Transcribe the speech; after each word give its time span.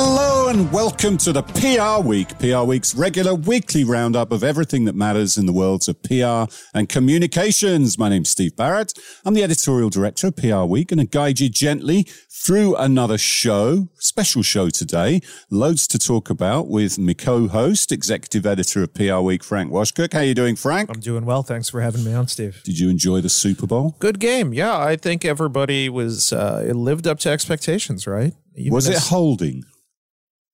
Hello 0.00 0.46
and 0.46 0.70
welcome 0.70 1.18
to 1.18 1.32
the 1.32 1.42
PR 1.42 2.06
Week, 2.06 2.28
PR 2.38 2.62
Week's 2.62 2.94
regular 2.94 3.34
weekly 3.34 3.82
roundup 3.82 4.30
of 4.30 4.44
everything 4.44 4.84
that 4.84 4.94
matters 4.94 5.36
in 5.36 5.46
the 5.46 5.52
worlds 5.52 5.88
of 5.88 6.00
PR 6.04 6.44
and 6.72 6.88
communications. 6.88 7.98
My 7.98 8.08
name's 8.08 8.30
Steve 8.30 8.54
Barrett. 8.54 8.92
I'm 9.24 9.34
the 9.34 9.42
editorial 9.42 9.90
director 9.90 10.28
of 10.28 10.36
PR 10.36 10.62
Week 10.62 10.92
and 10.92 11.00
I 11.00 11.04
guide 11.04 11.40
you 11.40 11.48
gently 11.48 12.06
through 12.30 12.76
another 12.76 13.18
show, 13.18 13.88
special 13.98 14.44
show 14.44 14.70
today. 14.70 15.20
Loads 15.50 15.88
to 15.88 15.98
talk 15.98 16.30
about 16.30 16.68
with 16.68 16.96
my 16.96 17.14
co-host, 17.14 17.90
executive 17.90 18.46
editor 18.46 18.84
of 18.84 18.94
PR 18.94 19.18
Week, 19.18 19.42
Frank 19.42 19.72
Washkuch. 19.72 20.12
How 20.12 20.20
are 20.20 20.24
you 20.24 20.34
doing, 20.34 20.54
Frank? 20.54 20.90
I'm 20.90 21.00
doing 21.00 21.24
well. 21.24 21.42
Thanks 21.42 21.70
for 21.70 21.80
having 21.80 22.04
me 22.04 22.14
on, 22.14 22.28
Steve. 22.28 22.62
Did 22.62 22.78
you 22.78 22.88
enjoy 22.88 23.20
the 23.20 23.28
Super 23.28 23.66
Bowl? 23.66 23.96
Good 23.98 24.20
game. 24.20 24.52
Yeah, 24.54 24.78
I 24.78 24.94
think 24.94 25.24
everybody 25.24 25.88
was 25.88 26.32
uh, 26.32 26.64
it 26.64 26.76
lived 26.76 27.08
up 27.08 27.18
to 27.20 27.30
expectations, 27.30 28.06
right? 28.06 28.32
Even 28.54 28.72
was 28.72 28.88
it 28.88 28.98
holding? 28.98 29.64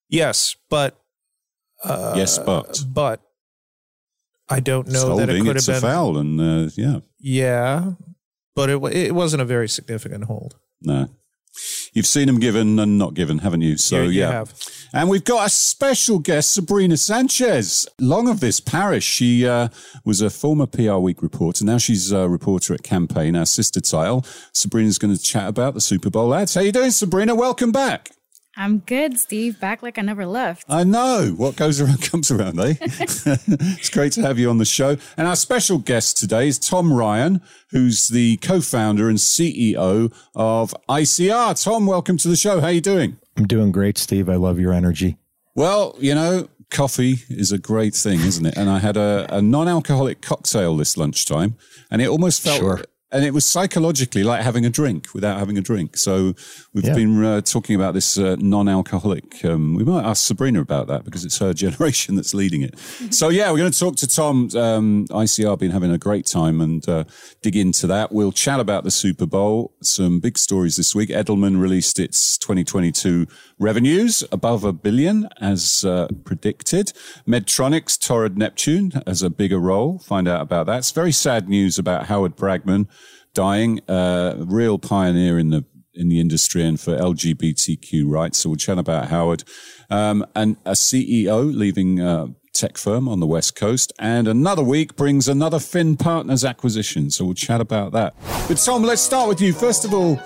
Yes, 0.08 0.56
but 0.70 0.98
uh, 1.82 2.14
yes, 2.16 2.38
but 2.38 2.84
but 2.88 3.20
I 4.48 4.60
don't 4.60 4.88
know 4.88 5.16
that 5.16 5.28
it 5.28 5.42
could 5.42 5.56
have 5.56 5.66
been 5.66 5.76
a 5.76 5.80
foul, 5.80 6.18
and 6.18 6.40
uh, 6.40 6.70
yeah, 6.76 7.00
yeah, 7.18 7.92
but 8.54 8.70
it 8.70 8.82
it 8.94 9.14
wasn't 9.14 9.42
a 9.42 9.44
very 9.44 9.68
significant 9.68 10.24
hold. 10.24 10.56
No, 10.82 11.08
you've 11.92 12.06
seen 12.06 12.26
them 12.26 12.40
given 12.40 12.78
and 12.78 12.98
not 12.98 13.14
given, 13.14 13.38
haven't 13.38 13.62
you? 13.62 13.76
So 13.76 13.96
yeah, 13.96 14.02
you 14.02 14.20
yeah. 14.20 14.32
Have. 14.32 14.54
And 14.92 15.08
we've 15.08 15.24
got 15.24 15.46
a 15.46 15.50
special 15.50 16.18
guest, 16.20 16.54
Sabrina 16.54 16.96
Sanchez, 16.96 17.88
long 17.98 18.28
of 18.28 18.40
this 18.40 18.60
parish. 18.60 19.04
She 19.04 19.46
uh, 19.46 19.68
was 20.04 20.20
a 20.20 20.30
former 20.30 20.66
PR 20.66 20.96
Week 20.96 21.22
reporter. 21.22 21.64
Now 21.64 21.78
she's 21.78 22.12
a 22.12 22.28
reporter 22.28 22.74
at 22.74 22.82
Campaign, 22.82 23.34
our 23.34 23.46
sister 23.46 23.80
title. 23.80 24.24
Sabrina's 24.52 24.98
going 24.98 25.14
to 25.14 25.20
chat 25.20 25.48
about 25.48 25.74
the 25.74 25.80
Super 25.80 26.10
Bowl 26.10 26.34
ads. 26.34 26.54
How 26.54 26.60
you 26.60 26.72
doing, 26.72 26.92
Sabrina? 26.92 27.34
Welcome 27.34 27.72
back. 27.72 28.10
I'm 28.56 28.78
good, 28.78 29.18
Steve. 29.18 29.58
Back 29.58 29.82
like 29.82 29.98
I 29.98 30.02
never 30.02 30.26
left. 30.26 30.64
I 30.68 30.84
know. 30.84 31.34
What 31.36 31.56
goes 31.56 31.80
around 31.80 32.02
comes 32.10 32.30
around, 32.30 32.60
eh? 32.60 32.74
it's 32.80 33.90
great 33.90 34.12
to 34.12 34.22
have 34.22 34.38
you 34.38 34.48
on 34.48 34.58
the 34.58 34.64
show. 34.64 34.96
And 35.16 35.26
our 35.26 35.36
special 35.36 35.78
guest 35.78 36.18
today 36.18 36.48
is 36.48 36.58
Tom 36.58 36.92
Ryan, 36.92 37.40
who's 37.70 38.08
the 38.08 38.36
co-founder 38.38 39.08
and 39.08 39.18
CEO 39.18 40.14
of 40.34 40.74
ICR. 40.88 41.62
Tom, 41.62 41.86
welcome 41.86 42.16
to 42.18 42.28
the 42.28 42.36
show. 42.36 42.60
How 42.60 42.68
are 42.68 42.72
you 42.72 42.80
doing? 42.80 43.16
I'm 43.36 43.46
doing 43.46 43.72
great, 43.72 43.98
Steve. 43.98 44.28
I 44.28 44.36
love 44.36 44.60
your 44.60 44.72
energy. 44.72 45.16
Well, 45.56 45.96
you 45.98 46.14
know, 46.14 46.48
coffee 46.70 47.18
is 47.28 47.50
a 47.50 47.58
great 47.58 47.94
thing, 47.94 48.20
isn't 48.20 48.46
it? 48.46 48.56
And 48.56 48.70
I 48.70 48.78
had 48.78 48.96
a, 48.96 49.26
a 49.30 49.42
non-alcoholic 49.42 50.20
cocktail 50.22 50.76
this 50.76 50.96
lunchtime, 50.96 51.56
and 51.90 52.00
it 52.00 52.08
almost 52.08 52.42
felt 52.42 52.58
sure 52.60 52.84
and 53.14 53.24
it 53.24 53.32
was 53.32 53.46
psychologically 53.46 54.24
like 54.24 54.42
having 54.42 54.66
a 54.66 54.70
drink 54.70 55.14
without 55.14 55.38
having 55.38 55.56
a 55.56 55.60
drink. 55.60 55.96
So 55.96 56.34
we've 56.72 56.84
yeah. 56.84 56.94
been 56.94 57.24
uh, 57.24 57.40
talking 57.42 57.76
about 57.76 57.94
this 57.94 58.18
uh, 58.18 58.34
non-alcoholic. 58.40 59.44
Um, 59.44 59.76
we 59.76 59.84
might 59.84 60.04
ask 60.04 60.26
Sabrina 60.26 60.60
about 60.60 60.88
that 60.88 61.04
because 61.04 61.24
it's 61.24 61.38
her 61.38 61.54
generation 61.64 62.16
that's 62.16 62.34
leading 62.34 62.62
it. 62.62 62.76
so 63.10 63.28
yeah, 63.28 63.52
we're 63.52 63.58
going 63.58 63.70
to 63.70 63.78
talk 63.78 63.94
to 63.96 64.08
Tom. 64.08 64.50
Um, 64.56 65.06
ICR 65.10 65.56
been 65.56 65.70
having 65.70 65.92
a 65.92 65.98
great 65.98 66.26
time 66.26 66.60
and 66.60 66.86
uh, 66.88 67.04
dig 67.40 67.54
into 67.54 67.86
that. 67.86 68.10
We'll 68.10 68.32
chat 68.32 68.58
about 68.58 68.82
the 68.82 68.90
Super 68.90 69.26
Bowl. 69.26 69.72
Some 69.80 70.18
big 70.18 70.36
stories 70.36 70.74
this 70.74 70.92
week. 70.92 71.10
Edelman 71.10 71.60
released 71.60 72.00
its 72.00 72.36
2022 72.38 73.28
revenues 73.64 74.22
above 74.30 74.62
a 74.62 74.74
billion 74.74 75.26
as 75.40 75.84
uh, 75.86 76.06
predicted. 76.24 76.92
Medtronic's 77.26 77.96
Torod 77.96 78.36
Neptune 78.36 78.92
as 79.06 79.22
a 79.22 79.30
bigger 79.30 79.58
role. 79.58 79.98
Find 80.00 80.28
out 80.28 80.42
about 80.42 80.66
that. 80.66 80.78
It's 80.78 80.90
very 80.90 81.12
sad 81.12 81.48
news 81.48 81.78
about 81.78 82.06
Howard 82.06 82.36
Bragman 82.36 82.88
dying, 83.32 83.80
uh, 83.88 84.34
real 84.38 84.78
pioneer 84.78 85.38
in 85.38 85.48
the 85.48 85.64
in 85.94 86.08
the 86.08 86.20
industry 86.20 86.62
and 86.64 86.78
for 86.78 86.96
LGBTQ 86.96 88.04
rights. 88.06 88.38
So 88.38 88.50
we'll 88.50 88.56
chat 88.56 88.78
about 88.78 89.08
Howard 89.08 89.44
um, 89.88 90.26
and 90.34 90.56
a 90.64 90.72
CEO 90.72 91.54
leaving 91.54 92.00
uh, 92.00 92.26
tech 92.52 92.76
firm 92.76 93.08
on 93.08 93.20
the 93.20 93.26
West 93.26 93.54
Coast. 93.54 93.92
And 93.98 94.26
another 94.26 94.62
week 94.62 94.96
brings 94.96 95.28
another 95.28 95.60
Finn 95.60 95.96
Partners 95.96 96.44
acquisition. 96.44 97.10
So 97.12 97.26
we'll 97.26 97.34
chat 97.34 97.60
about 97.60 97.92
that. 97.92 98.14
But 98.48 98.56
Tom, 98.56 98.82
let's 98.82 99.02
start 99.02 99.28
with 99.28 99.40
you. 99.40 99.52
First 99.52 99.84
of 99.84 99.94
all, 99.94 100.20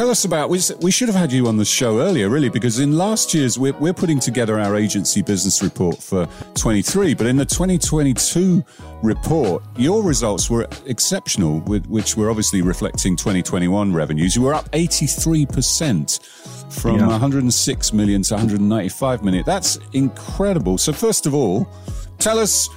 tell 0.00 0.08
us 0.08 0.24
about 0.24 0.48
we, 0.48 0.58
we 0.80 0.90
should 0.90 1.08
have 1.08 1.14
had 1.14 1.30
you 1.30 1.46
on 1.46 1.58
the 1.58 1.64
show 1.64 2.00
earlier 2.00 2.30
really 2.30 2.48
because 2.48 2.78
in 2.78 2.96
last 2.96 3.34
year's 3.34 3.58
we're, 3.58 3.74
we're 3.74 3.92
putting 3.92 4.18
together 4.18 4.58
our 4.58 4.74
agency 4.74 5.20
business 5.20 5.62
report 5.62 6.02
for 6.02 6.26
23 6.54 7.12
but 7.12 7.26
in 7.26 7.36
the 7.36 7.44
2022 7.44 8.64
report 9.02 9.62
your 9.76 10.02
results 10.02 10.48
were 10.48 10.66
exceptional 10.86 11.60
which 11.60 12.16
were 12.16 12.30
obviously 12.30 12.62
reflecting 12.62 13.14
2021 13.14 13.92
revenues. 13.92 14.34
You 14.34 14.40
were 14.40 14.54
up 14.54 14.70
83% 14.70 16.72
from 16.72 16.98
yeah. 16.98 17.06
106 17.06 17.92
million 17.92 18.22
to 18.22 18.32
195 18.32 19.22
million. 19.22 19.44
That's 19.44 19.78
incredible. 19.92 20.78
So 20.78 20.94
first 20.94 21.26
of 21.26 21.34
all 21.34 21.68
tell 22.16 22.38
us 22.38 22.68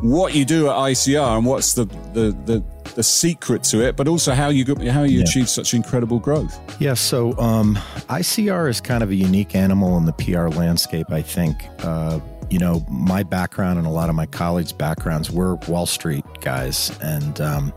what 0.00 0.34
you 0.34 0.44
do 0.44 0.68
at 0.68 0.74
ICR 0.74 1.36
and 1.36 1.46
what's 1.46 1.74
the, 1.74 1.84
the, 2.12 2.36
the 2.44 2.81
the 2.94 3.02
secret 3.02 3.64
to 3.64 3.82
it, 3.82 3.96
but 3.96 4.08
also 4.08 4.32
how 4.32 4.48
you 4.48 4.64
how 4.90 5.02
you 5.02 5.18
yeah. 5.18 5.24
achieve 5.24 5.48
such 5.48 5.74
incredible 5.74 6.18
growth. 6.18 6.58
Yeah, 6.80 6.94
so 6.94 7.36
um, 7.38 7.76
ICR 8.08 8.68
is 8.68 8.80
kind 8.80 9.02
of 9.02 9.10
a 9.10 9.14
unique 9.14 9.54
animal 9.54 9.96
in 9.96 10.06
the 10.06 10.12
PR 10.12 10.48
landscape. 10.48 11.10
I 11.10 11.22
think 11.22 11.64
uh, 11.80 12.20
you 12.50 12.58
know 12.58 12.84
my 12.88 13.22
background 13.22 13.78
and 13.78 13.86
a 13.86 13.90
lot 13.90 14.08
of 14.08 14.14
my 14.14 14.26
colleagues' 14.26 14.72
backgrounds 14.72 15.30
were 15.30 15.56
Wall 15.68 15.86
Street 15.86 16.24
guys, 16.40 16.96
and 17.02 17.40
um, 17.40 17.72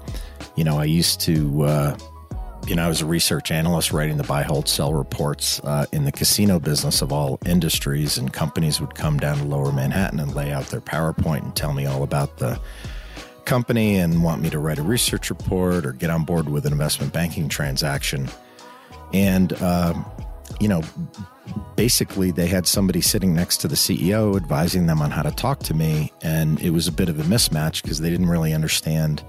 you 0.55 0.63
know 0.63 0.77
I 0.77 0.85
used 0.85 1.21
to. 1.21 1.63
Uh, 1.63 1.97
you 2.67 2.73
know, 2.75 2.83
I 2.83 2.87
was 2.87 3.01
a 3.01 3.05
research 3.05 3.51
analyst 3.51 3.91
writing 3.91 4.17
the 4.17 4.23
buy, 4.23 4.41
hold, 4.41 4.67
sell 4.67 4.91
reports 4.91 5.59
uh, 5.65 5.85
in 5.91 6.03
the 6.03 6.11
casino 6.11 6.59
business 6.59 7.03
of 7.03 7.13
all 7.13 7.37
industries, 7.45 8.17
and 8.17 8.33
companies 8.33 8.81
would 8.81 8.95
come 8.95 9.19
down 9.19 9.37
to 9.37 9.43
Lower 9.43 9.71
Manhattan 9.71 10.19
and 10.19 10.33
lay 10.33 10.51
out 10.51 10.65
their 10.67 10.81
PowerPoint 10.81 11.43
and 11.43 11.55
tell 11.55 11.73
me 11.73 11.85
all 11.85 12.01
about 12.01 12.37
the 12.37 12.59
company 13.45 13.97
and 13.97 14.23
want 14.23 14.41
me 14.41 14.49
to 14.49 14.59
write 14.59 14.77
a 14.77 14.83
research 14.83 15.29
report 15.29 15.85
or 15.85 15.93
get 15.93 16.09
on 16.09 16.23
board 16.23 16.49
with 16.49 16.65
an 16.65 16.71
investment 16.71 17.13
banking 17.13 17.47
transaction. 17.47 18.29
And, 19.13 19.53
uh, 19.53 19.93
you 20.59 20.67
know, 20.67 20.81
basically 21.75 22.31
they 22.31 22.47
had 22.47 22.67
somebody 22.67 23.01
sitting 23.01 23.33
next 23.33 23.57
to 23.57 23.67
the 23.67 23.75
CEO 23.75 24.35
advising 24.35 24.87
them 24.87 25.01
on 25.01 25.11
how 25.11 25.21
to 25.21 25.31
talk 25.31 25.59
to 25.63 25.73
me. 25.73 26.11
And 26.21 26.59
it 26.61 26.71
was 26.71 26.87
a 26.87 26.91
bit 26.91 27.09
of 27.09 27.19
a 27.19 27.23
mismatch 27.23 27.81
because 27.83 28.01
they 28.01 28.09
didn't 28.09 28.29
really 28.29 28.53
understand 28.53 29.23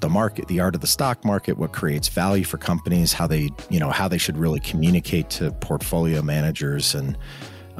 the 0.00 0.08
market, 0.08 0.48
the 0.48 0.60
art 0.60 0.74
of 0.74 0.80
the 0.80 0.86
stock 0.86 1.24
market, 1.24 1.56
what 1.56 1.72
creates 1.72 2.08
value 2.08 2.44
for 2.44 2.58
companies, 2.58 3.12
how 3.12 3.26
they, 3.26 3.50
you 3.70 3.80
know, 3.80 3.90
how 3.90 4.08
they 4.08 4.18
should 4.18 4.36
really 4.36 4.60
communicate 4.60 5.30
to 5.30 5.50
portfolio 5.52 6.20
managers 6.20 6.94
and, 6.94 7.16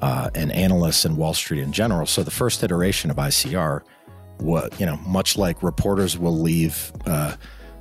uh, 0.01 0.31
and 0.35 0.51
analysts 0.53 1.05
and 1.05 1.17
Wall 1.17 1.35
Street 1.35 1.61
in 1.61 1.73
general. 1.73 2.07
So 2.07 2.23
the 2.23 2.31
first 2.31 2.63
iteration 2.63 3.11
of 3.11 3.17
ICR 3.17 3.83
what 4.39 4.79
you 4.81 4.87
know, 4.87 4.97
much 4.99 5.37
like 5.37 5.63
reporters 5.63 6.19
will 6.19 6.39
leave 6.39 6.93
uh, 7.07 7.35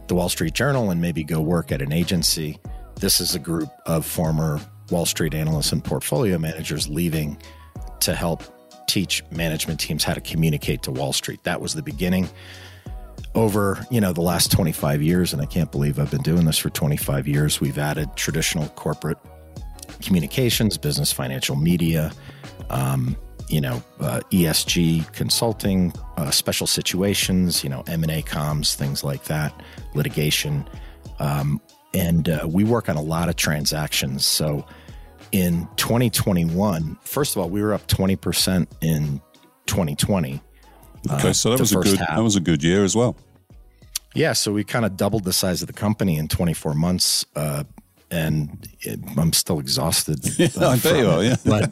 the 0.08 0.16
Wall 0.16 0.30
Street 0.30 0.54
Journal 0.54 0.92
and 0.92 1.02
maybe 1.02 1.24
go 1.24 1.42
work 1.42 1.72
at 1.72 1.82
an 1.82 1.92
agency. 1.92 2.60
This 2.96 3.20
is 3.20 3.36
a 3.36 3.40
group 3.40 3.70
of 3.86 4.06
former 4.06 4.60
Wall 4.90 5.06
Street 5.06 5.34
analysts 5.34 5.72
and 5.72 5.84
portfolio 5.84 6.38
managers 6.38 6.88
leaving 6.88 7.38
to 8.02 8.14
help 8.14 8.44
teach 8.88 9.24
management 9.32 9.80
teams 9.80 10.04
how 10.04 10.14
to 10.14 10.22
communicate 10.22 10.84
to 10.84 10.92
Wall 10.92 11.14
Street. 11.14 11.44
That 11.44 11.62
was 11.62 11.74
the 11.74 11.82
beginning. 11.82 12.30
Over, 13.36 13.84
you 13.90 14.00
know, 14.00 14.14
the 14.14 14.22
last 14.22 14.52
25 14.52 15.02
years, 15.02 15.34
and 15.34 15.42
I 15.42 15.46
can't 15.46 15.72
believe 15.72 15.98
I've 15.98 16.12
been 16.12 16.22
doing 16.22 16.46
this 16.46 16.60
for 16.60 16.70
25 16.70 17.28
years, 17.28 17.60
we've 17.60 17.80
added 17.80 18.16
traditional 18.16 18.68
corporate 18.70 19.18
communications, 20.02 20.78
business, 20.78 21.12
financial 21.12 21.56
media, 21.56 22.12
um, 22.70 23.18
you 23.54 23.62
know, 23.62 23.84
uh, 24.00 24.20
ESG 24.32 25.14
consulting, 25.14 25.94
uh, 26.18 26.32
special 26.32 26.66
situations, 26.66 27.64
you 27.64 27.70
know, 27.70 27.84
M&A 27.86 28.24
comms, 28.24 28.74
things 28.74 29.04
like 29.04 29.26
that, 29.26 29.54
litigation. 29.94 30.68
Um, 31.20 31.62
and 31.94 32.30
uh, 32.30 32.48
we 32.50 32.64
work 32.64 32.90
on 32.90 32.96
a 32.96 33.02
lot 33.02 33.30
of 33.30 33.36
transactions. 33.36 34.26
So 34.26 34.66
in 35.32 35.68
2021, 35.76 36.98
first 37.04 37.36
of 37.36 37.44
all, 37.44 37.50
we 37.50 37.62
were 37.62 37.76
up 37.76 37.86
20% 37.86 38.66
in 38.82 39.22
2020. 39.68 40.42
Okay, 41.12 41.34
so 41.34 41.52
that 41.52 41.60
was 41.60 41.74
a 41.74 41.76
good 41.76 42.00
half. 42.00 42.16
that 42.16 42.24
was 42.24 42.36
a 42.36 42.40
good 42.40 42.64
year 42.64 42.84
as 42.84 42.96
well. 42.96 43.16
Yeah, 44.16 44.34
so 44.34 44.52
we 44.52 44.64
kind 44.64 44.84
of 44.84 44.98
doubled 44.98 45.26
the 45.26 45.34
size 45.34 45.62
of 45.62 45.68
the 45.68 45.74
company 45.74 46.18
in 46.18 46.28
24 46.28 46.74
months. 46.74 47.24
Uh, 47.36 47.66
and 48.14 48.68
it, 48.82 49.00
I'm 49.18 49.34
still 49.34 49.60
exhausted. 49.60 50.20
I 50.62 50.78
bet 50.78 50.98
you 50.98 51.10
are, 51.10 51.24
yeah. 51.24 51.36
But 51.46 51.72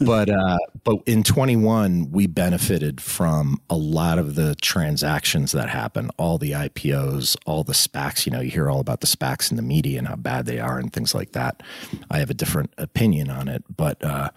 but 0.00 0.28
uh, 0.28 0.58
but 0.84 0.98
in 1.06 1.22
21, 1.22 2.10
we 2.10 2.26
benefited 2.26 3.00
from 3.00 3.60
a 3.70 3.76
lot 3.76 4.18
of 4.18 4.34
the 4.34 4.56
transactions 4.56 5.52
that 5.52 5.68
happen, 5.68 6.10
all 6.18 6.38
the 6.38 6.52
IPOs, 6.52 7.36
all 7.46 7.62
the 7.62 7.72
SPACs. 7.72 8.26
You 8.26 8.32
know, 8.32 8.40
you 8.40 8.50
hear 8.50 8.68
all 8.68 8.80
about 8.80 9.00
the 9.00 9.06
SPACs 9.06 9.50
in 9.50 9.56
the 9.56 9.62
media 9.62 9.98
and 9.98 10.08
how 10.08 10.16
bad 10.16 10.46
they 10.46 10.58
are 10.58 10.78
and 10.78 10.92
things 10.92 11.14
like 11.14 11.32
that. 11.32 11.62
I 12.10 12.18
have 12.18 12.30
a 12.30 12.34
different 12.34 12.72
opinion 12.76 13.30
on 13.30 13.48
it, 13.48 13.64
but. 13.74 14.02
Uh, 14.04 14.30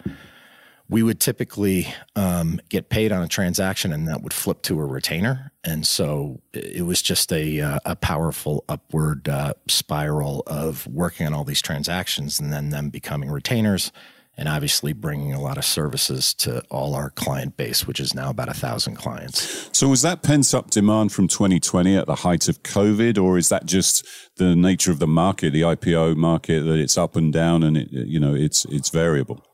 we 0.94 1.02
would 1.02 1.20
typically 1.20 1.92
um, 2.16 2.62
get 2.70 2.88
paid 2.88 3.12
on 3.12 3.24
a 3.24 3.28
transaction 3.28 3.92
and 3.92 4.08
that 4.08 4.22
would 4.22 4.32
flip 4.32 4.62
to 4.62 4.80
a 4.80 4.86
retainer. 4.86 5.52
And 5.64 5.88
so 5.88 6.40
it 6.54 6.86
was 6.86 7.02
just 7.02 7.34
a, 7.34 7.62
uh, 7.62 7.80
a 7.84 7.96
powerful 7.96 8.64
upward 8.70 9.28
uh, 9.28 9.56
spiral 9.68 10.44
of 10.46 10.86
working 10.86 11.26
on 11.26 11.34
all 11.34 11.46
these 11.46 11.64
transactions 11.64 12.40
and 12.40 12.54
then 12.54 12.70
them 12.70 12.92
becoming 12.92 13.32
retainers 13.32 13.92
and 14.38 14.48
obviously 14.48 14.94
bringing 14.94 15.34
a 15.34 15.42
lot 15.42 15.58
of 15.58 15.66
services 15.66 16.32
to 16.36 16.62
all 16.70 16.94
our 16.94 17.10
client 17.10 17.58
base, 17.58 17.88
which 17.88 18.00
is 18.00 18.14
now 18.14 18.30
about 18.30 18.50
a 18.50 18.54
thousand 18.54 18.96
clients. 18.96 19.70
So, 19.76 19.88
was 19.88 20.04
that 20.04 20.22
pent 20.22 20.54
up 20.54 20.70
demand 20.72 21.12
from 21.12 21.28
2020 21.28 21.96
at 21.98 22.08
the 22.08 22.16
height 22.16 22.48
of 22.48 22.64
COVID, 22.64 23.22
or 23.22 23.38
is 23.38 23.50
that 23.50 23.68
just 23.68 24.08
the 24.38 24.56
nature 24.56 24.90
of 24.90 24.98
the 24.98 25.06
market, 25.08 25.54
the 25.54 25.62
IPO 25.62 26.16
market, 26.18 26.64
that 26.64 26.80
it's 26.80 26.98
up 26.98 27.16
and 27.16 27.32
down 27.32 27.62
and 27.62 27.78
it, 27.78 27.90
you 27.92 28.20
know 28.20 28.34
it's 28.34 28.66
it's 28.66 28.90
variable? 28.90 29.46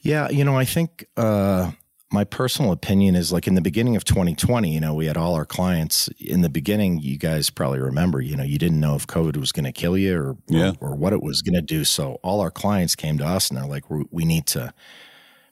Yeah, 0.00 0.30
you 0.30 0.44
know, 0.44 0.56
I 0.56 0.64
think 0.64 1.06
uh, 1.16 1.72
my 2.12 2.24
personal 2.24 2.72
opinion 2.72 3.14
is 3.14 3.32
like 3.32 3.46
in 3.46 3.54
the 3.54 3.60
beginning 3.60 3.96
of 3.96 4.04
2020, 4.04 4.72
you 4.72 4.80
know, 4.80 4.94
we 4.94 5.06
had 5.06 5.16
all 5.16 5.34
our 5.34 5.44
clients 5.44 6.08
in 6.18 6.40
the 6.40 6.48
beginning. 6.48 7.00
You 7.00 7.18
guys 7.18 7.50
probably 7.50 7.78
remember, 7.78 8.20
you 8.20 8.36
know, 8.36 8.42
you 8.42 8.58
didn't 8.58 8.80
know 8.80 8.96
if 8.96 9.06
COVID 9.06 9.36
was 9.36 9.52
going 9.52 9.66
to 9.66 9.72
kill 9.72 9.96
you 9.96 10.18
or, 10.18 10.36
yeah. 10.48 10.72
or, 10.80 10.90
or 10.90 10.94
what 10.96 11.12
it 11.12 11.22
was 11.22 11.42
going 11.42 11.54
to 11.54 11.62
do. 11.62 11.84
So 11.84 12.18
all 12.22 12.40
our 12.40 12.50
clients 12.50 12.96
came 12.96 13.16
to 13.18 13.26
us 13.26 13.48
and 13.48 13.58
they're 13.58 13.68
like, 13.68 13.84
we 13.88 14.24
need 14.24 14.46
to 14.48 14.74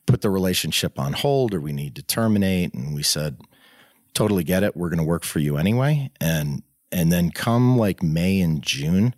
put 0.06 0.23
the 0.23 0.31
relationship 0.31 0.99
on 0.99 1.12
hold 1.12 1.55
or 1.55 1.61
we 1.61 1.73
need 1.73 1.94
to 1.97 2.03
terminate. 2.03 2.75
And 2.75 2.94
we 2.94 3.05
said, 3.05 3.41
totally 4.15 4.43
get 4.44 4.65
it. 4.65 4.77
We're 4.77 4.89
going 4.89 4.99
to 4.99 5.05
work 5.05 5.25
for 5.25 5.39
you 5.39 5.59
anyway. 5.59 6.11
And, 6.21 6.65
and 6.91 7.12
then 7.12 7.31
come 7.31 7.77
like 7.77 8.03
May 8.03 8.41
and 8.41 8.62
June, 8.62 9.15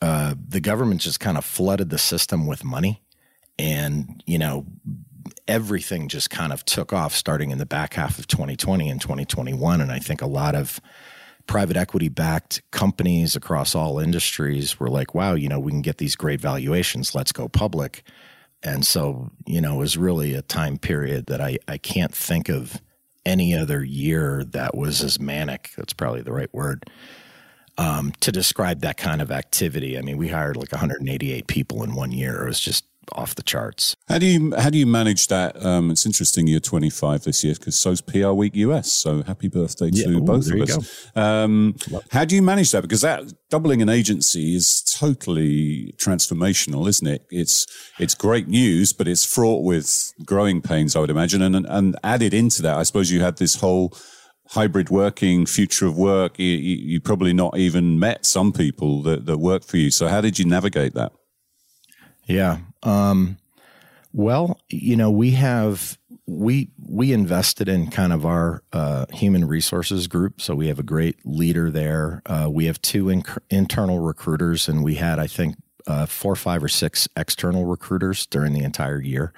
uh, 0.00 0.34
the 0.48 0.60
government 0.60 1.02
just 1.02 1.20
kind 1.20 1.36
of 1.36 1.44
flooded 1.44 1.90
the 1.90 1.98
system 1.98 2.46
with 2.46 2.64
money 2.64 3.02
and, 3.58 4.22
you 4.26 4.38
know, 4.38 4.66
everything 5.48 6.08
just 6.08 6.30
kind 6.30 6.52
of 6.52 6.64
took 6.64 6.92
off 6.92 7.14
starting 7.14 7.50
in 7.50 7.58
the 7.58 7.66
back 7.66 7.94
half 7.94 8.18
of 8.18 8.26
2020 8.26 8.88
and 8.88 9.00
2021. 9.00 9.80
And 9.80 9.92
I 9.92 9.98
think 9.98 10.22
a 10.22 10.26
lot 10.26 10.54
of 10.54 10.80
private 11.46 11.76
equity 11.76 12.08
backed 12.08 12.62
companies 12.72 13.36
across 13.36 13.74
all 13.74 13.98
industries 13.98 14.80
were 14.80 14.90
like, 14.90 15.14
wow, 15.14 15.34
you 15.34 15.48
know, 15.48 15.60
we 15.60 15.70
can 15.70 15.82
get 15.82 15.98
these 15.98 16.16
great 16.16 16.40
valuations. 16.40 17.14
Let's 17.14 17.32
go 17.32 17.48
public. 17.48 18.02
And 18.62 18.84
so, 18.84 19.30
you 19.46 19.60
know, 19.60 19.76
it 19.76 19.78
was 19.78 19.96
really 19.96 20.34
a 20.34 20.42
time 20.42 20.78
period 20.78 21.26
that 21.26 21.40
I, 21.40 21.58
I 21.68 21.78
can't 21.78 22.14
think 22.14 22.48
of 22.48 22.80
any 23.24 23.54
other 23.54 23.84
year 23.84 24.44
that 24.44 24.76
was 24.76 25.02
as 25.02 25.20
manic. 25.20 25.72
That's 25.76 25.92
probably 25.92 26.22
the 26.22 26.32
right 26.32 26.52
word. 26.52 26.84
Um, 27.78 28.12
to 28.20 28.32
describe 28.32 28.80
that 28.80 28.96
kind 28.96 29.20
of 29.20 29.30
activity. 29.30 29.98
I 29.98 30.00
mean, 30.00 30.16
we 30.16 30.28
hired 30.28 30.56
like 30.56 30.72
188 30.72 31.46
people 31.46 31.82
in 31.82 31.94
one 31.94 32.10
year. 32.10 32.42
It 32.42 32.48
was 32.48 32.58
just 32.58 32.86
off 33.12 33.34
the 33.34 33.42
charts. 33.42 33.96
How 34.08 34.18
do 34.18 34.26
you 34.26 34.54
how 34.56 34.70
do 34.70 34.78
you 34.78 34.86
manage 34.86 35.28
that? 35.28 35.64
Um, 35.64 35.90
it's 35.90 36.06
interesting. 36.06 36.46
You're 36.46 36.60
25 36.60 37.24
this 37.24 37.44
year 37.44 37.54
because 37.54 37.76
so's 37.76 38.00
PR 38.00 38.30
Week 38.30 38.54
US. 38.56 38.92
So 38.92 39.22
happy 39.22 39.48
birthday 39.48 39.90
to 39.90 39.96
yeah, 39.96 40.08
ooh, 40.08 40.20
both 40.20 40.50
of 40.50 40.60
us. 40.60 41.10
Um, 41.16 41.76
how 42.10 42.24
do 42.24 42.34
you 42.34 42.42
manage 42.42 42.70
that? 42.72 42.82
Because 42.82 43.02
that 43.02 43.32
doubling 43.50 43.82
an 43.82 43.88
agency 43.88 44.54
is 44.54 44.82
totally 44.82 45.94
transformational, 45.98 46.88
isn't 46.88 47.06
it? 47.06 47.26
It's 47.30 47.66
it's 47.98 48.14
great 48.14 48.48
news, 48.48 48.92
but 48.92 49.08
it's 49.08 49.24
fraught 49.24 49.64
with 49.64 50.12
growing 50.24 50.60
pains, 50.60 50.96
I 50.96 51.00
would 51.00 51.10
imagine. 51.10 51.42
And 51.42 51.66
and 51.66 51.96
added 52.02 52.34
into 52.34 52.62
that, 52.62 52.76
I 52.76 52.82
suppose 52.82 53.10
you 53.10 53.20
had 53.20 53.38
this 53.38 53.56
whole 53.56 53.96
hybrid 54.48 54.90
working, 54.90 55.46
future 55.46 55.86
of 55.86 55.96
work. 55.98 56.38
You, 56.38 56.46
you, 56.46 56.76
you 56.76 57.00
probably 57.00 57.32
not 57.32 57.56
even 57.56 57.98
met 57.98 58.24
some 58.24 58.52
people 58.52 59.02
that, 59.02 59.26
that 59.26 59.38
work 59.38 59.64
for 59.64 59.76
you. 59.76 59.90
So 59.90 60.08
how 60.08 60.20
did 60.20 60.38
you 60.38 60.44
navigate 60.44 60.94
that? 60.94 61.12
Yeah. 62.26 62.58
Um, 62.86 63.38
well, 64.12 64.60
you 64.68 64.96
know, 64.96 65.10
we 65.10 65.32
have 65.32 65.98
we 66.26 66.70
we 66.78 67.12
invested 67.12 67.68
in 67.68 67.90
kind 67.90 68.12
of 68.12 68.24
our 68.24 68.62
uh, 68.72 69.06
human 69.12 69.46
resources 69.46 70.06
group, 70.06 70.40
so 70.40 70.54
we 70.54 70.68
have 70.68 70.78
a 70.78 70.84
great 70.84 71.16
leader 71.24 71.70
there. 71.70 72.22
Uh, 72.24 72.48
we 72.50 72.66
have 72.66 72.80
two 72.80 73.06
inc- 73.06 73.38
internal 73.50 73.98
recruiters, 73.98 74.68
and 74.68 74.82
we 74.82 74.94
had, 74.94 75.18
I 75.18 75.26
think, 75.26 75.56
uh, 75.86 76.06
four, 76.06 76.34
five, 76.36 76.64
or 76.64 76.68
six 76.68 77.08
external 77.16 77.66
recruiters 77.66 78.24
during 78.26 78.52
the 78.52 78.64
entire 78.64 79.00
year. 79.00 79.32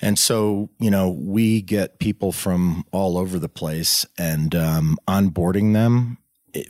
And 0.00 0.18
so, 0.18 0.70
you 0.78 0.90
know, 0.90 1.10
we 1.10 1.62
get 1.62 1.98
people 1.98 2.32
from 2.32 2.84
all 2.92 3.16
over 3.16 3.38
the 3.38 3.48
place, 3.48 4.06
and 4.18 4.54
um, 4.54 4.98
onboarding 5.08 5.72
them 5.72 6.18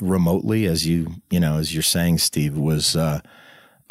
remotely, 0.00 0.64
as 0.66 0.86
you 0.86 1.16
you 1.30 1.40
know, 1.40 1.58
as 1.58 1.74
you're 1.74 1.82
saying, 1.82 2.18
Steve, 2.18 2.56
was 2.56 2.96
uh, 2.96 3.20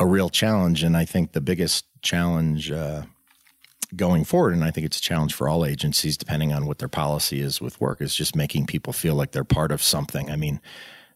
a 0.01 0.05
real 0.05 0.29
challenge. 0.29 0.83
And 0.83 0.97
I 0.97 1.05
think 1.05 1.31
the 1.31 1.41
biggest 1.41 1.85
challenge 2.01 2.71
uh, 2.71 3.03
going 3.95 4.23
forward, 4.23 4.53
and 4.53 4.63
I 4.63 4.71
think 4.71 4.85
it's 4.85 4.97
a 4.97 5.01
challenge 5.01 5.35
for 5.35 5.47
all 5.47 5.63
agencies, 5.63 6.17
depending 6.17 6.51
on 6.51 6.65
what 6.65 6.79
their 6.79 6.87
policy 6.87 7.39
is 7.39 7.61
with 7.61 7.79
work, 7.79 8.01
is 8.01 8.15
just 8.15 8.35
making 8.35 8.65
people 8.65 8.93
feel 8.93 9.13
like 9.13 9.31
they're 9.31 9.43
part 9.43 9.71
of 9.71 9.81
something. 9.83 10.31
I 10.31 10.35
mean, 10.35 10.59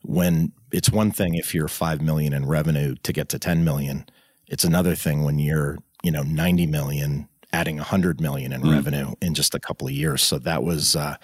when 0.04 0.52
it's 0.72 0.92
one 0.92 1.10
thing 1.12 1.34
if 1.34 1.56
you're 1.56 1.68
five 1.68 2.00
million 2.00 2.32
in 2.32 2.46
revenue 2.46 2.96
to 3.02 3.12
get 3.12 3.28
to 3.30 3.40
ten 3.40 3.64
million, 3.64 4.06
it's 4.48 4.64
another 4.64 4.94
thing 4.94 5.24
when 5.24 5.40
you're 5.40 5.80
you 6.04 6.12
know 6.12 6.22
ninety 6.22 6.68
million, 6.68 7.28
adding 7.52 7.80
hundred 7.80 8.22
million 8.22 8.54
in 8.54 8.62
mm. 8.62 8.72
revenue 8.72 9.16
in 9.20 9.34
just 9.34 9.56
a 9.56 9.60
couple 9.60 9.88
of 9.88 9.94
years. 9.94 10.22
So 10.22 10.38
that 10.40 10.64
was. 10.64 10.96
Uh, 10.96 11.18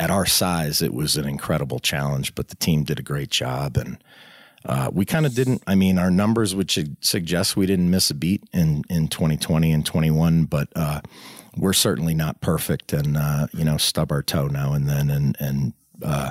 at 0.00 0.12
our 0.12 0.26
size, 0.26 0.80
it 0.80 0.94
was 0.94 1.16
an 1.16 1.26
incredible 1.26 1.80
challenge, 1.80 2.32
but 2.36 2.46
the 2.46 2.54
team 2.54 2.84
did 2.84 3.00
a 3.00 3.02
great 3.02 3.30
job. 3.30 3.76
And 3.76 3.98
uh, 4.64 4.90
we 4.92 5.04
kind 5.04 5.26
of 5.26 5.34
didn't. 5.34 5.62
I 5.66 5.74
mean, 5.74 5.98
our 5.98 6.10
numbers 6.10 6.54
would 6.54 6.70
suggest 7.00 7.56
we 7.56 7.66
didn't 7.66 7.90
miss 7.90 8.10
a 8.10 8.14
beat 8.14 8.42
in 8.52 8.84
in 8.90 9.08
2020 9.08 9.72
and 9.72 9.84
21, 9.84 10.44
but 10.44 10.68
uh, 10.74 11.00
we're 11.56 11.72
certainly 11.72 12.14
not 12.14 12.40
perfect, 12.40 12.92
and 12.92 13.16
uh, 13.16 13.46
you 13.52 13.64
know, 13.64 13.76
stub 13.76 14.12
our 14.12 14.22
toe 14.22 14.46
now 14.46 14.72
and 14.72 14.88
then, 14.88 15.10
and 15.10 15.36
and 15.40 15.72
uh, 16.02 16.30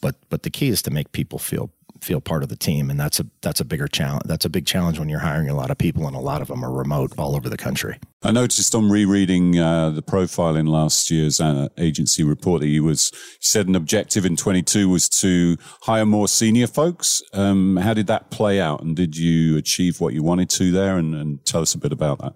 but 0.00 0.16
but 0.28 0.42
the 0.42 0.50
key 0.50 0.68
is 0.68 0.82
to 0.82 0.90
make 0.90 1.12
people 1.12 1.38
feel 1.38 1.70
feel 2.00 2.20
part 2.20 2.42
of 2.42 2.48
the 2.48 2.56
team, 2.56 2.90
and 2.90 2.98
that's 2.98 3.20
a 3.20 3.26
that's 3.42 3.60
a 3.60 3.64
bigger 3.64 3.88
challenge. 3.88 4.22
That's 4.26 4.44
a 4.44 4.48
big 4.48 4.66
challenge 4.66 4.98
when 4.98 5.08
you're 5.08 5.18
hiring 5.20 5.48
a 5.48 5.54
lot 5.54 5.70
of 5.70 5.78
people, 5.78 6.06
and 6.06 6.16
a 6.16 6.20
lot 6.20 6.42
of 6.42 6.48
them 6.48 6.64
are 6.64 6.72
remote 6.72 7.12
all 7.18 7.36
over 7.36 7.48
the 7.48 7.56
country. 7.56 7.98
I 8.22 8.32
noticed 8.32 8.74
on 8.74 8.90
rereading 8.90 9.58
uh, 9.58 9.90
the 9.90 10.02
profile 10.02 10.56
in 10.56 10.66
last 10.66 11.10
year's 11.10 11.40
uh, 11.40 11.68
agency 11.78 12.24
report 12.24 12.60
that 12.60 12.68
you 12.68 12.82
was 12.84 13.12
said 13.40 13.68
an 13.68 13.76
objective 13.76 14.26
in 14.26 14.36
22 14.36 14.88
was 14.88 15.08
to 15.20 15.56
hire 15.82 16.06
more 16.06 16.26
senior 16.26 16.66
folks. 16.66 17.22
Um, 17.32 17.76
how 17.76 17.94
did 17.94 18.08
that 18.08 18.30
play 18.30 18.60
out, 18.60 18.82
and 18.82 18.96
did 18.96 19.16
you 19.16 19.56
achieve 19.56 20.00
what 20.00 20.14
you 20.14 20.22
wanted 20.22 20.50
to 20.50 20.72
there? 20.72 20.98
And, 20.98 21.14
and 21.14 21.44
tell 21.44 21.62
us 21.62 21.74
a 21.74 21.78
bit 21.78 21.92
about 21.92 22.18
that. 22.18 22.34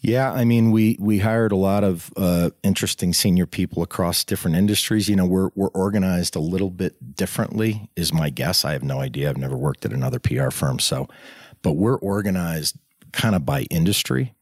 Yeah, 0.00 0.30
I 0.30 0.44
mean, 0.44 0.70
we 0.72 0.96
we 1.00 1.18
hired 1.18 1.52
a 1.52 1.56
lot 1.56 1.82
of 1.82 2.12
uh, 2.16 2.50
interesting 2.62 3.12
senior 3.12 3.46
people 3.46 3.82
across 3.82 4.24
different 4.24 4.56
industries. 4.56 5.08
You 5.08 5.16
know, 5.16 5.26
we're 5.26 5.50
we're 5.54 5.68
organized 5.68 6.36
a 6.36 6.40
little 6.40 6.70
bit 6.70 7.16
differently, 7.16 7.90
is 7.96 8.12
my 8.12 8.28
guess. 8.30 8.64
I 8.64 8.72
have 8.72 8.82
no 8.84 9.00
idea. 9.00 9.30
I've 9.30 9.38
never 9.38 9.56
worked 9.56 9.84
at 9.86 9.92
another 9.92 10.18
PR 10.18 10.50
firm, 10.50 10.78
so, 10.78 11.08
but 11.62 11.72
we're 11.72 11.96
organized 11.96 12.78
kind 13.12 13.34
of 13.34 13.46
by 13.46 13.62
industry, 13.62 14.34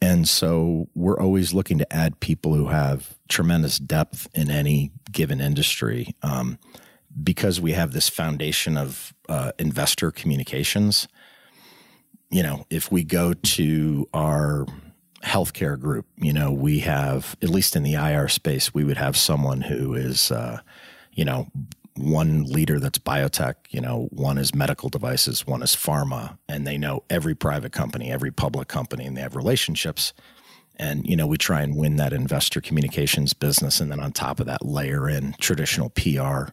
and 0.00 0.26
so 0.26 0.88
we're 0.94 1.20
always 1.20 1.52
looking 1.52 1.78
to 1.78 1.92
add 1.92 2.18
people 2.20 2.54
who 2.54 2.68
have 2.68 3.14
tremendous 3.28 3.78
depth 3.78 4.26
in 4.34 4.50
any 4.50 4.90
given 5.12 5.38
industry, 5.38 6.14
um, 6.22 6.58
because 7.22 7.60
we 7.60 7.72
have 7.72 7.92
this 7.92 8.08
foundation 8.08 8.78
of 8.78 9.12
uh, 9.28 9.52
investor 9.58 10.10
communications. 10.10 11.08
You 12.30 12.42
know, 12.42 12.66
if 12.70 12.92
we 12.92 13.04
go 13.04 13.32
to 13.32 14.08
our 14.12 14.66
healthcare 15.22 15.78
group, 15.78 16.06
you 16.16 16.32
know, 16.32 16.52
we 16.52 16.80
have, 16.80 17.36
at 17.42 17.48
least 17.48 17.74
in 17.74 17.82
the 17.82 17.94
IR 17.94 18.28
space, 18.28 18.74
we 18.74 18.84
would 18.84 18.96
have 18.96 19.16
someone 19.16 19.62
who 19.62 19.94
is, 19.94 20.30
uh, 20.30 20.60
you 21.12 21.24
know, 21.24 21.48
one 21.96 22.44
leader 22.44 22.78
that's 22.78 22.98
biotech, 22.98 23.54
you 23.70 23.80
know, 23.80 24.08
one 24.12 24.38
is 24.38 24.54
medical 24.54 24.88
devices, 24.88 25.46
one 25.46 25.62
is 25.62 25.74
pharma, 25.74 26.38
and 26.48 26.66
they 26.66 26.78
know 26.78 27.02
every 27.10 27.34
private 27.34 27.72
company, 27.72 28.10
every 28.10 28.30
public 28.30 28.68
company, 28.68 29.04
and 29.04 29.16
they 29.16 29.20
have 29.20 29.34
relationships. 29.34 30.12
And, 30.76 31.04
you 31.08 31.16
know, 31.16 31.26
we 31.26 31.36
try 31.36 31.62
and 31.62 31.76
win 31.76 31.96
that 31.96 32.12
investor 32.12 32.60
communications 32.60 33.32
business. 33.32 33.80
And 33.80 33.90
then 33.90 33.98
on 33.98 34.12
top 34.12 34.38
of 34.38 34.46
that, 34.46 34.64
layer 34.64 35.08
in 35.08 35.34
traditional 35.40 35.90
PR 35.90 36.52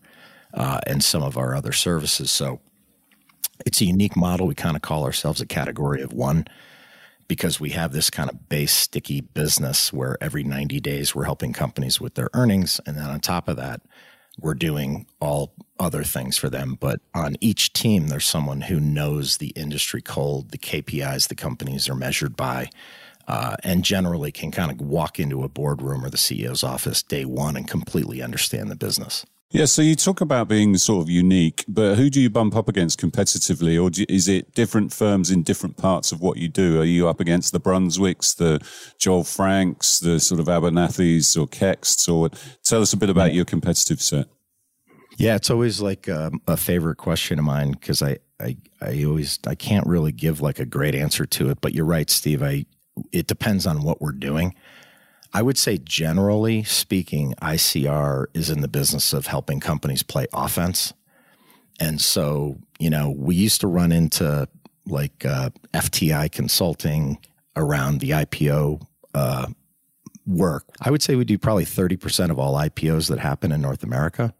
uh, 0.55 0.82
and 0.88 1.03
some 1.03 1.22
of 1.22 1.38
our 1.38 1.55
other 1.55 1.72
services. 1.72 2.32
So 2.32 2.60
it's 3.66 3.82
a 3.82 3.86
unique 3.86 4.16
model. 4.16 4.48
We 4.48 4.56
kind 4.56 4.76
of 4.76 4.82
call 4.82 5.04
ourselves 5.04 5.42
a 5.42 5.46
category 5.46 6.02
of 6.02 6.14
one 6.14 6.46
because 7.28 7.60
we 7.60 7.72
have 7.72 7.92
this 7.92 8.10
kind 8.10 8.30
of 8.30 8.50
base 8.50 8.72
sticky 8.72 9.22
business 9.22 9.92
where 9.92 10.18
every 10.22 10.44
90 10.44 10.80
days 10.80 11.16
we're 11.16 11.26
helping 11.26 11.54
companies 11.54 12.00
with 12.00 12.16
their 12.16 12.30
earnings. 12.34 12.80
And 12.86 12.98
then 12.98 13.10
on 13.10 13.20
top 13.20 13.48
of 13.48 13.58
that, 13.58 13.82
we're 14.40 14.54
doing 14.54 15.06
all 15.20 15.54
other 15.80 16.04
things 16.04 16.38
for 16.38 16.50
them. 16.50 16.78
But 16.80 17.02
on 17.14 17.38
each 17.40 17.74
team, 17.74 18.08
there's 18.08 18.26
someone 18.26 18.62
who 18.62 18.80
knows 18.80 19.38
the 19.38 19.50
industry 19.50 20.02
cold, 20.02 20.52
the 20.52 20.58
KPIs 20.58 21.28
the 21.28 21.36
companies 21.36 21.90
are 21.90 21.96
measured 21.96 22.36
by, 22.36 22.70
uh, 23.28 23.56
and 23.64 23.84
generally 23.84 24.32
can 24.32 24.52
kind 24.52 24.72
of 24.72 24.80
walk 24.86 25.20
into 25.20 25.44
a 25.44 25.50
boardroom 25.50 26.06
or 26.06 26.10
the 26.10 26.18
CEO's 26.18 26.64
office 26.64 27.02
day 27.02 27.26
one 27.26 27.56
and 27.56 27.68
completely 27.68 28.22
understand 28.22 28.70
the 28.70 28.76
business. 28.76 29.26
Yeah, 29.56 29.64
so 29.64 29.82
you 29.82 29.96
talk 29.96 30.20
about 30.20 30.50
being 30.50 30.76
sort 30.76 31.02
of 31.02 31.10
unique, 31.10 31.64
but 31.66 31.96
who 31.96 32.10
do 32.10 32.20
you 32.20 32.30
bump 32.30 32.58
up 32.58 32.68
against 32.68 33.00
competitively, 33.00 33.82
or 33.82 33.90
do, 33.90 34.06
is 34.10 34.28
it 34.28 34.54
different 34.54 34.92
firms 34.92 35.32
in 35.32 35.44
different 35.44 35.78
parts 35.78 36.12
of 36.12 36.20
what 36.20 36.36
you 36.36 36.50
do? 36.50 36.82
Are 36.82 36.84
you 36.84 37.08
up 37.08 37.22
against 37.22 37.54
the 37.54 37.60
Brunswicks, 37.62 38.36
the 38.36 38.60
Joele 39.00 39.26
Franks, 39.26 40.00
the 40.00 40.20
sort 40.20 40.42
of 40.42 40.48
Abernathys 40.48 41.40
or 41.42 41.48
Keksts, 41.48 42.14
or 42.14 42.32
tell 42.66 42.82
us 42.82 42.92
a 42.92 42.98
bit 42.98 43.10
about 43.10 43.34
your 43.34 43.46
competitive 43.46 44.02
set? 44.02 44.28
Yeah, 45.16 45.36
it's 45.36 45.50
always 45.50 45.80
like 45.80 46.10
um, 46.10 46.42
a 46.48 46.58
favorite 46.58 46.98
question 46.98 47.40
of 47.40 47.46
mine 47.46 47.72
because 47.72 48.02
I 48.02 48.18
I 48.42 48.58
I 48.82 49.06
always 49.06 49.40
I 49.48 49.56
can't 49.56 49.88
really 49.88 50.12
give 50.12 50.42
like 50.42 50.60
a 50.60 50.66
great 50.66 50.96
answer 50.96 51.26
to 51.26 51.50
it. 51.50 51.62
But 51.62 51.74
you're 51.74 51.86
right, 51.86 52.10
Steve. 52.10 52.44
I 52.44 52.66
it 53.14 53.28
depends 53.28 53.66
on 53.66 53.84
what 53.84 54.02
we're 54.02 54.12
doing. 54.12 54.54
I 55.36 55.42
would 55.42 55.58
say 55.58 55.77
generally 55.77 56.63
speaking, 56.63 57.34
ICR 57.42 58.27
is 58.34 58.50
in 58.50 58.62
the 58.62 58.70
business 58.70 59.12
of 59.12 59.27
helping 59.27 59.60
companies 59.60 60.01
play 60.01 60.27
offense. 60.32 60.94
And 61.77 62.00
so, 62.00 62.60
you 62.80 62.89
know, 62.89 63.10
we 63.10 63.36
used 63.36 63.60
to 63.60 63.68
run 63.68 63.92
into 63.92 64.48
like 64.86 65.25
uh, 65.25 65.50
FTI 65.74 66.32
consulting 66.32 67.18
around 67.58 68.00
the 68.00 68.12
IPO 68.12 68.88
uh, 69.13 69.48
work. 70.25 70.63
I 70.80 70.89
would 70.89 71.04
say 71.04 71.15
we 71.15 71.25
do 71.25 71.38
probably 71.38 71.65
30% 71.65 72.30
of 72.30 72.39
all 72.39 72.56
IPOs 72.56 73.10
that 73.10 73.20
happen 73.20 73.51
in 73.51 73.60
North 73.60 73.84
America. 73.84 74.34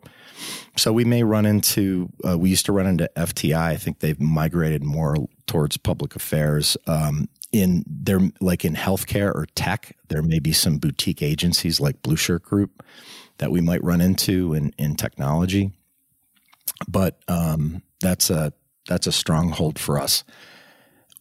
So 0.78 0.94
we 0.94 1.04
may 1.04 1.24
run 1.24 1.46
into, 1.46 2.10
uh, 2.26 2.38
we 2.38 2.50
used 2.50 2.66
to 2.68 2.72
run 2.72 2.88
into 2.88 3.12
FTI. 3.18 3.58
I 3.58 3.76
think 3.76 4.00
they've 4.00 4.20
migrated 4.22 4.82
more 4.82 5.18
towards 5.46 5.76
public 5.76 6.16
affairs. 6.16 6.78
Um, 6.88 7.28
in 7.62 7.84
there, 7.88 8.20
like 8.42 8.66
in 8.66 8.76
healthcare 8.76 9.34
or 9.34 9.48
tech, 9.56 9.96
there 10.10 10.22
may 10.22 10.40
be 10.40 10.52
some 10.54 10.78
boutique 10.78 11.22
agencies 11.22 11.80
like 11.80 12.02
Blueshirt 12.02 12.44
Group 12.44 12.84
that 13.38 13.52
we 13.52 13.62
might 13.62 13.84
run 13.84 14.02
into 14.02 14.54
in, 14.54 14.74
in 14.78 14.96
technology. 14.96 15.72
But 16.88 17.20
um, 17.28 17.82
that's 18.02 18.30
a 18.30 18.54
that's 18.88 19.08
a 19.08 19.12
stronghold 19.12 19.80
for 19.80 20.00
us 20.00 20.24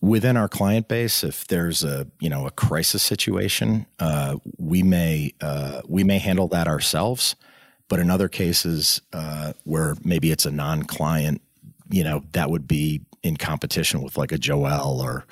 within 0.04 0.36
our 0.36 0.48
client 0.48 0.86
base, 0.86 1.24
if 1.24 1.46
there's 1.46 1.82
a 1.82 2.06
you 2.20 2.28
know 2.28 2.46
a 2.46 2.50
crisis 2.50 3.02
situation, 3.02 3.86
uh, 3.98 4.36
we 4.58 4.82
may 4.82 5.32
uh, 5.40 5.80
we 5.88 6.04
may 6.04 6.18
handle 6.18 6.48
that 6.48 6.68
ourselves. 6.68 7.34
But 7.88 8.00
in 8.00 8.10
other 8.10 8.28
cases 8.28 9.00
uh, 9.12 9.52
where 9.64 9.94
maybe 10.02 10.30
it's 10.30 10.46
a 10.46 10.50
non-client, 10.50 11.42
you 11.90 12.02
know, 12.02 12.22
that 12.32 12.50
would 12.50 12.66
be 12.66 13.02
in 13.22 13.36
competition 13.36 14.02
with 14.02 14.16
like 14.16 14.32
a 14.32 14.38
Joele 14.38 15.02
or 15.02 15.26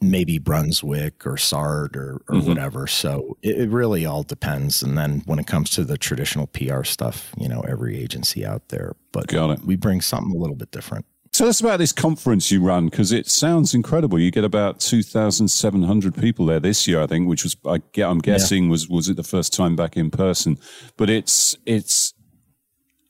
maybe 0.00 0.38
Brunswick 0.38 1.26
or 1.26 1.36
Sard 1.36 1.96
or, 1.96 2.22
or 2.28 2.36
mm-hmm. 2.36 2.48
whatever. 2.48 2.86
So 2.86 3.36
it, 3.42 3.60
it, 3.60 3.70
really 3.70 4.06
all 4.06 4.22
depends. 4.22 4.82
And 4.82 4.96
then 4.96 5.22
when 5.26 5.38
it 5.38 5.46
comes 5.46 5.70
to 5.70 5.84
the 5.84 5.98
traditional 5.98 6.46
PR 6.46 6.84
stuff, 6.84 7.32
you 7.36 7.48
know, 7.48 7.60
every 7.62 7.98
agency 7.98 8.44
out 8.44 8.68
there, 8.68 8.96
but 9.12 9.26
Got 9.26 9.50
it. 9.50 9.64
we 9.64 9.76
bring 9.76 10.00
something 10.00 10.34
a 10.34 10.38
little 10.38 10.56
bit 10.56 10.70
different. 10.70 11.04
Tell 11.32 11.48
us 11.48 11.60
about 11.60 11.78
this 11.78 11.92
conference 11.92 12.50
you 12.50 12.60
run 12.60 12.86
because 12.86 13.12
it 13.12 13.28
sounds 13.28 13.72
incredible. 13.72 14.18
You 14.18 14.32
get 14.32 14.42
about 14.42 14.80
two 14.80 15.02
thousand 15.02 15.46
seven 15.46 15.84
hundred 15.84 16.16
people 16.16 16.46
there 16.46 16.58
this 16.58 16.88
year, 16.88 17.00
I 17.00 17.06
think, 17.06 17.28
which 17.28 17.44
was 17.44 17.56
I 17.64 17.78
get. 17.92 18.08
I'm 18.08 18.18
guessing 18.18 18.64
yeah. 18.64 18.70
was 18.70 18.88
was 18.88 19.08
it 19.08 19.16
the 19.16 19.22
first 19.22 19.54
time 19.54 19.76
back 19.76 19.96
in 19.96 20.10
person, 20.10 20.58
but 20.96 21.08
it's 21.08 21.56
it's 21.66 22.14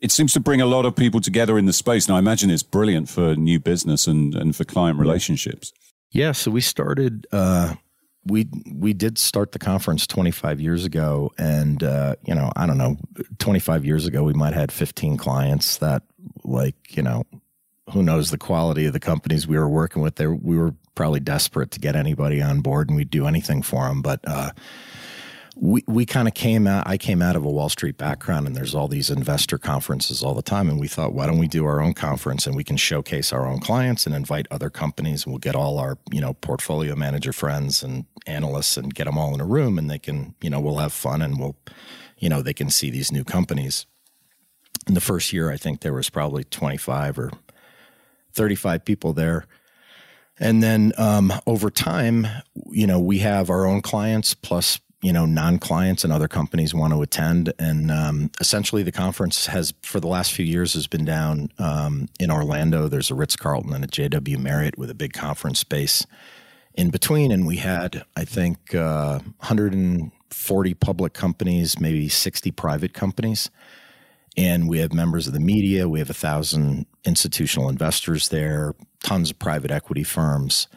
it 0.03 0.11
seems 0.11 0.35
to 0.35 0.41
bring 0.41 0.61
a 0.61 0.67
lot 0.67 0.85
of 0.85 0.95
people 0.95 1.21
together 1.21 1.57
in 1.57 1.65
the 1.65 1.73
space. 1.73 2.07
And 2.07 2.15
I 2.15 2.19
imagine 2.19 2.51
it's 2.51 2.63
brilliant 2.63 3.09
for 3.09 3.37
new 3.37 3.59
business 3.59 4.07
and 4.07 4.35
and 4.35 4.55
for 4.55 4.65
client 4.65 4.99
relationships. 4.99 5.73
Yeah, 6.11 6.33
so 6.33 6.51
we 6.51 6.61
started. 6.61 7.27
Uh, 7.33 7.75
we 8.27 8.49
we 8.73 8.93
did 8.93 9.17
start 9.17 9.53
the 9.53 9.59
conference 9.59 10.07
25 10.07 10.61
years 10.61 10.85
ago, 10.85 11.31
and 11.39 11.83
uh, 11.83 12.17
you 12.25 12.35
know 12.35 12.51
I 12.57 12.67
don't 12.67 12.79
know, 12.79 12.97
25 13.39 13.85
years 13.85 14.07
ago 14.07 14.23
we 14.25 14.33
might 14.33 14.53
have 14.53 14.61
had 14.61 14.73
15 14.73 15.17
clients 15.17 15.79
that 15.79 16.03
like 16.45 16.97
you 16.97 17.03
know 17.03 17.25
who 17.93 18.03
knows 18.03 18.31
the 18.31 18.39
quality 18.39 18.87
of 18.87 18.93
the 18.93 19.01
companies 19.01 19.47
we 19.47 19.59
were 19.59 19.69
working 19.69 20.03
with. 20.03 20.17
There, 20.17 20.35
we 20.35 20.57
were 20.57 20.75
probably 20.95 21.21
desperate 21.21 21.71
to 21.73 21.81
get 21.81 21.97
anybody 21.97 22.43
on 22.43 22.61
board, 22.61 22.89
and 22.89 22.97
we'd 22.97 23.11
do 23.11 23.27
anything 23.27 23.63
for 23.63 23.89
them. 23.89 24.03
But 24.03 24.21
uh, 24.27 24.51
we 25.57 25.85
we 25.87 26.07
kind 26.07 26.29
of 26.29 26.35
came 26.35 26.67
out. 26.67 26.87
I 26.87 26.97
came 26.97 27.23
out 27.23 27.37
of 27.37 27.45
a 27.45 27.51
Wall 27.51 27.69
Street 27.69 27.99
background, 27.99 28.47
and 28.47 28.57
there's 28.57 28.75
all 28.75 28.89
these 28.89 29.11
investor 29.11 29.59
conferences 29.59 30.23
all 30.23 30.35
the 30.35 30.43
time. 30.43 30.69
And 30.69 30.79
we 30.79 30.89
thought, 30.89 31.13
why 31.13 31.27
don't 31.27 31.39
we 31.39 31.49
do 31.49 31.65
our 31.65 31.81
own 31.81 31.93
conference, 31.93 32.47
and 32.47 32.57
we 32.57 32.65
can 32.65 32.77
showcase 32.77 33.33
our 33.33 33.47
own 33.47 33.61
clients 33.61 34.07
and 34.07 34.15
invite 34.15 34.47
other 34.51 34.71
companies, 34.71 35.25
and 35.25 35.33
we'll 35.33 35.39
get 35.39 35.55
all 35.55 35.79
our 35.79 35.99
you 36.11 36.21
know 36.21 36.35
portfolio 36.35 36.95
manager 36.95 37.33
friends 37.33 37.83
and 37.83 38.05
analysts, 38.27 38.77
and 38.77 38.95
get 38.95 39.05
them 39.05 39.19
all 39.19 39.35
in 39.35 39.41
a 39.41 39.47
room, 39.47 39.79
and 39.79 39.91
they 39.91 39.99
can 39.99 40.35
you 40.41 40.51
know 40.51 40.61
we'll 40.61 40.79
have 40.79 40.93
fun, 40.93 41.23
and 41.23 41.39
we'll 41.39 41.57
you 42.19 42.29
know 42.29 42.43
they 42.43 42.55
can 42.55 42.71
see 42.71 42.91
these 42.91 43.13
new 43.13 43.25
companies. 43.25 43.87
In 44.87 44.95
the 44.95 45.01
first 45.01 45.33
year, 45.33 45.51
I 45.51 45.57
think 45.57 45.81
there 45.81 45.93
was 45.93 46.09
probably 46.09 46.43
25 46.43 47.19
or 47.19 47.31
35 48.33 48.85
people 48.85 49.13
there. 49.13 49.47
And 50.39 50.63
then 50.63 50.93
um, 50.97 51.33
over 51.47 51.71
time, 51.71 52.27
you 52.71 52.87
know, 52.87 52.99
we 52.99 53.19
have 53.19 53.51
our 53.51 53.67
own 53.67 53.83
clients 53.83 54.33
plus, 54.33 54.81
you 55.03 55.13
know, 55.13 55.27
non 55.27 55.59
clients 55.59 56.05
and 56.05 56.13
other 56.13 56.29
companies 56.29 56.75
want 56.75 56.93
to 56.93 57.03
attend. 57.03 57.53
And 57.59 57.91
um, 57.91 58.31
essentially, 58.41 58.83
the 58.83 58.93
conference 58.93 59.47
has, 59.47 59.73
for 59.83 60.01
the 60.01 60.09
last 60.09 60.33
few 60.33 60.45
years, 60.45 60.75
has 60.75 60.87
been 60.87 61.05
down 61.05 61.51
um, 61.59 62.09
in 62.19 62.31
Orlando. 62.31 62.89
There's 62.89 63.11
a 63.11 63.15
Ritz 63.15 63.37
Carlton 63.37 63.73
and 63.73 63.85
a 63.85 63.89
JW 63.89 64.39
Marriott 64.39 64.79
with 64.79 64.91
a 64.91 64.95
big 64.95 65.13
conference 65.13 65.59
space 65.59 66.07
in 66.75 66.91
between. 66.91 67.33
And 67.33 67.47
we 67.47 67.57
had, 67.57 68.05
I 68.17 68.25
think, 68.25 68.75
uh, 68.75 69.21
140 69.39 70.75
public 70.75 71.15
companies, 71.15 71.81
maybe 71.81 72.09
60 72.09 72.51
private 72.51 72.93
companies 72.93 73.51
and 74.37 74.69
we 74.69 74.79
have 74.79 74.93
members 74.93 75.27
of 75.27 75.33
the 75.33 75.41
media. 75.41 75.89
We 75.89 75.99
have 75.99 76.11
a 76.11 76.15
thousand 76.15 76.87
institutional 77.05 77.69
investors 77.69 78.29
there, 78.29 78.75
tons 79.03 79.31
of 79.31 79.39
private 79.39 79.71
equity 79.71 80.05
firms. 80.05 80.69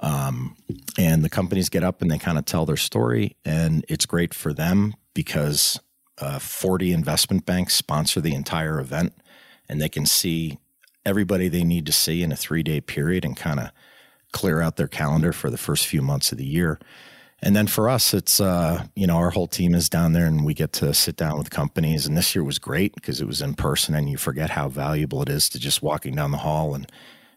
Um, 0.00 0.56
and 0.98 1.24
the 1.24 1.30
companies 1.30 1.68
get 1.68 1.82
up 1.82 2.02
and 2.02 2.10
they 2.10 2.18
kind 2.18 2.38
of 2.38 2.44
tell 2.44 2.66
their 2.66 2.76
story, 2.76 3.36
and 3.44 3.84
it's 3.88 4.06
great 4.06 4.34
for 4.34 4.52
them 4.52 4.94
because 5.14 5.80
uh, 6.18 6.38
40 6.38 6.92
investment 6.92 7.46
banks 7.46 7.74
sponsor 7.74 8.20
the 8.20 8.34
entire 8.34 8.78
event, 8.78 9.14
and 9.68 9.80
they 9.80 9.88
can 9.88 10.06
see 10.06 10.58
everybody 11.04 11.48
they 11.48 11.64
need 11.64 11.86
to 11.86 11.92
see 11.92 12.22
in 12.22 12.32
a 12.32 12.36
three 12.36 12.62
day 12.62 12.80
period 12.80 13.24
and 13.24 13.36
kind 13.36 13.60
of 13.60 13.70
clear 14.32 14.60
out 14.60 14.76
their 14.76 14.88
calendar 14.88 15.32
for 15.32 15.50
the 15.50 15.56
first 15.56 15.86
few 15.86 16.02
months 16.02 16.32
of 16.32 16.38
the 16.38 16.44
year. 16.44 16.78
And 17.42 17.54
then 17.54 17.66
for 17.66 17.88
us, 17.88 18.14
it's, 18.14 18.40
uh, 18.40 18.86
you 18.94 19.06
know, 19.06 19.16
our 19.16 19.30
whole 19.30 19.46
team 19.46 19.74
is 19.74 19.88
down 19.88 20.12
there 20.12 20.26
and 20.26 20.44
we 20.44 20.54
get 20.54 20.72
to 20.74 20.92
sit 20.94 21.16
down 21.16 21.38
with 21.38 21.50
companies. 21.50 22.06
And 22.06 22.16
this 22.16 22.34
year 22.34 22.42
was 22.42 22.58
great 22.58 22.94
because 22.94 23.20
it 23.20 23.26
was 23.26 23.42
in 23.42 23.54
person 23.54 23.94
and 23.94 24.08
you 24.08 24.16
forget 24.16 24.50
how 24.50 24.68
valuable 24.68 25.22
it 25.22 25.28
is 25.28 25.48
to 25.50 25.58
just 25.58 25.82
walking 25.82 26.14
down 26.14 26.30
the 26.30 26.38
hall 26.38 26.74
and 26.74 26.90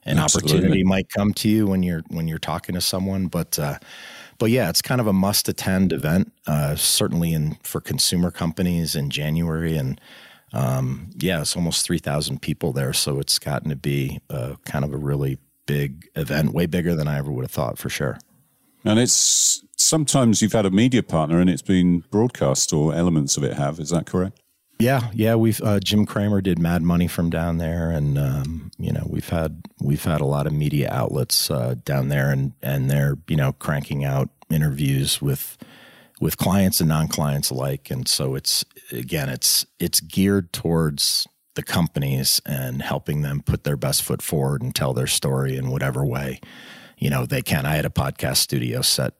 an 0.10 0.20
Absolutely. 0.20 0.58
opportunity 0.58 0.84
might 0.84 1.10
come 1.10 1.34
to 1.36 1.50
you 1.50 1.68
when 1.68 1.84
you're, 1.84 2.04
when 2.08 2.28
you're 2.28 2.38
talking 2.38 2.76
to 2.76 2.82
someone. 2.82 3.28
But, 3.28 3.58
uh, 3.58 3.80
but 4.38 4.52
yeah, 4.52 4.70
it's 4.70 4.82
kind 4.82 5.00
of 5.00 5.08
a 5.08 5.14
must 5.14 5.48
attend 5.48 5.94
event, 5.94 6.32
uh, 6.48 6.76
certainly 6.76 7.34
in 7.34 7.58
for 7.64 7.80
consumer 7.80 8.32
companies 8.32 8.96
in 8.96 9.10
January. 9.10 9.78
And, 9.78 10.00
um, 10.54 11.12
yeah, 11.18 11.42
it's 11.42 11.56
almost 11.56 11.86
3,000 11.86 12.42
people 12.42 12.74
there. 12.74 12.94
So 12.94 13.20
it's 13.20 13.38
gotten 13.40 13.70
to 13.70 13.76
be 13.76 14.20
uh, 14.30 14.56
kind 14.66 14.84
of 14.84 14.94
a 14.94 14.98
really 14.98 15.38
big 15.68 16.10
event, 16.16 16.54
way 16.54 16.66
bigger 16.66 16.96
than 16.96 17.08
I 17.08 17.20
ever 17.20 17.32
would 17.32 17.44
have 17.44 17.52
thought 17.52 17.78
for 17.78 17.90
sure. 17.90 18.18
And 18.84 18.98
it's 18.98 19.64
sometimes 19.76 20.42
you've 20.42 20.54
had 20.54 20.66
a 20.66 20.72
media 20.72 21.04
partner 21.04 21.40
and 21.40 21.50
it's 21.50 21.62
been 21.62 22.04
broadcast 22.12 22.74
or 22.74 22.94
elements 22.94 23.38
of 23.38 23.44
it 23.44 23.54
have. 23.54 23.80
Is 23.80 23.90
that 23.90 24.06
correct? 24.06 24.40
Yeah, 24.80 25.12
yeah. 25.14 25.36
We've 25.36 25.62
uh, 25.62 25.82
Jim 25.82 26.06
Cramer 26.06 26.40
did 26.40 26.58
Mad 26.58 26.82
Money 26.82 27.08
from 27.08 27.30
down 27.30 27.58
there, 27.58 27.92
and 27.92 28.18
um, 28.18 28.72
you 28.78 28.94
know 28.94 29.06
we've 29.10 29.28
had 29.28 29.62
we've 29.82 30.04
had 30.06 30.22
a 30.22 30.26
lot 30.26 30.48
of 30.48 30.54
media 30.54 30.90
outlets 30.90 31.52
uh, 31.52 31.76
down 31.84 32.08
there, 32.08 32.32
and 32.32 32.54
and 32.64 32.90
they're 32.90 33.18
you 33.28 33.36
know 33.36 33.52
cranking 33.52 34.06
out 34.06 34.30
interviews 34.50 35.22
with 35.22 35.58
with 36.22 36.38
clients 36.38 36.80
and 36.80 36.88
non 36.88 37.10
clients 37.10 37.50
alike, 37.50 37.92
and 37.92 38.08
so 38.08 38.36
it's 38.36 38.64
again 38.92 39.28
it's 39.28 39.66
it's 39.80 40.00
geared 40.00 40.54
towards 40.54 41.28
the 41.56 41.64
companies 41.64 42.42
and 42.46 42.82
helping 42.82 43.22
them 43.22 43.42
put 43.42 43.66
their 43.66 43.76
best 43.76 44.02
foot 44.02 44.22
forward 44.22 44.62
and 44.62 44.74
tell 44.74 44.94
their 44.94 45.08
story 45.08 45.58
in 45.58 45.72
whatever 45.72 46.06
way 46.06 46.40
you 46.98 47.10
know 47.10 47.26
they 47.26 47.42
can. 47.42 47.66
I 47.66 47.76
had 47.76 47.86
a 47.86 47.90
podcast 47.90 48.38
studio 48.38 48.82
set 48.82 49.14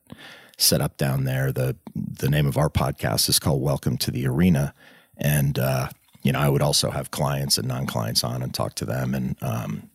set 0.58 0.80
up 0.82 0.98
down 0.98 1.24
there. 1.24 1.52
the 1.52 1.76
The 1.96 2.30
name 2.30 2.46
of 2.48 2.58
our 2.58 2.70
podcast 2.70 3.28
is 3.30 3.40
called 3.40 3.62
Welcome 3.62 3.98
to 3.98 4.12
the 4.12 4.28
Arena, 4.28 4.74
and 5.20 5.60
uh, 5.60 5.90
you 6.24 6.32
know 6.32 6.40
I 6.40 6.50
would 6.50 6.62
also 6.62 6.90
have 6.90 7.12
clients 7.12 7.58
and 7.58 7.68
non 7.68 7.86
clients 7.86 8.24
on 8.24 8.42
and 8.42 8.54
talk 8.54 8.76
to 8.76 8.86
them, 8.86 9.14
and 9.14 9.36
um, 9.42 9.90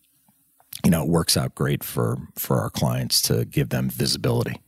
you 0.84 0.90
know 0.90 1.02
it 1.02 1.08
works 1.08 1.36
out 1.36 1.54
great 1.54 1.82
for 1.82 2.18
for 2.36 2.60
our 2.60 2.70
clients 2.70 3.20
to 3.22 3.44
give 3.44 3.70
them 3.70 3.90
visibility. 3.90 4.60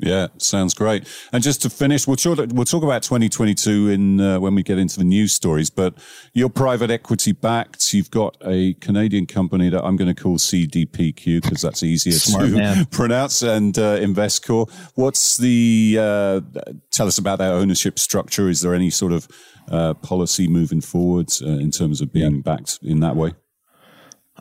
Yeah, 0.00 0.28
sounds 0.38 0.74
great. 0.74 1.08
And 1.32 1.42
just 1.42 1.60
to 1.62 1.70
finish, 1.70 2.06
we'll 2.06 2.16
talk, 2.16 2.38
we'll 2.52 2.64
talk 2.64 2.84
about 2.84 3.02
2022 3.02 3.88
in 3.88 4.20
uh, 4.20 4.38
when 4.38 4.54
we 4.54 4.62
get 4.62 4.78
into 4.78 4.96
the 4.98 5.04
news 5.04 5.32
stories. 5.32 5.70
But 5.70 5.94
you're 6.34 6.48
private 6.48 6.90
equity 6.90 7.32
backed. 7.32 7.92
You've 7.92 8.10
got 8.10 8.36
a 8.44 8.74
Canadian 8.74 9.26
company 9.26 9.70
that 9.70 9.84
I'm 9.84 9.96
going 9.96 10.14
to 10.14 10.20
call 10.20 10.38
CDPQ 10.38 11.42
because 11.42 11.62
that's 11.62 11.82
easier 11.82 12.12
to 12.12 12.46
man. 12.46 12.84
pronounce, 12.90 13.42
and 13.42 13.76
uh. 13.76 13.98
What's 14.94 15.36
the? 15.36 15.96
Uh, 16.00 16.40
tell 16.90 17.08
us 17.08 17.18
about 17.18 17.38
that 17.40 17.52
ownership 17.52 17.98
structure. 17.98 18.48
Is 18.48 18.60
there 18.60 18.74
any 18.74 18.90
sort 18.90 19.12
of 19.12 19.26
uh, 19.70 19.94
policy 19.94 20.48
moving 20.48 20.80
forward 20.80 21.30
uh, 21.42 21.46
in 21.46 21.70
terms 21.70 22.00
of 22.00 22.12
being 22.12 22.36
yeah. 22.36 22.42
backed 22.42 22.78
in 22.82 23.00
that 23.00 23.16
way? 23.16 23.34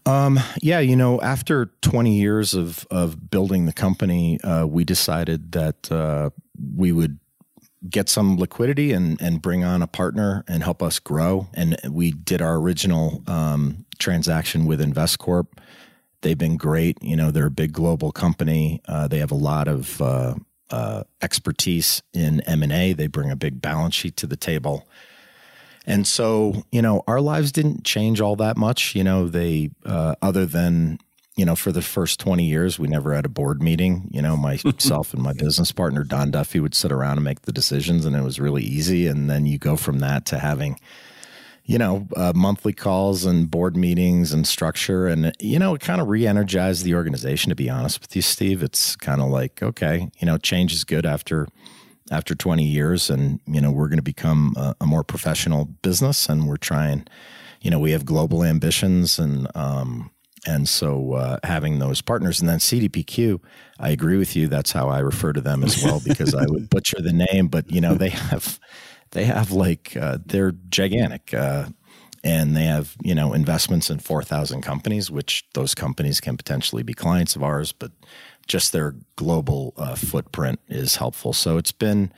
Um, 0.06 0.40
yeah, 0.62 0.80
you 0.80 0.96
know, 0.96 1.20
after 1.22 1.68
20 1.82 2.16
years 2.16 2.54
of, 2.54 2.88
of 2.90 3.30
building 3.30 3.66
the 3.66 3.74
company, 3.74 4.40
uh, 4.42 4.66
we 4.66 4.86
decided 4.86 5.52
that 5.52 5.92
uh, 5.92 6.30
we 6.76 6.92
would 6.92 7.20
get 7.90 8.08
some 8.10 8.38
liquidity 8.38 8.94
and, 8.94 9.22
and 9.22 9.42
bring 9.42 9.64
on 9.64 9.82
a 9.82 9.88
partner 9.88 10.44
and 10.48 10.64
help 10.64 10.82
us 10.82 11.00
grow. 11.00 11.48
And 11.54 11.78
we 11.90 12.12
did 12.12 12.42
our 12.42 12.56
original 12.56 13.24
um, 13.28 13.86
transaction 14.00 14.66
with 14.66 14.80
Investcorp 14.80 15.48
they've 16.22 16.38
been 16.38 16.58
great. 16.58 17.02
You 17.02 17.16
know, 17.16 17.32
they're 17.32 17.48
a 17.48 17.52
big 17.52 17.74
global 17.74 18.12
company. 18.12 18.82
Uh, 18.86 19.08
they 19.08 19.20
have 19.20 19.32
a 19.32 19.36
lot 19.36 19.68
of 19.68 20.02
uh, 20.02 20.36
uh, 20.70 21.04
expertise 21.22 22.02
in 22.14 22.42
M 22.42 22.64
and 22.64 22.72
A. 22.72 22.94
They 22.94 23.08
bring 23.08 23.32
a 23.32 23.36
big 23.36 23.62
balance 23.62 23.96
sheet 23.96 24.18
to 24.18 24.28
the 24.28 24.38
table. 24.38 24.88
And 25.88 26.06
so, 26.06 26.64
you 26.70 26.82
know, 26.82 27.02
our 27.08 27.22
lives 27.22 27.54
didn't 27.54 27.86
change 27.86 28.20
all 28.20 28.36
that 28.36 28.58
much. 28.58 28.94
You 28.94 29.06
know, 29.06 29.28
they, 29.28 29.70
uh, 29.86 30.16
other 30.22 30.46
than, 30.46 31.00
you 31.38 31.46
know, 31.46 31.56
for 31.56 31.72
the 31.72 31.82
first 31.82 32.20
20 32.20 32.44
years, 32.44 32.78
we 32.78 32.90
never 32.90 33.14
had 33.14 33.26
a 33.26 33.30
board 33.30 33.64
meeting. 33.64 34.10
You 34.12 34.22
know, 34.22 34.36
myself 34.36 35.14
and 35.14 35.24
my 35.24 35.32
business 35.38 35.72
partner, 35.72 36.04
Don 36.04 36.30
Duffy, 36.30 36.60
would 36.60 36.76
sit 36.76 36.92
around 36.92 37.18
and 37.18 37.24
make 37.24 37.44
the 37.44 37.54
decisions, 37.54 38.06
and 38.06 38.18
it 38.18 38.22
was 38.22 38.38
really 38.38 38.64
easy. 38.64 39.08
And 39.08 39.30
then 39.30 39.46
you 39.46 39.58
go 39.58 39.78
from 39.78 40.00
that 40.00 40.26
to 40.26 40.40
having, 40.40 40.78
you 41.64 41.78
know, 41.78 42.06
uh, 42.18 42.34
monthly 42.36 42.74
calls 42.74 43.24
and 43.24 43.50
board 43.50 43.78
meetings 43.78 44.34
and 44.34 44.46
structure. 44.46 45.08
And, 45.08 45.34
you 45.40 45.58
know, 45.58 45.74
it 45.74 45.80
kind 45.80 46.02
of 46.02 46.10
re 46.10 46.28
energized 46.28 46.84
the 46.84 46.96
organization, 46.96 47.50
to 47.50 47.56
be 47.56 47.70
honest 47.70 48.02
with 48.02 48.14
you, 48.14 48.22
Steve. 48.22 48.62
It's 48.62 48.98
kind 48.98 49.22
of 49.22 49.30
like, 49.30 49.64
okay, 49.64 50.10
you 50.20 50.26
know, 50.26 50.38
change 50.38 50.74
is 50.74 50.84
good 50.84 51.06
after 51.06 51.48
after 52.12 52.36
20 52.36 52.64
years 52.64 53.10
and 53.10 53.40
you 53.46 53.60
know 53.62 53.72
we're 53.72 53.88
going 53.88 53.98
to 53.98 54.04
become 54.04 54.54
a, 54.58 54.76
a, 54.82 54.86
more 54.86 55.04
professional 55.04 55.66
business 55.66 56.30
and 56.30 56.48
we're 56.48 56.58
trying 56.58 57.06
you 57.62 57.70
know 57.70 57.80
we 57.80 57.92
have 57.92 58.06
global 58.06 58.44
ambitions 58.44 59.20
and 59.20 59.48
um 59.56 60.10
and 60.46 60.70
so 60.70 61.14
uh, 61.14 61.38
having 61.44 61.80
those 61.80 62.02
partners 62.02 62.40
and 62.40 62.48
then 62.48 62.60
CDPQ 62.60 63.40
I 63.80 63.90
agree 63.90 64.18
with 64.18 64.36
you 64.36 64.48
that's 64.48 64.72
how 64.72 64.88
I 64.90 65.00
refer 65.00 65.34
to 65.34 65.42
them 65.42 65.64
as 65.64 65.84
well 65.84 66.02
because 66.06 66.34
I 66.34 66.46
would 66.48 66.70
butcher 66.70 67.02
the 67.02 67.14
name 67.14 67.48
but 67.48 67.70
you 67.72 67.82
know 67.82 67.96
they 67.96 68.10
have 68.10 68.60
they 69.12 69.26
have 69.26 69.52
like 69.52 69.98
uh, 69.98 70.20
they're 70.26 70.54
gigantic 70.70 71.34
uh, 71.34 71.68
and 72.24 72.56
they 72.56 72.64
have 72.64 72.96
you 73.02 73.16
know 73.16 73.34
investments 73.34 73.90
in 73.90 74.00
4000 74.00 74.62
companies 74.62 75.12
which 75.12 75.46
those 75.54 75.76
companies 75.76 76.20
can 76.20 76.38
potentially 76.38 76.84
be 76.84 76.94
clients 76.94 77.36
of 77.36 77.44
ours 77.44 77.72
but 77.72 77.92
just 78.48 78.72
their 78.72 78.96
global 79.16 79.74
uh, 79.78 79.96
footprint 79.96 80.60
is 80.68 80.96
helpful. 80.96 81.34
So 81.34 81.58
it's 81.58 81.72
been, 81.72 82.12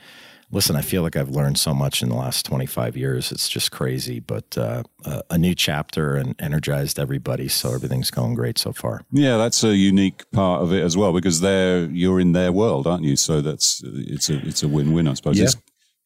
listen, 0.50 0.76
I 0.76 0.82
feel 0.82 1.02
like 1.02 1.16
I've 1.16 1.30
learned 1.30 1.58
so 1.58 1.74
much 1.74 2.02
in 2.02 2.08
the 2.08 2.14
last 2.14 2.46
25 2.46 2.96
years. 2.96 3.32
It's 3.32 3.48
just 3.48 3.70
crazy, 3.70 4.20
but 4.20 4.56
uh, 4.56 4.82
a 5.28 5.38
new 5.38 5.54
chapter 5.54 6.16
and 6.16 6.34
energized 6.38 6.98
everybody. 6.98 7.48
So 7.48 7.74
everything's 7.74 8.10
going 8.10 8.34
great 8.34 8.58
so 8.58 8.72
far. 8.72 9.02
Yeah, 9.10 9.36
that's 9.36 9.62
a 9.64 9.76
unique 9.76 10.30
part 10.30 10.62
of 10.62 10.72
it 10.72 10.82
as 10.82 10.96
well 10.96 11.12
because 11.12 11.40
they're 11.40 11.84
you're 11.86 12.20
in 12.20 12.32
their 12.32 12.52
world, 12.52 12.86
aren't 12.86 13.04
you? 13.04 13.16
So 13.16 13.40
that's 13.40 13.82
it's 13.84 14.30
a 14.30 14.46
it's 14.46 14.62
a 14.62 14.68
win 14.68 14.92
win, 14.92 15.08
I 15.08 15.14
suppose. 15.14 15.38
Yeah. 15.38 15.48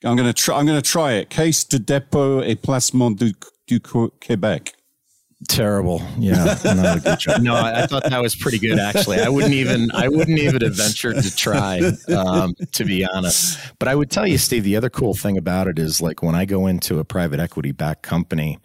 I'm 0.04 0.16
going 0.16 0.28
to 0.28 0.34
try. 0.34 0.58
I'm 0.58 0.66
going 0.66 0.80
to 0.80 0.90
try 0.90 1.14
it. 1.14 1.30
Caisse 1.30 1.64
de 1.64 1.78
dépôt 1.78 2.42
et 2.42 2.60
placement 2.60 3.10
du, 3.10 3.32
du 3.66 3.80
Québec. 3.80 4.73
Terrible. 5.48 6.02
Yeah. 6.18 6.56
no, 7.40 7.54
I, 7.54 7.86
thought 7.86 8.04
that 8.04 8.20
was 8.22 8.34
pretty 8.34 8.58
good 8.58 8.78
actually. 8.78 9.20
I 9.20 9.28
wouldn't 9.28 9.54
even 9.54 9.90
I 9.92 10.08
wouldn't 10.08 10.38
even 10.38 10.62
have 10.62 10.76
ventured 10.76 11.22
to 11.22 11.34
try, 11.34 11.80
um, 12.14 12.54
to 12.72 12.84
be 12.84 13.04
honest. 13.04 13.58
But 13.78 13.88
I 13.88 13.94
would 13.94 14.10
tell 14.10 14.26
you, 14.26 14.38
Steve, 14.38 14.64
the 14.64 14.76
other 14.76 14.90
cool 14.90 15.14
thing 15.14 15.36
about 15.36 15.66
it 15.66 15.78
is 15.78 16.00
like 16.00 16.22
when 16.22 16.34
I 16.34 16.44
go 16.44 16.66
into 16.66 16.98
a 16.98 17.04
private 17.04 17.40
equity 17.40 17.72
backed 17.72 18.02
company 18.02 18.58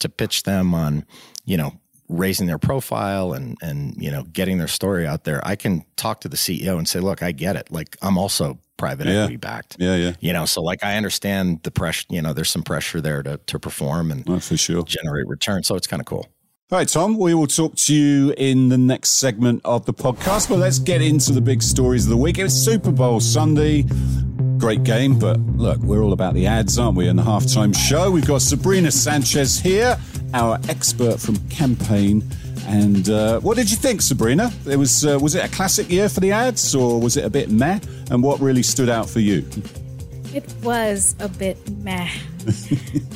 to 0.00 0.08
pitch 0.08 0.42
them 0.42 0.74
on, 0.74 1.04
you 1.44 1.56
know, 1.56 1.72
raising 2.08 2.46
their 2.46 2.58
profile 2.58 3.32
and 3.32 3.56
and 3.62 3.96
you 3.96 4.10
know 4.10 4.22
getting 4.24 4.58
their 4.58 4.68
story 4.68 5.06
out 5.06 5.24
there, 5.24 5.40
I 5.46 5.56
can 5.56 5.84
talk 5.96 6.20
to 6.20 6.28
the 6.28 6.36
CEO 6.36 6.76
and 6.76 6.88
say, 6.88 7.00
look, 7.00 7.22
I 7.22 7.32
get 7.32 7.56
it. 7.56 7.70
Like 7.70 7.96
I'm 8.02 8.18
also 8.18 8.58
private 8.76 9.06
yeah. 9.06 9.22
equity 9.22 9.36
backed. 9.36 9.76
Yeah, 9.78 9.96
yeah. 9.96 10.12
You 10.20 10.32
know, 10.32 10.44
so 10.44 10.62
like 10.62 10.84
I 10.84 10.96
understand 10.96 11.62
the 11.62 11.70
pressure. 11.70 12.06
You 12.10 12.22
know, 12.22 12.32
there's 12.32 12.50
some 12.50 12.62
pressure 12.62 13.00
there 13.00 13.22
to 13.22 13.38
to 13.38 13.58
perform 13.58 14.10
and 14.10 14.28
oh, 14.28 14.40
for 14.40 14.56
sure 14.56 14.82
generate 14.82 15.26
return. 15.26 15.62
So 15.62 15.74
it's 15.76 15.86
kind 15.86 16.00
of 16.00 16.06
cool. 16.06 16.26
All 16.68 16.78
right, 16.78 16.88
Tom, 16.88 17.16
we 17.16 17.32
will 17.32 17.46
talk 17.46 17.76
to 17.76 17.94
you 17.94 18.34
in 18.36 18.70
the 18.70 18.76
next 18.76 19.10
segment 19.10 19.60
of 19.64 19.86
the 19.86 19.94
podcast, 19.94 20.48
but 20.48 20.58
let's 20.58 20.80
get 20.80 21.00
into 21.00 21.30
the 21.32 21.40
big 21.40 21.62
stories 21.62 22.06
of 22.06 22.10
the 22.10 22.16
week. 22.16 22.38
It 22.38 22.42
was 22.42 22.54
Super 22.54 22.90
Bowl 22.90 23.20
Sunday. 23.20 23.84
Great 24.58 24.82
game, 24.82 25.16
but 25.16 25.38
look, 25.38 25.78
we're 25.78 26.02
all 26.02 26.12
about 26.12 26.34
the 26.34 26.48
ads, 26.48 26.76
aren't 26.76 26.96
we? 26.96 27.06
In 27.06 27.14
the 27.14 27.22
halftime 27.22 27.72
show, 27.72 28.10
we've 28.10 28.26
got 28.26 28.42
Sabrina 28.42 28.90
Sanchez 28.90 29.60
here, 29.60 29.96
our 30.34 30.58
expert 30.68 31.20
from 31.20 31.36
Campaign. 31.50 32.28
And 32.66 33.08
uh, 33.08 33.40
what 33.40 33.56
did 33.56 33.70
you 33.70 33.76
think, 33.76 34.02
Sabrina? 34.02 34.50
It 34.68 34.76
was 34.76 35.06
uh, 35.06 35.18
was 35.20 35.34
it 35.34 35.44
a 35.44 35.48
classic 35.48 35.88
year 35.90 36.08
for 36.08 36.20
the 36.20 36.32
ads, 36.32 36.74
or 36.74 37.00
was 37.00 37.16
it 37.16 37.24
a 37.24 37.30
bit 37.30 37.50
meh? 37.50 37.78
And 38.10 38.22
what 38.22 38.40
really 38.40 38.62
stood 38.62 38.88
out 38.88 39.08
for 39.08 39.20
you? 39.20 39.48
It 40.34 40.52
was 40.62 41.14
a 41.20 41.28
bit 41.28 41.56
meh. 41.78 42.10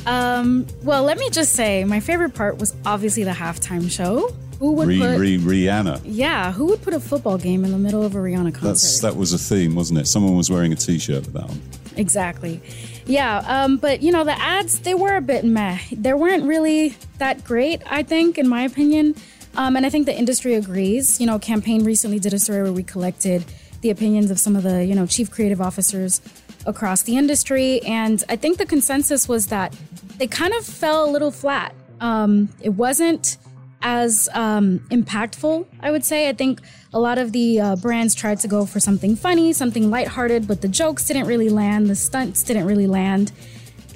um, 0.05 0.65
well, 0.83 1.03
let 1.03 1.17
me 1.17 1.29
just 1.29 1.53
say, 1.53 1.83
my 1.83 1.99
favorite 1.99 2.33
part 2.33 2.57
was 2.57 2.75
obviously 2.85 3.23
the 3.23 3.31
halftime 3.31 3.91
show. 3.91 4.33
Who 4.59 4.73
would 4.73 4.87
put 4.87 5.19
Rihanna? 5.19 6.01
Yeah, 6.03 6.51
who 6.51 6.67
would 6.67 6.81
put 6.81 6.93
a 6.93 6.99
football 6.99 7.37
game 7.37 7.65
in 7.65 7.71
the 7.71 7.77
middle 7.77 8.03
of 8.03 8.15
a 8.15 8.19
Rihanna 8.19 8.53
concert? 8.53 8.67
That's, 8.67 8.99
that 9.01 9.15
was 9.15 9.33
a 9.33 9.39
theme, 9.39 9.75
wasn't 9.75 9.99
it? 9.99 10.07
Someone 10.07 10.37
was 10.37 10.51
wearing 10.51 10.71
a 10.71 10.75
T-shirt 10.75 11.25
with 11.25 11.33
that 11.33 11.47
one. 11.47 11.61
Exactly. 11.97 12.61
Yeah, 13.05 13.43
um, 13.47 13.77
but 13.77 14.01
you 14.01 14.11
know 14.11 14.23
the 14.23 14.39
ads 14.39 14.79
they 14.79 14.93
were 14.93 15.15
a 15.15 15.21
bit 15.21 15.43
meh. 15.43 15.79
They 15.91 16.13
weren't 16.13 16.43
really 16.43 16.95
that 17.17 17.43
great, 17.43 17.81
I 17.89 18.03
think, 18.03 18.37
in 18.37 18.47
my 18.47 18.63
opinion. 18.63 19.15
Um, 19.55 19.75
and 19.75 19.85
I 19.85 19.89
think 19.89 20.05
the 20.05 20.17
industry 20.17 20.55
agrees. 20.55 21.19
You 21.19 21.27
know, 21.27 21.39
campaign 21.39 21.83
recently 21.83 22.19
did 22.19 22.33
a 22.33 22.39
story 22.39 22.63
where 22.63 22.73
we 22.73 22.83
collected 22.83 23.45
the 23.81 23.89
opinions 23.89 24.31
of 24.31 24.39
some 24.39 24.55
of 24.55 24.63
the 24.63 24.85
you 24.85 24.95
know 24.95 25.05
chief 25.05 25.31
creative 25.31 25.61
officers 25.61 26.21
across 26.65 27.01
the 27.03 27.17
industry. 27.17 27.81
And 27.81 28.23
I 28.29 28.35
think 28.35 28.57
the 28.57 28.65
consensus 28.65 29.27
was 29.27 29.47
that 29.47 29.75
they 30.17 30.27
kind 30.27 30.53
of 30.53 30.65
fell 30.65 31.09
a 31.09 31.09
little 31.09 31.31
flat. 31.31 31.73
Um, 31.99 32.49
it 32.61 32.69
wasn't 32.69 33.37
as 33.81 34.29
um, 34.33 34.79
impactful, 34.89 35.65
I 35.79 35.91
would 35.91 36.05
say. 36.05 36.29
I 36.29 36.33
think 36.33 36.61
a 36.93 36.99
lot 36.99 37.17
of 37.17 37.31
the 37.31 37.59
uh, 37.59 37.75
brands 37.77 38.13
tried 38.13 38.39
to 38.41 38.47
go 38.47 38.65
for 38.65 38.79
something 38.79 39.15
funny, 39.15 39.53
something 39.53 39.89
lighthearted, 39.89 40.47
but 40.47 40.61
the 40.61 40.67
jokes 40.67 41.07
didn't 41.07 41.25
really 41.25 41.49
land, 41.49 41.89
the 41.89 41.95
stunts 41.95 42.43
didn't 42.43 42.65
really 42.65 42.87
land. 42.87 43.31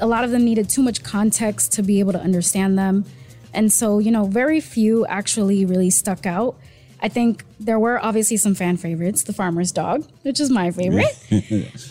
A 0.02 0.08
lot 0.08 0.24
of 0.24 0.32
them 0.32 0.44
needed 0.44 0.70
too 0.70 0.82
much 0.82 1.04
context 1.04 1.72
to 1.74 1.84
be 1.84 2.00
able 2.00 2.14
to 2.14 2.20
understand 2.20 2.78
them. 2.78 3.06
And 3.56 3.72
so, 3.72 4.00
you 4.00 4.12
know, 4.12 4.26
very 4.26 4.60
few 4.60 5.06
actually 5.08 5.66
really 5.66 5.90
stuck 5.90 6.26
out. 6.26 6.58
I 7.02 7.10
think 7.10 7.44
there 7.60 7.78
were 7.78 8.04
obviously 8.04 8.38
some 8.38 8.56
fan 8.56 8.78
favorites. 8.78 9.24
The 9.24 9.34
farmer's 9.34 9.72
dog, 9.72 10.08
which 10.24 10.40
is 10.40 10.50
my 10.50 10.72
favorite. 10.72 11.18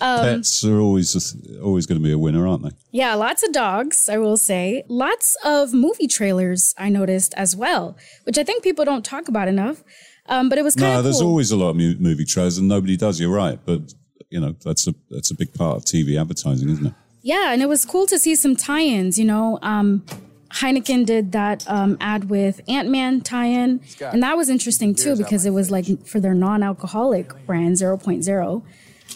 um, 0.00 0.20
Pets 0.20 0.64
are 0.64 0.80
always 0.80 1.36
always 1.62 1.86
going 1.86 2.00
to 2.00 2.04
be 2.04 2.12
a 2.12 2.18
winner, 2.18 2.46
aren't 2.46 2.62
they? 2.64 2.70
Yeah, 2.90 3.14
lots 3.14 3.42
of 3.42 3.52
dogs. 3.52 4.08
I 4.08 4.18
will 4.18 4.36
say 4.36 4.82
lots 4.88 5.36
of 5.44 5.72
movie 5.72 6.08
trailers. 6.08 6.74
I 6.78 6.88
noticed 6.88 7.34
as 7.36 7.54
well, 7.54 7.96
which 8.24 8.38
I 8.38 8.44
think 8.44 8.62
people 8.62 8.84
don't 8.84 9.04
talk 9.04 9.28
about 9.28 9.46
enough. 9.46 9.84
Um, 10.26 10.48
but 10.48 10.58
it 10.58 10.62
was 10.62 10.74
kind 10.74 10.92
no. 10.94 10.98
Of 10.98 11.04
there's 11.04 11.20
cool. 11.20 11.28
always 11.28 11.50
a 11.50 11.56
lot 11.56 11.70
of 11.70 11.76
mu- 11.76 11.96
movie 11.98 12.24
trailers, 12.24 12.56
and 12.58 12.66
nobody 12.66 12.96
does. 12.96 13.20
You're 13.20 13.30
right, 13.34 13.58
but 13.64 13.94
you 14.30 14.40
know 14.40 14.56
that's 14.64 14.88
a 14.88 14.94
that's 15.10 15.30
a 15.30 15.34
big 15.34 15.52
part 15.52 15.76
of 15.76 15.84
TV 15.84 16.18
advertising, 16.20 16.70
isn't 16.70 16.86
it? 16.86 16.94
Yeah, 17.22 17.52
and 17.52 17.62
it 17.62 17.68
was 17.68 17.84
cool 17.84 18.06
to 18.06 18.18
see 18.18 18.34
some 18.34 18.56
tie-ins. 18.56 19.18
You 19.18 19.26
know, 19.26 19.58
um, 19.62 20.04
Heineken 20.54 21.04
did 21.04 21.32
that 21.32 21.68
um, 21.68 21.96
ad 22.00 22.30
with 22.30 22.60
Ant 22.68 22.88
Man 22.88 23.20
tie 23.20 23.46
in. 23.46 23.80
And 24.00 24.22
that 24.22 24.36
was 24.36 24.48
interesting 24.48 24.94
too 24.94 25.16
because 25.16 25.44
it 25.46 25.50
was 25.50 25.70
like 25.70 26.06
for 26.06 26.20
their 26.20 26.34
non 26.34 26.62
alcoholic 26.62 27.46
brand 27.46 27.76
0.0. 27.76 28.62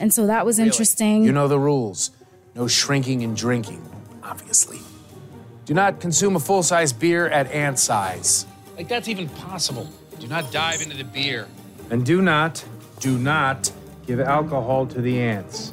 And 0.00 0.12
so 0.12 0.26
that 0.26 0.44
was 0.44 0.58
interesting. 0.58 1.24
You 1.24 1.32
know 1.32 1.48
the 1.48 1.58
rules 1.58 2.10
no 2.58 2.66
shrinking 2.66 3.22
and 3.22 3.36
drinking, 3.36 3.80
obviously. 4.22 4.80
Do 5.64 5.74
not 5.74 6.00
consume 6.00 6.34
a 6.34 6.40
full 6.40 6.64
size 6.64 6.92
beer 6.92 7.28
at 7.28 7.50
ant 7.52 7.78
size. 7.78 8.46
Like 8.76 8.88
that's 8.88 9.08
even 9.08 9.28
possible. 9.28 9.88
Do 10.18 10.26
not 10.26 10.50
dive 10.50 10.82
into 10.82 10.96
the 10.96 11.04
beer. 11.04 11.46
And 11.90 12.04
do 12.04 12.20
not, 12.20 12.64
do 12.98 13.16
not 13.16 13.70
give 14.06 14.18
alcohol 14.18 14.86
to 14.86 15.00
the 15.00 15.20
ants, 15.20 15.72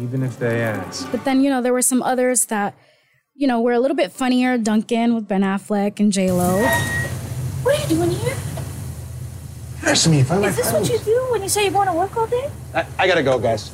even 0.00 0.22
if 0.22 0.38
they 0.38 0.62
ask. 0.62 1.10
But 1.10 1.24
then, 1.24 1.42
you 1.42 1.50
know, 1.50 1.60
there 1.60 1.74
were 1.74 1.82
some 1.82 2.02
others 2.02 2.46
that 2.46 2.74
you 3.40 3.46
know, 3.46 3.62
we're 3.62 3.72
a 3.72 3.80
little 3.80 3.96
bit 3.96 4.12
funnier. 4.12 4.58
Dunkin' 4.58 5.14
with 5.14 5.26
Ben 5.26 5.40
Affleck 5.40 5.98
and 5.98 6.12
J 6.12 6.30
Lo. 6.30 6.62
What 7.62 7.74
are 7.74 7.82
you 7.82 7.88
doing 7.88 8.10
here? 8.10 8.36
Nurse 9.82 10.06
me, 10.08 10.22
find 10.22 10.44
Is 10.44 10.56
this 10.56 10.70
what 10.70 10.86
you 10.90 10.98
do 10.98 11.28
when 11.30 11.42
you 11.42 11.48
say 11.48 11.62
you're 11.62 11.72
going 11.72 11.88
to 11.88 11.94
work 11.94 12.14
all 12.18 12.26
day? 12.26 12.50
I, 12.74 12.84
I 12.98 13.06
gotta 13.06 13.22
go, 13.22 13.38
guys. 13.38 13.70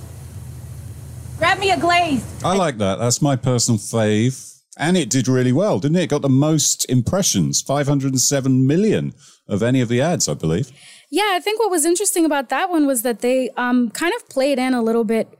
Grab 1.39 1.59
me 1.59 1.73
a 1.73 1.81
glaze. 1.81 2.25
I 2.45 2.55
like 2.55 2.79
that. 2.79 3.01
That's 3.01 3.21
my 3.21 3.35
personal 3.35 3.79
fave. 3.79 4.63
And 4.79 4.97
it 4.97 5.11
did 5.11 5.27
really 5.27 5.53
well, 5.53 5.81
didn't 5.81 5.97
it? 5.97 6.03
It 6.05 6.11
got 6.11 6.23
the 6.23 6.29
most 6.29 6.89
impressions, 6.89 7.61
507 7.61 8.67
million 8.69 9.15
of 9.49 9.65
any 9.65 9.81
of 9.81 9.89
the 9.89 10.01
ads, 10.01 10.29
I 10.29 10.35
believe. 10.35 10.71
Yeah, 11.11 11.31
I 11.33 11.41
think 11.41 11.59
what 11.59 11.71
was 11.71 11.85
interesting 11.85 12.25
about 12.25 12.51
that 12.51 12.71
one 12.71 12.87
was 12.87 13.03
that 13.03 13.21
they 13.21 13.51
um, 13.57 13.91
kind 13.91 14.13
of 14.15 14.29
played 14.29 14.61
in 14.61 14.75
a 14.75 14.83
little 14.83 15.05
bit 15.05 15.36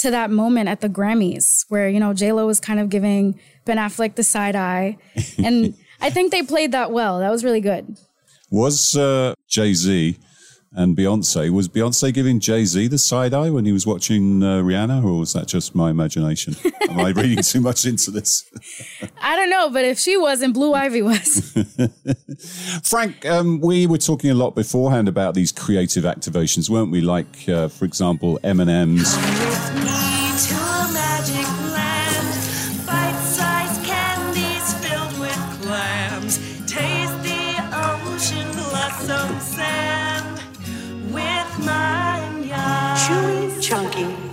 to 0.00 0.10
that 0.10 0.30
moment 0.30 0.68
at 0.68 0.80
the 0.80 0.88
Grammys 0.88 1.64
where, 1.68 1.88
you 1.88 2.00
know, 2.00 2.12
Lo 2.12 2.46
was 2.46 2.60
kind 2.60 2.80
of 2.80 2.88
giving 2.88 3.38
Ben 3.64 3.76
Affleck 3.76 4.14
the 4.14 4.24
side 4.24 4.56
eye. 4.56 4.96
And 5.38 5.74
I 6.00 6.10
think 6.10 6.32
they 6.32 6.42
played 6.42 6.72
that 6.72 6.90
well. 6.90 7.20
That 7.20 7.30
was 7.30 7.44
really 7.44 7.60
good. 7.60 7.96
Was 8.50 8.96
uh, 8.96 9.34
Jay 9.48 9.74
Z 9.74 10.18
and 10.72 10.96
Beyonce. 10.96 11.50
Was 11.50 11.68
Beyonce 11.68 12.12
giving 12.12 12.40
Jay 12.40 12.64
Z 12.64 12.86
the 12.88 12.98
side 12.98 13.34
eye 13.34 13.50
when 13.50 13.64
he 13.64 13.72
was 13.72 13.86
watching 13.86 14.42
uh, 14.42 14.60
Rihanna, 14.62 15.04
or 15.04 15.18
was 15.18 15.32
that 15.32 15.48
just 15.48 15.74
my 15.74 15.90
imagination? 15.90 16.54
Am 16.88 17.00
I 17.00 17.10
reading 17.10 17.42
too 17.42 17.60
much 17.60 17.84
into 17.84 18.10
this? 18.10 18.44
I 19.20 19.36
don't 19.36 19.50
know, 19.50 19.70
but 19.70 19.84
if 19.84 19.98
she 19.98 20.16
wasn't, 20.16 20.54
Blue 20.54 20.72
Ivy 20.72 21.02
was. 21.02 21.52
Frank, 22.84 23.26
um, 23.26 23.60
we 23.60 23.86
were 23.86 23.98
talking 23.98 24.30
a 24.30 24.34
lot 24.34 24.54
beforehand 24.54 25.08
about 25.08 25.34
these 25.34 25.52
creative 25.52 26.04
activations, 26.04 26.70
weren't 26.70 26.90
we? 26.90 27.00
Like, 27.00 27.48
uh, 27.48 27.68
for 27.68 27.84
example, 27.84 28.38
M&M's. 28.44 29.16
Chewy, 30.40 30.69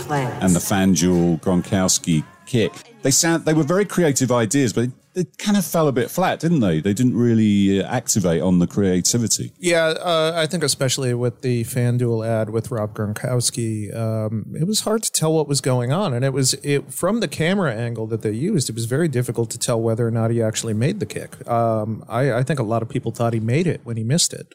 chunky 0.07 0.25
clams. 0.25 0.43
and 0.43 0.55
the 0.55 0.59
FanDuel 0.59 1.41
Gronkowski 1.41 2.23
kick. 2.45 2.71
They 3.01 3.11
sound 3.11 3.45
they 3.45 3.53
were 3.53 3.63
very 3.63 3.85
creative 3.85 4.31
ideas, 4.31 4.73
but 4.73 4.89
they 5.13 5.25
kind 5.37 5.57
of 5.57 5.65
fell 5.65 5.87
a 5.87 5.91
bit 5.91 6.11
flat, 6.11 6.39
didn't 6.39 6.59
they? 6.59 6.79
They 6.79 6.93
didn't 6.93 7.17
really 7.17 7.81
uh, 7.81 7.87
activate 7.87 8.41
on 8.41 8.59
the 8.59 8.67
creativity. 8.67 9.51
Yeah, 9.57 9.85
uh, 9.85 10.33
I 10.35 10.45
think 10.45 10.63
especially 10.63 11.13
with 11.13 11.41
the 11.41 11.63
FanDuel 11.63 12.27
ad 12.27 12.49
with 12.51 12.69
Rob 12.69 12.93
Gronkowski, 12.95 13.95
um, 13.95 14.53
it 14.59 14.67
was 14.67 14.81
hard 14.81 15.03
to 15.03 15.11
tell 15.11 15.33
what 15.33 15.47
was 15.47 15.59
going 15.59 15.91
on, 15.91 16.13
and 16.13 16.23
it 16.23 16.33
was 16.33 16.53
it 16.55 16.93
from 16.93 17.19
the 17.19 17.27
camera 17.27 17.73
angle 17.73 18.07
that 18.07 18.21
they 18.21 18.31
used. 18.31 18.69
It 18.69 18.75
was 18.75 18.85
very 18.85 19.07
difficult 19.07 19.49
to 19.51 19.57
tell 19.57 19.81
whether 19.81 20.07
or 20.07 20.11
not 20.11 20.31
he 20.31 20.41
actually 20.41 20.73
made 20.73 20.99
the 20.99 21.05
kick. 21.05 21.47
Um, 21.47 22.03
I, 22.07 22.33
I 22.33 22.43
think 22.43 22.59
a 22.59 22.63
lot 22.63 22.81
of 22.81 22.89
people 22.89 23.11
thought 23.11 23.33
he 23.33 23.39
made 23.39 23.67
it 23.67 23.81
when 23.83 23.97
he 23.97 24.03
missed 24.03 24.33
it. 24.33 24.53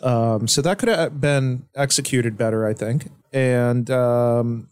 Um, 0.00 0.46
so 0.46 0.62
that 0.62 0.78
could 0.78 0.88
have 0.88 1.20
been 1.20 1.64
executed 1.74 2.38
better, 2.38 2.66
I 2.66 2.72
think. 2.72 3.10
And 3.32 3.90
um, 3.90 4.68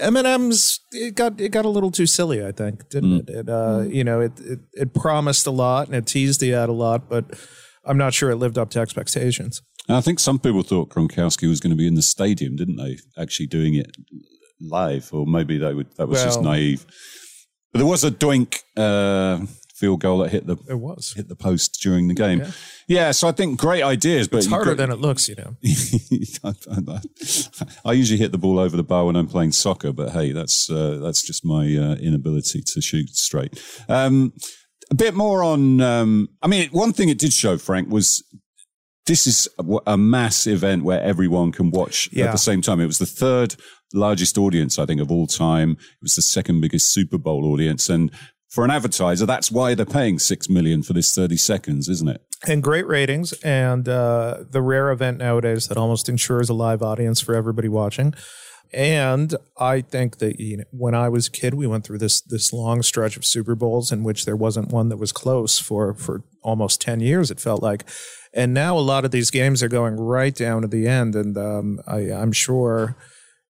M 0.00 0.16
and 0.16 0.26
M's 0.26 0.80
it 0.92 1.14
got 1.14 1.40
it 1.40 1.50
got 1.50 1.64
a 1.64 1.68
little 1.68 1.90
too 1.90 2.06
silly, 2.06 2.44
I 2.44 2.52
think, 2.52 2.88
didn't 2.88 3.28
it? 3.28 3.30
It 3.30 3.48
uh, 3.48 3.84
you 3.88 4.04
know 4.04 4.20
it, 4.20 4.32
it 4.40 4.60
it 4.72 4.94
promised 4.94 5.46
a 5.46 5.50
lot 5.50 5.86
and 5.86 5.96
it 5.96 6.06
teased 6.06 6.40
the 6.40 6.54
ad 6.54 6.68
a 6.68 6.72
lot, 6.72 7.08
but 7.08 7.38
I'm 7.84 7.98
not 7.98 8.14
sure 8.14 8.30
it 8.30 8.36
lived 8.36 8.58
up 8.58 8.70
to 8.70 8.80
expectations. 8.80 9.62
And 9.88 9.96
I 9.96 10.00
think 10.00 10.20
some 10.20 10.38
people 10.38 10.62
thought 10.62 10.90
Gronkowski 10.90 11.48
was 11.48 11.60
going 11.60 11.70
to 11.70 11.76
be 11.76 11.86
in 11.86 11.94
the 11.94 12.02
stadium, 12.02 12.56
didn't 12.56 12.76
they? 12.76 12.98
Actually 13.20 13.46
doing 13.46 13.74
it 13.74 13.96
live, 14.60 15.12
or 15.12 15.26
maybe 15.26 15.58
they 15.58 15.74
would. 15.74 15.94
That 15.96 16.08
was 16.08 16.22
just 16.22 16.40
naive. 16.40 16.86
But 17.72 17.78
there 17.78 17.88
was 17.88 18.04
a 18.04 18.10
doink 18.10 18.60
uh, 18.76 19.44
field 19.82 20.00
goal 20.00 20.18
that 20.18 20.30
hit 20.30 20.46
the 20.46 20.56
It 20.68 20.78
was. 20.78 21.12
hit 21.16 21.28
the 21.28 21.34
post 21.34 21.80
during 21.82 22.06
the 22.06 22.14
game. 22.14 22.44
Yeah, 22.86 23.10
so 23.10 23.26
I 23.26 23.32
think 23.32 23.58
great 23.58 23.82
ideas, 23.82 24.28
but 24.28 24.36
It's 24.38 24.46
harder 24.46 24.74
got- 24.74 24.76
than 24.76 24.92
it 24.92 25.00
looks, 25.00 25.28
you 25.28 25.34
know. 25.34 25.56
I 27.84 27.92
usually 27.92 28.18
hit 28.18 28.32
the 28.32 28.38
ball 28.38 28.58
over 28.58 28.76
the 28.76 28.82
bar 28.84 29.06
when 29.06 29.16
I'm 29.16 29.26
playing 29.26 29.52
soccer, 29.52 29.92
but 29.92 30.10
hey, 30.12 30.32
that's 30.32 30.70
uh, 30.70 30.98
that's 31.02 31.22
just 31.22 31.44
my 31.44 31.62
uh, 31.76 31.94
inability 31.96 32.62
to 32.62 32.80
shoot 32.80 33.10
straight. 33.10 33.60
Um, 33.88 34.32
a 34.90 34.94
bit 34.94 35.14
more 35.14 35.42
on. 35.42 35.80
Um, 35.80 36.28
I 36.42 36.46
mean, 36.46 36.68
one 36.70 36.92
thing 36.92 37.08
it 37.08 37.18
did 37.18 37.32
show, 37.32 37.58
Frank, 37.58 37.90
was 37.90 38.22
this 39.06 39.26
is 39.26 39.48
a, 39.58 39.92
a 39.94 39.96
mass 39.96 40.46
event 40.46 40.84
where 40.84 41.00
everyone 41.02 41.52
can 41.52 41.70
watch 41.70 42.08
at 42.16 42.32
the 42.32 42.38
same 42.38 42.62
time. 42.62 42.80
It 42.80 42.86
was 42.86 42.98
the 42.98 43.06
third 43.06 43.56
largest 43.94 44.38
audience, 44.38 44.78
I 44.78 44.86
think, 44.86 45.00
of 45.00 45.10
all 45.10 45.26
time. 45.26 45.72
It 45.72 46.02
was 46.02 46.14
the 46.14 46.22
second 46.22 46.60
biggest 46.60 46.92
Super 46.92 47.18
Bowl 47.18 47.44
audience, 47.52 47.88
and 47.88 48.10
for 48.52 48.64
an 48.64 48.70
advertiser, 48.70 49.26
that's 49.26 49.50
why 49.50 49.74
they're 49.74 49.86
paying 49.86 50.18
six 50.18 50.48
million 50.48 50.82
for 50.82 50.92
this 50.92 51.14
thirty 51.14 51.36
seconds, 51.36 51.88
isn't 51.88 52.08
it? 52.08 52.22
and 52.46 52.62
great 52.62 52.86
ratings. 52.86 53.32
And 53.44 53.88
uh, 53.88 54.44
the 54.50 54.62
rare 54.62 54.90
event 54.90 55.18
nowadays 55.18 55.68
that 55.68 55.78
almost 55.78 56.08
ensures 56.08 56.48
a 56.48 56.54
live 56.54 56.82
audience 56.82 57.20
for 57.20 57.34
everybody 57.34 57.68
watching. 57.68 58.14
And 58.74 59.34
i 59.58 59.82
think 59.82 60.16
that 60.16 60.40
you 60.40 60.56
know, 60.56 60.64
when 60.70 60.94
i 60.94 61.06
was 61.06 61.26
a 61.26 61.30
kid 61.30 61.52
we 61.52 61.66
went 61.66 61.84
through 61.84 61.98
this 61.98 62.22
this 62.22 62.54
long 62.54 62.80
stretch 62.80 63.18
of 63.18 63.26
super 63.26 63.54
bowls 63.54 63.92
in 63.92 64.02
which 64.02 64.24
there 64.24 64.34
wasn't 64.34 64.72
one 64.72 64.88
that 64.88 64.96
was 64.96 65.12
close 65.12 65.58
for 65.58 65.92
for 65.92 66.24
almost 66.42 66.80
10 66.80 67.00
years 67.00 67.30
it 67.30 67.38
felt 67.38 67.62
like. 67.62 67.84
And 68.32 68.54
now 68.54 68.78
a 68.78 68.80
lot 68.80 69.04
of 69.04 69.10
these 69.10 69.30
games 69.30 69.62
are 69.62 69.68
going 69.68 69.96
right 69.96 70.34
down 70.34 70.62
to 70.62 70.68
the 70.68 70.88
end. 70.88 71.14
And 71.14 71.36
um, 71.36 71.80
I, 71.86 72.10
i'm 72.12 72.32
sure 72.32 72.96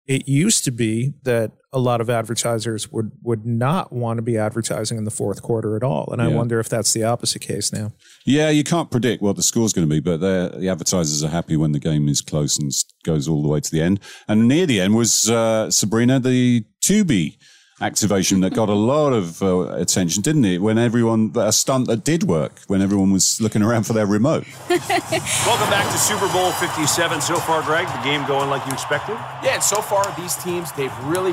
it 0.08 0.26
used 0.26 0.64
to 0.64 0.72
be 0.72 1.12
that 1.22 1.52
a 1.72 1.78
lot 1.78 2.00
of 2.00 2.10
advertisers 2.10 2.92
would 2.92 3.12
would 3.22 3.46
not 3.46 3.92
want 3.92 4.18
to 4.18 4.22
be 4.22 4.36
advertising 4.36 4.98
in 4.98 5.04
the 5.04 5.10
fourth 5.10 5.40
quarter 5.42 5.74
at 5.76 5.82
all 5.82 6.08
and 6.12 6.20
i 6.20 6.28
wonder 6.28 6.60
if 6.60 6.68
that's 6.68 6.92
the 6.92 7.02
opposite 7.02 7.40
case 7.40 7.72
now 7.72 7.92
Yeah, 8.24 8.50
you 8.50 8.62
can't 8.62 8.90
predict 8.90 9.22
what 9.22 9.36
the 9.36 9.42
score's 9.42 9.72
going 9.72 9.88
to 9.88 9.92
be, 9.92 10.00
but 10.00 10.20
the 10.20 10.68
advertisers 10.68 11.24
are 11.24 11.28
happy 11.28 11.56
when 11.56 11.72
the 11.72 11.80
game 11.80 12.08
is 12.08 12.20
close 12.20 12.58
and 12.58 12.70
goes 13.04 13.26
all 13.28 13.42
the 13.42 13.48
way 13.48 13.60
to 13.60 13.70
the 13.70 13.82
end. 13.82 13.98
And 14.28 14.46
near 14.46 14.66
the 14.66 14.80
end 14.80 14.94
was 14.94 15.28
uh, 15.28 15.70
Sabrina, 15.70 16.20
the 16.20 16.64
Tubi 16.80 17.36
activation 17.80 18.40
that 18.42 18.54
got 18.54 18.68
a 18.68 18.74
lot 18.74 19.12
of 19.12 19.42
uh, 19.42 19.70
attention, 19.74 20.22
didn't 20.22 20.44
it? 20.44 20.62
When 20.62 20.78
everyone, 20.78 21.32
a 21.34 21.52
stunt 21.52 21.88
that 21.88 22.04
did 22.04 22.22
work, 22.22 22.60
when 22.68 22.80
everyone 22.80 23.10
was 23.10 23.40
looking 23.40 23.62
around 23.62 23.84
for 23.84 23.92
their 23.92 24.06
remote. 24.06 24.44
Welcome 24.70 25.70
back 25.70 25.90
to 25.90 25.98
Super 25.98 26.28
Bowl 26.32 26.52
57. 26.52 27.20
So 27.20 27.36
far, 27.36 27.62
Greg, 27.62 27.88
the 27.88 28.02
game 28.04 28.24
going 28.26 28.48
like 28.50 28.64
you 28.66 28.72
expected? 28.72 29.14
Yeah, 29.42 29.54
and 29.54 29.62
so 29.62 29.82
far 29.82 30.04
these 30.16 30.36
teams 30.36 30.70
they've 30.72 30.96
really 31.04 31.32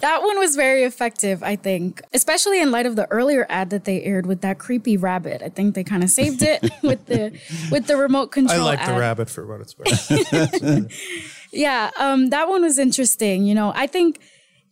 That 0.00 0.20
one 0.22 0.38
was 0.38 0.56
very 0.56 0.84
effective, 0.84 1.42
I 1.42 1.56
think, 1.56 2.02
especially 2.12 2.60
in 2.60 2.70
light 2.70 2.86
of 2.86 2.96
the 2.96 3.10
earlier 3.10 3.46
ad 3.48 3.70
that 3.70 3.84
they 3.84 4.02
aired 4.02 4.26
with 4.26 4.40
that 4.42 4.58
creepy 4.58 4.96
rabbit. 4.96 5.42
I 5.42 5.48
think 5.48 5.74
they 5.74 5.84
kind 5.84 6.02
of 6.02 6.10
saved 6.10 6.42
it 6.42 6.62
with 6.82 7.06
the 7.06 7.38
with 7.70 7.86
the 7.86 7.96
remote 7.96 8.32
control. 8.32 8.60
i 8.60 8.64
like 8.64 8.84
the 8.84 8.92
rabbit 8.94 9.30
for 9.30 9.46
what 9.46 9.60
it's 9.60 9.76
worth 9.78 10.92
Yeah, 11.52 11.90
um, 11.98 12.30
that 12.30 12.48
one 12.48 12.62
was 12.62 12.78
interesting. 12.78 13.44
You 13.44 13.54
know, 13.54 13.72
I 13.74 13.86
think, 13.86 14.20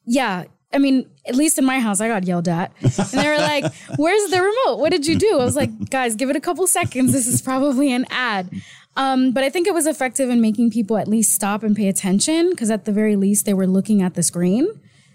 yeah. 0.04 0.44
I 0.74 0.78
mean, 0.78 1.08
at 1.26 1.34
least 1.34 1.58
in 1.58 1.66
my 1.66 1.80
house, 1.80 2.00
I 2.00 2.08
got 2.08 2.24
yelled 2.24 2.48
at, 2.48 2.72
and 2.80 2.90
they 2.92 3.28
were 3.28 3.36
like, 3.36 3.70
"Where's 3.96 4.30
the 4.30 4.40
remote? 4.40 4.78
What 4.78 4.90
did 4.90 5.06
you 5.06 5.16
do?" 5.18 5.38
I 5.38 5.44
was 5.44 5.54
like, 5.54 5.90
"Guys, 5.90 6.14
give 6.14 6.30
it 6.30 6.36
a 6.36 6.40
couple 6.40 6.66
seconds. 6.66 7.12
This 7.12 7.26
is 7.26 7.42
probably 7.42 7.92
an 7.92 8.06
ad." 8.08 8.48
Um, 8.96 9.32
but 9.32 9.42
I 9.42 9.48
think 9.48 9.66
it 9.66 9.74
was 9.74 9.86
effective 9.86 10.28
in 10.28 10.40
making 10.40 10.70
people 10.70 10.98
at 10.98 11.08
least 11.08 11.32
stop 11.32 11.62
and 11.62 11.74
pay 11.74 11.88
attention 11.88 12.50
because 12.50 12.70
at 12.70 12.84
the 12.84 12.92
very 12.92 13.16
least 13.16 13.46
they 13.46 13.54
were 13.54 13.66
looking 13.66 14.02
at 14.02 14.14
the 14.14 14.22
screen 14.22 14.68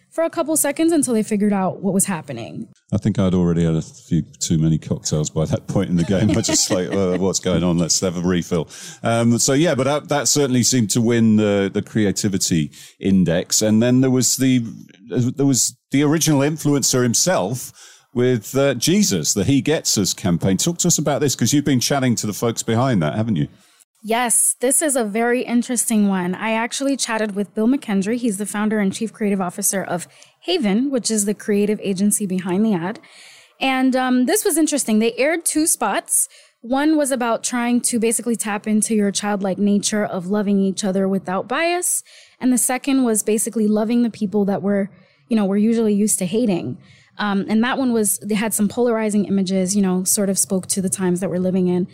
for 0.10 0.24
a 0.24 0.30
couple 0.32 0.58
seconds 0.58 0.92
until 0.92 1.14
they 1.14 1.22
figured 1.22 1.54
out 1.54 1.82
what 1.82 1.94
was 1.94 2.06
happening. 2.06 2.68
I 2.92 2.98
think 2.98 3.20
I'd 3.20 3.36
already 3.36 3.66
had 3.66 3.76
a 3.76 3.84
few 3.84 4.24
too 4.40 4.58
many 4.58 4.80
cocktails 4.80 5.30
by 5.30 5.46
that 5.46 5.68
point 5.68 5.92
in 5.92 5.96
the 5.96 6.04
game. 6.04 6.32
I 6.32 6.42
just 6.42 6.72
like, 6.72 6.92
uh, 6.92 7.18
what's 7.18 7.40
going 7.40 7.64
on? 7.64 7.78
Let's 7.78 8.00
have 8.00 8.18
a 8.18 8.22
refill. 8.22 8.68
Um, 9.04 9.38
so 9.38 9.54
yeah, 9.54 9.76
but 9.76 9.84
that, 9.84 10.10
that 10.10 10.28
certainly 10.28 10.64
seemed 10.64 10.90
to 10.92 11.02
win 11.02 11.36
the, 11.36 11.70
the 11.72 11.84
creativity 11.84 12.72
index. 13.00 13.62
And 13.62 13.84
then 13.84 14.02
there 14.02 14.10
was 14.10 14.38
the 14.38 14.66
there 15.10 15.46
was 15.46 15.78
the 15.92 16.04
original 16.04 16.40
influencer 16.40 17.04
himself 17.04 17.72
with 18.14 18.58
uh, 18.58 18.74
Jesus, 18.74 19.36
the 19.36 19.44
He 19.44 19.62
Gets 19.62 19.98
Us 19.98 20.14
campaign. 20.14 20.58
Talk 20.58 20.80
to 20.80 20.88
us 20.88 20.98
about 20.98 21.22
this 21.22 21.36
because 21.36 21.54
you've 21.54 21.64
been 21.64 21.80
chatting 21.80 22.16
to 22.16 22.28
the 22.28 22.34
folks 22.34 22.64
behind 22.64 23.04
that, 23.04 23.16
haven't 23.16 23.36
you? 23.36 23.48
Yes, 24.04 24.56
this 24.60 24.82
is 24.82 24.96
a 24.96 25.04
very 25.04 25.42
interesting 25.42 26.08
one. 26.08 26.36
I 26.36 26.52
actually 26.52 26.96
chatted 26.96 27.36
with 27.36 27.54
Bill 27.56 27.68
McKendry. 27.68 28.18
He's 28.18 28.38
the 28.38 28.46
founder 28.46 28.80
and 28.80 28.94
chief 28.94 29.12
creative 29.12 29.42
officer 29.42 29.84
of 29.84 30.08
Haven, 30.42 30.92
which 30.92 31.10
is 31.10 31.26
the 31.26 31.34
creative 31.34 31.80
agency 31.82 32.26
behind 32.26 32.64
the 32.64 32.74
ad. 32.74 33.00
And 33.60 33.96
um, 33.96 34.26
this 34.26 34.46
was 34.46 34.56
interesting. 34.56 35.00
They 35.00 35.14
aired 35.14 35.46
two 35.46 35.66
spots. 35.66 36.30
One 36.62 36.96
was 36.96 37.12
about 37.12 37.44
trying 37.44 37.82
to 37.82 38.00
basically 38.00 38.36
tap 38.36 38.68
into 38.68 38.94
your 38.94 39.12
childlike 39.12 39.58
nature 39.58 40.06
of 40.06 40.28
loving 40.28 40.60
each 40.60 40.84
other 40.84 41.08
without 41.08 41.48
bias. 41.48 42.04
And 42.40 42.54
the 42.54 42.58
second 42.58 43.04
was 43.04 43.24
basically 43.24 43.68
loving 43.68 44.04
the 44.04 44.12
people 44.12 44.46
that 44.46 44.62
were, 44.62 44.92
you 45.28 45.36
know, 45.36 45.46
we're 45.46 45.58
usually 45.58 45.94
used 45.94 46.20
to 46.20 46.26
hating. 46.26 46.78
Um, 47.18 47.46
and 47.50 47.64
that 47.64 47.80
one 47.80 47.94
was, 47.94 48.20
they 48.20 48.36
had 48.36 48.54
some 48.54 48.68
polarizing 48.68 49.26
images, 49.26 49.76
you 49.76 49.82
know, 49.82 50.04
sort 50.04 50.30
of 50.30 50.38
spoke 50.38 50.68
to 50.68 50.82
the 50.82 50.90
times 50.90 51.20
that 51.20 51.32
we're 51.32 51.40
living 51.40 51.68
in. 51.68 51.88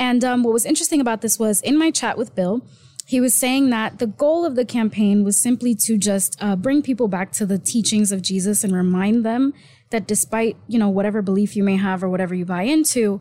And 0.00 0.24
um, 0.24 0.42
what 0.42 0.54
was 0.54 0.64
interesting 0.64 1.02
about 1.02 1.20
this 1.20 1.38
was 1.38 1.60
in 1.60 1.78
my 1.78 1.90
chat 1.90 2.16
with 2.16 2.34
Bill, 2.34 2.62
he 3.06 3.20
was 3.20 3.34
saying 3.34 3.68
that 3.68 3.98
the 3.98 4.06
goal 4.06 4.46
of 4.46 4.56
the 4.56 4.64
campaign 4.64 5.24
was 5.24 5.36
simply 5.36 5.74
to 5.74 5.98
just 5.98 6.42
uh, 6.42 6.56
bring 6.56 6.80
people 6.80 7.06
back 7.06 7.32
to 7.32 7.44
the 7.44 7.58
teachings 7.58 8.10
of 8.10 8.22
Jesus 8.22 8.64
and 8.64 8.74
remind 8.74 9.26
them 9.26 9.52
that 9.90 10.06
despite, 10.06 10.56
you 10.68 10.78
know, 10.78 10.88
whatever 10.88 11.20
belief 11.20 11.54
you 11.54 11.62
may 11.62 11.76
have 11.76 12.02
or 12.02 12.08
whatever 12.08 12.34
you 12.34 12.46
buy 12.46 12.62
into, 12.62 13.20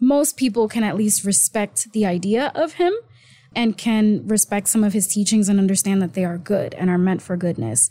most 0.00 0.38
people 0.38 0.66
can 0.66 0.82
at 0.82 0.96
least 0.96 1.24
respect 1.24 1.92
the 1.92 2.06
idea 2.06 2.50
of 2.54 2.74
him 2.74 2.94
and 3.54 3.76
can 3.76 4.26
respect 4.26 4.68
some 4.68 4.82
of 4.82 4.94
his 4.94 5.06
teachings 5.06 5.50
and 5.50 5.58
understand 5.60 6.00
that 6.00 6.14
they 6.14 6.24
are 6.24 6.38
good 6.38 6.72
and 6.74 6.88
are 6.88 6.98
meant 6.98 7.20
for 7.20 7.36
goodness. 7.36 7.90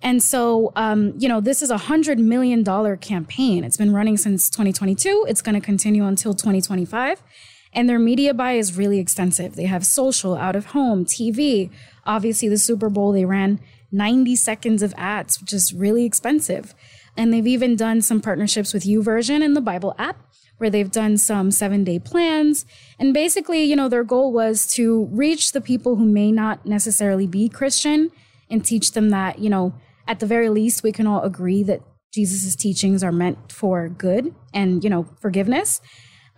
And 0.00 0.22
so, 0.22 0.72
um, 0.74 1.12
you 1.18 1.28
know, 1.28 1.42
this 1.42 1.60
is 1.60 1.70
a 1.70 1.78
hundred 1.78 2.18
million 2.18 2.62
dollar 2.62 2.96
campaign. 2.96 3.62
It's 3.62 3.76
been 3.76 3.92
running 3.92 4.16
since 4.16 4.48
2022. 4.48 5.26
It's 5.28 5.42
going 5.42 5.54
to 5.54 5.60
continue 5.60 6.04
until 6.06 6.32
2025. 6.32 7.22
And 7.74 7.88
their 7.88 7.98
media 7.98 8.32
buy 8.32 8.52
is 8.52 8.76
really 8.76 8.98
extensive. 8.98 9.56
They 9.56 9.66
have 9.66 9.84
social, 9.84 10.36
out 10.36 10.56
of 10.56 10.66
home, 10.66 11.04
TV. 11.04 11.70
Obviously, 12.06 12.48
the 12.48 12.58
Super 12.58 12.88
Bowl, 12.88 13.12
they 13.12 13.24
ran 13.24 13.60
90 13.90 14.36
seconds 14.36 14.82
of 14.82 14.94
ads, 14.96 15.40
which 15.40 15.52
is 15.52 15.72
really 15.72 16.04
expensive. 16.04 16.74
And 17.16 17.32
they've 17.32 17.46
even 17.46 17.76
done 17.76 18.00
some 18.02 18.20
partnerships 18.20 18.72
with 18.72 18.84
YouVersion 18.84 19.44
and 19.44 19.56
the 19.56 19.60
Bible 19.60 19.94
app 19.98 20.18
where 20.58 20.70
they've 20.70 20.90
done 20.90 21.18
some 21.18 21.50
seven 21.50 21.84
day 21.84 21.98
plans. 21.98 22.64
And 22.98 23.12
basically, 23.12 23.64
you 23.64 23.76
know, 23.76 23.88
their 23.88 24.04
goal 24.04 24.32
was 24.32 24.66
to 24.74 25.06
reach 25.06 25.52
the 25.52 25.60
people 25.60 25.96
who 25.96 26.04
may 26.04 26.30
not 26.30 26.64
necessarily 26.64 27.26
be 27.26 27.48
Christian 27.48 28.10
and 28.50 28.64
teach 28.64 28.92
them 28.92 29.10
that, 29.10 29.38
you 29.38 29.50
know, 29.50 29.74
at 30.06 30.20
the 30.20 30.26
very 30.26 30.48
least, 30.48 30.82
we 30.82 30.92
can 30.92 31.06
all 31.06 31.22
agree 31.22 31.62
that 31.64 31.80
Jesus' 32.12 32.54
teachings 32.54 33.02
are 33.02 33.12
meant 33.12 33.50
for 33.50 33.88
good 33.88 34.34
and, 34.52 34.84
you 34.84 34.90
know, 34.90 35.08
forgiveness. 35.20 35.80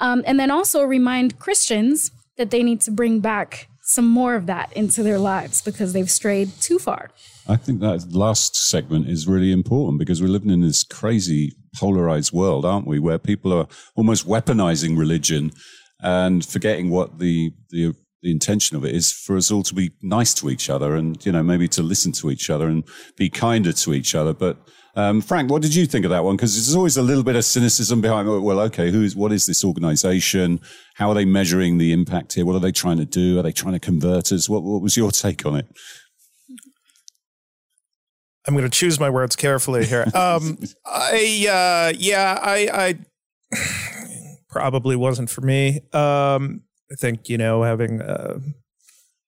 Um, 0.00 0.22
and 0.26 0.38
then 0.38 0.50
also 0.50 0.82
remind 0.82 1.38
Christians 1.38 2.10
that 2.36 2.50
they 2.50 2.62
need 2.62 2.80
to 2.82 2.90
bring 2.90 3.20
back 3.20 3.68
some 3.82 4.06
more 4.06 4.34
of 4.34 4.46
that 4.46 4.72
into 4.72 5.02
their 5.02 5.18
lives 5.18 5.62
because 5.62 5.92
they've 5.92 6.10
strayed 6.10 6.50
too 6.60 6.78
far. 6.78 7.10
I 7.48 7.56
think 7.56 7.80
that 7.80 8.12
last 8.12 8.56
segment 8.56 9.08
is 9.08 9.28
really 9.28 9.52
important 9.52 10.00
because 10.00 10.20
we're 10.20 10.28
living 10.28 10.50
in 10.50 10.60
this 10.60 10.82
crazy 10.82 11.52
polarized 11.76 12.32
world, 12.32 12.64
aren't 12.64 12.88
we? 12.88 12.98
Where 12.98 13.18
people 13.18 13.52
are 13.52 13.68
almost 13.94 14.26
weaponizing 14.26 14.98
religion 14.98 15.52
and 16.00 16.44
forgetting 16.44 16.90
what 16.90 17.20
the, 17.20 17.52
the, 17.70 17.94
the 18.22 18.32
intention 18.32 18.76
of 18.76 18.84
it 18.84 18.92
is 18.92 19.12
for 19.12 19.36
us 19.36 19.52
all 19.52 19.62
to 19.62 19.74
be 19.74 19.92
nice 20.02 20.34
to 20.34 20.50
each 20.50 20.68
other 20.68 20.96
and, 20.96 21.24
you 21.24 21.30
know, 21.30 21.44
maybe 21.44 21.68
to 21.68 21.82
listen 21.82 22.10
to 22.12 22.30
each 22.30 22.50
other 22.50 22.66
and 22.66 22.82
be 23.16 23.30
kinder 23.30 23.72
to 23.72 23.94
each 23.94 24.16
other. 24.16 24.34
But 24.34 24.58
um, 24.96 25.20
Frank, 25.20 25.50
what 25.50 25.60
did 25.60 25.74
you 25.74 25.84
think 25.84 26.06
of 26.06 26.10
that 26.10 26.24
one? 26.24 26.36
Because 26.36 26.54
there's 26.54 26.74
always 26.74 26.96
a 26.96 27.02
little 27.02 27.22
bit 27.22 27.36
of 27.36 27.44
cynicism 27.44 28.00
behind. 28.00 28.26
Well, 28.42 28.60
okay, 28.60 28.90
who 28.90 29.02
is 29.02 29.14
what 29.14 29.30
is 29.30 29.44
this 29.44 29.62
organization? 29.62 30.58
How 30.94 31.10
are 31.10 31.14
they 31.14 31.26
measuring 31.26 31.76
the 31.76 31.92
impact 31.92 32.32
here? 32.32 32.46
What 32.46 32.56
are 32.56 32.60
they 32.60 32.72
trying 32.72 32.96
to 32.96 33.04
do? 33.04 33.38
Are 33.38 33.42
they 33.42 33.52
trying 33.52 33.74
to 33.74 33.80
convert 33.80 34.32
us? 34.32 34.48
What, 34.48 34.62
what 34.62 34.80
was 34.80 34.96
your 34.96 35.10
take 35.10 35.44
on 35.44 35.56
it? 35.56 35.66
I'm 38.48 38.54
going 38.54 38.64
to 38.64 38.70
choose 38.70 38.98
my 38.98 39.10
words 39.10 39.36
carefully 39.36 39.84
here. 39.84 40.06
Um, 40.14 40.58
I 40.86 41.46
uh, 41.92 41.96
yeah, 41.98 42.38
I, 42.40 42.96
I 43.52 43.56
probably 44.48 44.96
wasn't 44.96 45.28
for 45.28 45.42
me. 45.42 45.82
Um, 45.92 46.62
I 46.90 46.94
think 46.98 47.28
you 47.28 47.36
know 47.36 47.62
having. 47.62 48.00
Uh, 48.00 48.38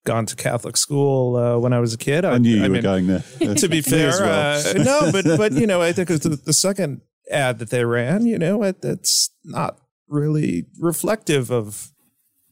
gone 0.05 0.25
to 0.25 0.35
Catholic 0.35 0.77
school 0.77 1.35
uh, 1.35 1.57
when 1.57 1.73
I 1.73 1.79
was 1.79 1.93
a 1.93 1.97
kid. 1.97 2.25
I, 2.25 2.33
I 2.33 2.37
knew 2.37 2.55
you 2.57 2.63
I 2.63 2.67
were 2.67 2.73
mean, 2.73 2.81
going 2.83 3.07
there. 3.07 3.23
to 3.55 3.67
be 3.67 3.81
fair, 3.93 4.09
well. 4.19 4.67
uh, 4.67 4.83
no, 4.83 5.11
but 5.11 5.25
but 5.37 5.51
you 5.53 5.67
know, 5.67 5.81
I 5.81 5.91
think 5.91 6.09
it 6.09 6.13
was 6.13 6.21
the, 6.21 6.29
the 6.35 6.53
second 6.53 7.01
ad 7.31 7.59
that 7.59 7.69
they 7.69 7.85
ran. 7.85 8.25
You 8.25 8.37
know, 8.39 8.63
it, 8.63 8.77
it's 8.83 9.29
not 9.43 9.77
really 10.07 10.65
reflective 10.79 11.51
of 11.51 11.91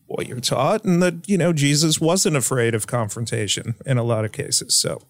what 0.05 0.27
you're 0.27 0.39
taught, 0.39 0.85
and 0.85 1.01
that 1.01 1.27
you 1.27 1.37
know 1.37 1.53
Jesus 1.53 1.99
wasn't 1.99 2.35
afraid 2.35 2.73
of 2.75 2.87
confrontation 2.87 3.75
in 3.85 3.97
a 3.97 4.03
lot 4.03 4.25
of 4.25 4.31
cases. 4.31 4.77
So 4.79 5.01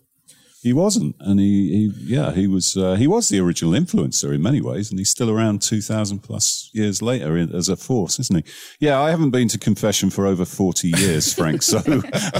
he 0.62 0.74
wasn't, 0.74 1.16
and 1.20 1.40
he, 1.40 1.70
he 1.70 2.16
yeah, 2.16 2.32
he 2.32 2.48
was 2.48 2.76
uh, 2.76 2.96
he 2.96 3.06
was 3.06 3.30
the 3.30 3.40
original 3.40 3.74
influencer 3.74 4.34
in 4.34 4.42
many 4.42 4.60
ways, 4.60 4.90
and 4.90 4.98
he's 4.98 5.12
still 5.12 5.30
around 5.30 5.62
two 5.62 5.82
thousand 5.82 6.20
plus 6.20 6.72
years 6.74 7.00
later 7.00 7.38
in, 7.38 7.54
as 7.54 7.70
a 7.70 7.78
force, 7.78 8.20
isn't 8.20 8.44
he? 8.46 8.54
Yeah, 8.80 9.00
I 9.00 9.12
haven't 9.12 9.30
been 9.30 9.48
to 9.50 9.60
confession 9.60 10.10
for 10.10 10.26
over 10.26 10.46
forty 10.46 10.90
years, 10.90 11.32
Frank. 11.32 11.62
So 11.62 11.78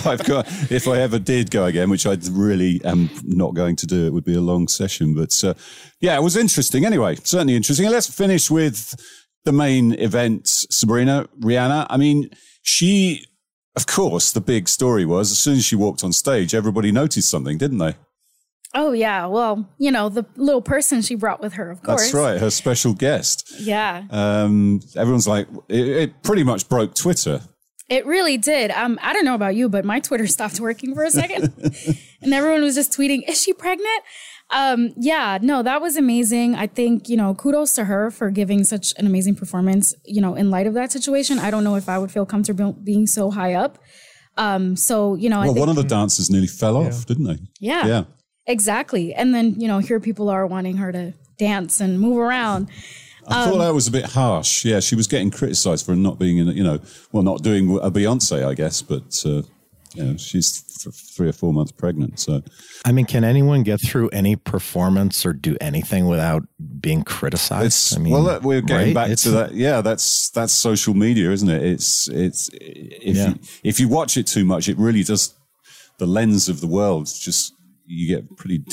I've 0.06 0.26
got 0.26 0.48
if 0.72 0.88
I 0.88 0.98
ever 0.98 1.20
did 1.20 1.52
go 1.52 1.66
again, 1.66 1.92
which 1.92 2.08
I 2.08 2.18
really 2.32 2.82
am 2.84 3.10
not 3.24 3.54
going 3.54 3.76
to 3.78 3.86
do, 3.86 4.08
it 4.08 4.14
would 4.14 4.26
be 4.26 4.36
a 4.36 4.42
long 4.42 4.68
session. 4.68 5.14
But 5.14 5.44
uh, 5.44 5.54
yeah, 6.02 6.18
it 6.18 6.24
was 6.24 6.36
interesting. 6.36 6.86
Anyway, 6.86 7.16
certainly 7.24 7.56
interesting. 7.56 7.86
And 7.86 7.94
let's 7.94 8.14
finish 8.14 8.50
with 8.50 8.96
the 9.46 9.52
main 9.52 9.94
event, 9.94 10.48
Sabrina 10.48 11.28
Rihanna. 11.40 11.86
I 11.90 11.98
mean, 11.98 12.32
she. 12.62 13.26
Of 13.76 13.86
course, 13.86 14.32
the 14.32 14.42
big 14.42 14.68
story 14.68 15.06
was 15.06 15.32
as 15.32 15.38
soon 15.38 15.58
as 15.58 15.64
she 15.64 15.76
walked 15.76 16.04
on 16.04 16.12
stage, 16.12 16.56
everybody 16.56 16.92
noticed 16.92 17.30
something, 17.30 17.60
didn't 17.60 17.78
they? 17.78 17.94
Oh 18.74 18.92
yeah, 18.92 19.26
well, 19.28 19.70
you 19.78 19.92
know 19.92 20.10
the 20.10 20.26
little 20.36 20.62
person 20.62 21.02
she 21.02 21.16
brought 21.16 21.42
with 21.42 21.54
her, 21.54 21.70
of 21.72 21.82
course. 21.84 22.02
That's 22.02 22.14
right, 22.14 22.40
her 22.40 22.50
special 22.50 22.94
guest. 22.94 23.54
Yeah. 23.60 24.04
Um, 24.10 24.82
everyone's 24.96 25.28
like, 25.28 25.48
it, 25.70 25.88
it, 25.88 26.24
pretty 26.24 26.44
much 26.44 26.68
broke 26.68 26.94
Twitter. 26.94 27.42
It 27.90 28.06
really 28.06 28.38
did. 28.38 28.72
Um, 28.72 29.00
I 29.02 29.14
don't 29.14 29.24
know 29.24 29.36
about 29.36 29.56
you, 29.56 29.70
but 29.70 29.86
my 29.86 30.02
Twitter 30.02 30.28
stopped 30.28 30.60
working 30.60 30.94
for 30.94 31.04
a 31.04 31.12
second, 31.12 31.54
and 32.22 32.34
everyone 32.34 32.62
was 32.62 32.76
just 32.76 32.92
tweeting, 32.92 33.28
"Is 33.28 33.42
she 33.42 33.54
pregnant?" 33.54 34.04
Um, 34.50 34.94
yeah, 34.98 35.40
no, 35.42 35.64
that 35.64 35.82
was 35.82 35.96
amazing. 35.96 36.56
I 36.56 36.68
think 36.68 37.08
you 37.08 37.16
know, 37.16 37.34
kudos 37.34 37.74
to 37.76 37.86
her 37.86 38.12
for 38.12 38.30
giving 38.30 38.64
such 38.66 38.94
an 38.98 39.08
amazing 39.08 39.36
performance. 39.36 39.94
You 40.04 40.22
know, 40.22 40.36
in 40.36 40.52
light 40.52 40.68
of 40.68 40.74
that 40.74 40.92
situation, 40.92 41.40
I 41.40 41.52
don't 41.52 41.64
know 41.64 41.76
if 41.76 41.88
I 41.88 41.98
would 41.98 42.12
feel 42.12 42.26
comfortable 42.26 42.74
being 42.74 43.08
so 43.08 43.32
high 43.32 43.54
up. 43.54 43.80
Um, 44.36 44.76
so 44.76 45.16
you 45.16 45.30
know, 45.30 45.40
well, 45.40 45.54
think, 45.54 45.60
one 45.60 45.70
of 45.70 45.76
the 45.78 45.84
dancers 45.84 46.30
nearly 46.30 46.48
fell 46.48 46.78
off, 46.78 47.06
didn't 47.06 47.24
they? 47.24 47.38
Yeah. 47.60 47.88
Yeah. 47.88 48.04
Exactly. 48.48 49.14
And 49.14 49.36
then, 49.36 49.60
you 49.60 49.68
know, 49.68 49.80
here 49.80 50.00
people 50.00 50.30
are 50.30 50.48
wanting 50.48 50.78
her 50.78 50.92
to 50.92 51.14
dance 51.38 51.80
and 51.82 52.00
move 52.00 52.18
around. 52.18 52.70
I 53.28 53.44
um, 53.44 53.52
thought 53.52 53.58
that 53.60 53.74
was 53.74 53.88
a 53.88 53.92
bit 53.92 54.06
harsh. 54.06 54.64
Yeah, 54.64 54.80
she 54.80 54.96
was 54.96 55.06
getting 55.06 55.30
criticized 55.32 55.86
for 55.86 55.96
not 55.96 56.18
being 56.18 56.38
in, 56.38 56.48
you 56.48 56.64
know, 56.64 56.80
well, 57.12 57.24
not 57.24 57.44
doing 57.44 57.78
a 57.78 57.92
Beyonce, 57.92 58.48
I 58.48 58.54
guess, 58.54 58.82
but, 58.82 59.22
uh, 59.26 59.42
you 59.94 60.04
know, 60.04 60.18
she's 60.18 60.62
th- 60.62 60.96
three 60.96 61.28
or 61.28 61.34
four 61.34 61.52
months 61.52 61.72
pregnant. 61.74 62.20
So, 62.20 62.42
I 62.86 62.92
mean, 62.94 63.06
can 63.06 63.24
anyone 63.26 63.64
get 63.64 63.82
through 63.82 64.10
any 64.10 64.36
performance 64.38 65.26
or 65.26 65.34
do 65.34 65.58
anything 65.60 66.08
without 66.08 66.44
being 66.80 67.04
criticized? 67.04 67.66
It's, 67.66 67.96
I 67.98 68.00
mean, 68.00 68.14
well, 68.14 68.40
we're 68.42 68.62
getting 68.62 68.88
right? 68.88 68.94
back 68.96 69.06
It's- 69.08 69.24
to 69.24 69.32
that. 69.32 69.54
Yeah, 69.54 69.82
that's 69.82 70.30
that's 70.30 70.54
social 70.54 70.94
media, 70.94 71.32
isn't 71.32 71.50
it? 71.50 71.64
It's 71.64 72.08
it's 72.10 72.50
if 72.54 73.16
Yeah. 73.18 73.30
you, 73.30 73.40
if 73.64 73.80
you 73.80 73.88
watch 73.90 74.18
it 74.18 74.28
too 74.28 74.46
much, 74.46 74.70
it 74.70 74.78
really 74.78 75.04
does. 75.04 75.34
The 75.98 76.06
lens 76.06 76.48
of 76.48 76.62
the 76.62 76.68
world 76.68 77.08
just 77.08 77.54
you 77.88 78.08
get 78.08 78.36
pretty 78.38 78.64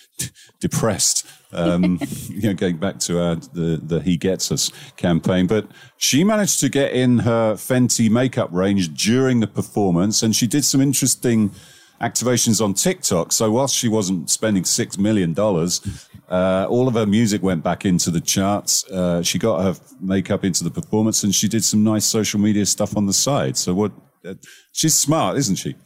depressed. 0.60 1.26
Um, 1.52 1.98
you 2.28 2.48
know, 2.48 2.54
going 2.54 2.76
back 2.76 2.98
to 3.00 3.22
our 3.22 3.36
the 3.36 3.80
the 3.82 4.00
He 4.00 4.16
Gets 4.16 4.52
Us 4.52 4.70
campaign, 4.96 5.46
but 5.46 5.68
she 5.96 6.24
managed 6.24 6.60
to 6.60 6.68
get 6.68 6.92
in 6.92 7.20
her 7.20 7.54
Fenty 7.54 8.10
makeup 8.10 8.50
range 8.52 8.92
during 8.94 9.40
the 9.40 9.46
performance, 9.46 10.22
and 10.22 10.34
she 10.34 10.46
did 10.46 10.64
some 10.64 10.80
interesting 10.80 11.52
activations 12.00 12.62
on 12.62 12.74
TikTok. 12.74 13.32
So 13.32 13.50
whilst 13.50 13.74
she 13.74 13.88
wasn't 13.88 14.28
spending 14.28 14.64
six 14.64 14.98
million 14.98 15.32
dollars, 15.32 15.80
uh, 16.28 16.66
all 16.68 16.88
of 16.88 16.94
her 16.94 17.06
music 17.06 17.42
went 17.42 17.62
back 17.62 17.84
into 17.84 18.10
the 18.10 18.20
charts. 18.20 18.84
Uh, 18.90 19.22
she 19.22 19.38
got 19.38 19.62
her 19.62 19.80
makeup 20.00 20.44
into 20.44 20.64
the 20.64 20.70
performance, 20.70 21.22
and 21.24 21.34
she 21.34 21.48
did 21.48 21.64
some 21.64 21.84
nice 21.84 22.04
social 22.04 22.40
media 22.40 22.66
stuff 22.66 22.96
on 22.96 23.06
the 23.06 23.12
side. 23.12 23.56
So 23.56 23.74
what? 23.74 23.92
Uh, 24.26 24.34
she's 24.72 24.94
smart, 24.94 25.38
isn't 25.38 25.54
she? 25.54 25.76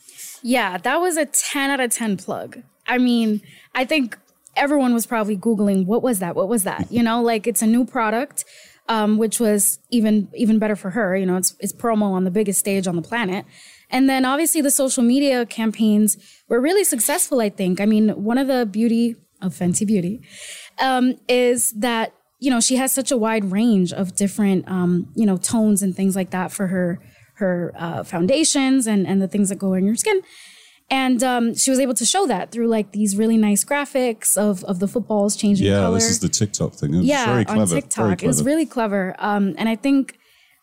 Yeah, 0.43 0.79
that 0.79 0.97
was 0.97 1.17
a 1.17 1.27
10 1.27 1.71
out 1.71 1.81
of 1.81 1.91
10 1.91 2.17
plug. 2.17 2.63
I 2.87 2.99
mean, 2.99 3.43
I 3.75 3.85
think 3.85 4.19
everyone 4.57 4.95
was 4.95 5.07
probably 5.07 5.37
Googling, 5.37 5.87
what 5.87 6.03
was 6.03 6.19
that? 6.19 6.35
What 6.35 6.49
was 6.49 6.65
that? 6.65 6.91
You 6.91 7.03
know, 7.03 7.23
like 7.23 7.47
it's 7.47 7.63
a 7.63 7.67
new 7.67 7.85
product, 7.85 8.45
um, 8.89 9.19
which 9.19 9.39
was 9.39 9.79
even 9.91 10.29
even 10.35 10.59
better 10.59 10.77
for 10.77 10.91
her. 10.91 11.17
You 11.17 11.27
know, 11.27 11.37
it's, 11.37 11.55
it's 11.61 11.73
promo 11.73 12.11
on 12.11 12.25
the 12.25 12.31
biggest 12.31 12.59
stage 12.59 12.87
on 12.87 12.97
the 12.97 13.03
planet. 13.03 13.45
And 13.91 14.09
then 14.09 14.25
obviously 14.25 14.61
the 14.61 14.71
social 14.71 15.03
media 15.03 15.47
campaigns 15.47 16.17
were 16.49 16.61
really 16.61 16.85
successful, 16.85 17.41
I 17.41 17.49
think. 17.49 17.81
I 17.81 17.87
mean, 17.87 18.11
one 18.11 18.39
of 18.39 18.47
the 18.47 18.67
beauty 18.67 19.17
of 19.41 19.55
Fenty 19.55 19.87
Beauty 19.87 20.23
um, 20.79 21.17
is 21.29 21.73
that, 21.73 22.15
you 22.39 22.51
know, 22.51 22.61
she 22.61 22.77
has 22.77 22.93
such 22.93 23.11
a 23.11 23.17
wide 23.17 23.51
range 23.51 23.93
of 23.93 24.15
different, 24.15 24.69
um, 24.69 25.11
you 25.15 25.27
know, 25.27 25.37
tones 25.37 25.83
and 25.83 25.95
things 25.95 26.15
like 26.15 26.31
that 26.31 26.53
for 26.53 26.69
her 26.69 27.01
her 27.41 27.73
uh, 27.77 28.03
foundations 28.05 28.87
and, 28.87 29.07
and 29.07 29.21
the 29.21 29.29
things 29.29 29.49
that 29.51 29.57
go 29.59 29.75
in 29.75 29.85
your 29.85 29.97
skin. 29.97 30.23
And 30.93 31.23
um, 31.23 31.55
she 31.55 31.71
was 31.71 31.79
able 31.79 31.95
to 31.95 32.05
show 32.05 32.27
that 32.27 32.51
through 32.51 32.67
like 32.67 32.91
these 32.93 33.17
really 33.17 33.37
nice 33.37 33.65
graphics 33.65 34.37
of, 34.37 34.65
of 34.65 34.81
the 34.81 34.89
footballs 34.89 35.37
changing 35.37 35.67
Yeah, 35.67 35.83
color. 35.83 35.95
this 35.95 36.11
is 36.11 36.19
the 36.21 36.29
TikTok 36.29 36.73
thing. 36.75 36.95
It 36.95 36.99
was 36.99 37.07
yeah, 37.07 37.27
very 37.27 37.45
clever. 37.45 37.61
on 37.61 37.67
very 37.69 37.83
TikTok. 37.83 38.23
It 38.23 38.27
was 38.27 38.43
really 38.43 38.67
clever. 38.67 39.15
Um, 39.19 39.55
and 39.59 39.69
I 39.69 39.77
think 39.77 40.19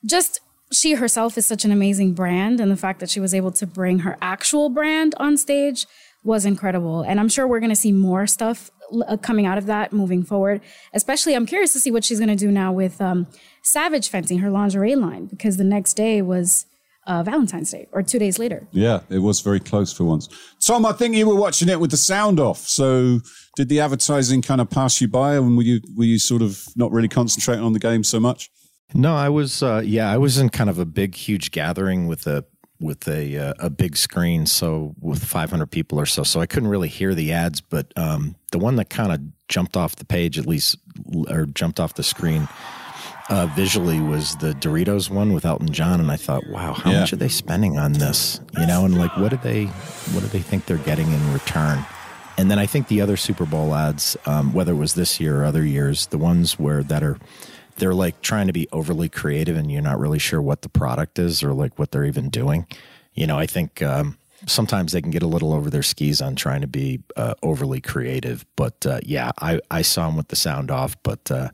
just 0.06 0.42
she 0.72 0.96
herself 0.96 1.38
is 1.38 1.48
such 1.48 1.63
an 1.63 1.72
amazing 1.72 2.13
brand, 2.13 2.60
and 2.60 2.70
the 2.70 2.76
fact 2.76 3.00
that 3.00 3.10
she 3.10 3.22
was 3.22 3.34
able 3.34 3.52
to 3.52 3.66
bring 3.66 4.00
her 4.00 4.18
actual 4.22 4.70
brand 4.70 5.16
on 5.18 5.38
stage 5.38 5.88
was 6.26 6.46
incredible. 6.46 7.04
And 7.04 7.22
I'm 7.22 7.30
sure 7.30 7.48
we're 7.48 7.62
going 7.62 7.70
to 7.70 7.76
see 7.76 7.94
more 7.94 8.28
stuff 8.28 8.70
uh, 9.08 9.17
coming 9.17 9.45
out 9.45 9.58
of 9.58 9.65
that 9.65 9.93
moving 9.93 10.23
forward. 10.23 10.62
Especially, 10.93 11.34
I'm 11.34 11.45
curious 11.45 11.73
to 11.73 11.80
see 11.80 11.91
what 11.91 12.04
she's 12.04 12.19
going 12.19 12.30
to 12.30 12.36
do 12.36 12.52
now 12.52 12.71
with 12.71 13.02
um, 13.02 13.28
Savage 13.63 14.10
Fencing, 14.10 14.39
her 14.39 14.50
lingerie 14.50 14.95
line, 14.95 15.26
because 15.26 15.58
the 15.58 15.63
next 15.63 15.93
day 15.93 16.21
was 16.21 16.65
uh, 17.08 17.23
Valentine's 17.23 17.71
Day, 17.71 17.88
or 17.91 18.04
two 18.04 18.19
days 18.19 18.38
later. 18.38 18.67
Yeah, 18.71 19.00
it 19.10 19.19
was 19.19 19.39
very 19.39 19.60
close 19.60 19.93
for 19.93 20.04
once. 20.04 20.28
Tom, 20.65 20.86
I 20.86 20.91
think 20.91 21.15
you 21.15 21.28
were 21.28 21.36
watching 21.36 21.69
it 21.69 21.80
with 21.80 21.91
the 21.91 21.97
sound 21.97 22.39
off. 22.39 22.60
So, 22.67 23.21
did 23.56 23.69
the 23.69 23.80
advertising 23.80 24.41
kind 24.41 24.60
of 24.62 24.69
pass 24.69 25.00
you 25.00 25.08
by, 25.08 25.36
and 25.36 25.56
were 25.56 25.63
you 25.63 25.82
were 25.95 26.04
you 26.04 26.19
sort 26.19 26.41
of 26.41 26.65
not 26.76 26.91
really 26.91 27.08
concentrating 27.08 27.63
on 27.63 27.73
the 27.73 27.80
game 27.80 28.04
so 28.04 28.19
much? 28.19 28.50
No, 28.93 29.15
I 29.15 29.30
was. 29.30 29.63
Uh, 29.63 29.82
yeah, 29.84 30.12
I 30.12 30.17
was 30.17 30.38
in 30.38 30.50
kind 30.50 30.69
of 30.69 30.80
a 30.80 30.86
big, 30.86 31.15
huge 31.15 31.52
gathering 31.52 32.08
with 32.08 32.28
a 32.28 32.45
with 32.80 33.08
a 33.08 33.38
uh, 33.38 33.54
a 33.60 33.70
big 33.70 33.98
screen, 33.98 34.46
so 34.46 34.94
with 35.00 35.24
500 35.24 35.66
people 35.68 36.00
or 36.00 36.06
so. 36.06 36.24
So 36.24 36.40
I 36.40 36.46
couldn't 36.46 36.70
really 36.70 36.88
hear 36.90 37.13
the 37.16 37.32
ads, 37.34 37.62
but 37.62 37.92
um, 37.96 38.36
the 38.52 38.60
one 38.60 38.76
that 38.78 38.90
kind 38.90 39.12
of 39.12 39.20
jumped 39.48 39.76
off 39.78 39.96
the 39.96 40.06
page, 40.06 40.38
at 40.38 40.46
least, 40.46 40.78
or 41.30 41.46
jumped 41.46 41.80
off 41.80 41.94
the 41.96 42.04
screen. 42.04 42.48
Uh, 43.30 43.46
visually 43.58 44.00
was 44.00 44.38
the 44.38 44.54
Doritos 44.54 45.10
one 45.10 45.34
with 45.34 45.46
Elton 45.46 45.70
John, 45.74 46.00
and 46.00 46.10
I 46.10 46.16
thought, 46.16 46.48
wow, 46.48 46.72
how 46.72 46.92
Yeah. 46.92 47.02
much 47.02 47.12
are 47.12 47.18
they 47.18 47.28
spending 47.28 47.78
on 47.78 47.92
this? 47.92 48.40
You 48.58 48.66
know, 48.66 48.86
and 48.86 48.98
like, 48.98 49.18
what 49.18 49.32
do 49.32 49.38
they, 49.44 49.66
what 49.66 50.22
do 50.22 50.28
they 50.28 50.40
think 50.40 50.66
they're 50.66 50.78
getting 50.78 51.12
in 51.12 51.34
return? 51.34 51.84
and 52.40 52.52
then 52.52 52.60
I 52.60 52.68
think 52.68 52.88
the 52.88 53.02
other 53.02 53.18
Super 53.18 53.46
Bowl 53.48 53.74
ads, 53.74 54.16
um, 54.28 54.54
whether 54.54 54.72
it 54.72 54.76
was 54.76 54.94
this 54.94 55.20
year 55.20 55.42
or 55.42 55.46
other 55.46 55.66
years, 55.66 56.06
the 56.08 56.20
ones 56.20 56.60
where 56.60 56.84
that 56.84 57.02
are 57.04 57.18
they're 57.78 57.94
like 57.94 58.22
trying 58.22 58.48
to 58.48 58.54
be 58.54 58.68
overly 58.72 59.10
creative 59.10 59.56
and 59.56 59.72
you're 59.72 59.82
not 59.82 60.00
really 60.00 60.20
sure 60.20 60.42
what 60.42 60.62
the 60.62 60.70
product 60.70 61.20
is 61.20 61.44
or 61.44 61.54
like 61.54 61.78
what 61.80 61.92
they're 61.92 62.06
even 62.06 62.30
doing. 62.30 62.68
You 63.13 63.28
know, 63.28 63.38
I 63.38 63.46
think 63.46 63.82
um, 63.82 64.18
sometimes 64.46 64.92
they 64.92 65.02
can 65.02 65.12
get 65.12 65.24
a 65.24 65.28
little 65.28 65.54
over 65.54 65.70
their 65.70 65.84
skis 65.84 66.22
on 66.22 66.36
trying 66.36 66.62
to 66.62 66.68
be 66.68 67.02
uh, 67.16 67.34
overly 67.42 67.82
creative. 67.82 68.46
But 68.56 68.86
uh, 68.86 69.00
yeah, 69.04 69.32
I, 69.40 69.60
I 69.72 69.82
saw 69.82 70.08
them 70.08 70.18
with 70.18 70.28
the 70.28 70.36
sound 70.36 70.70
off, 70.70 71.02
but 71.04 71.32
uh, 71.32 71.50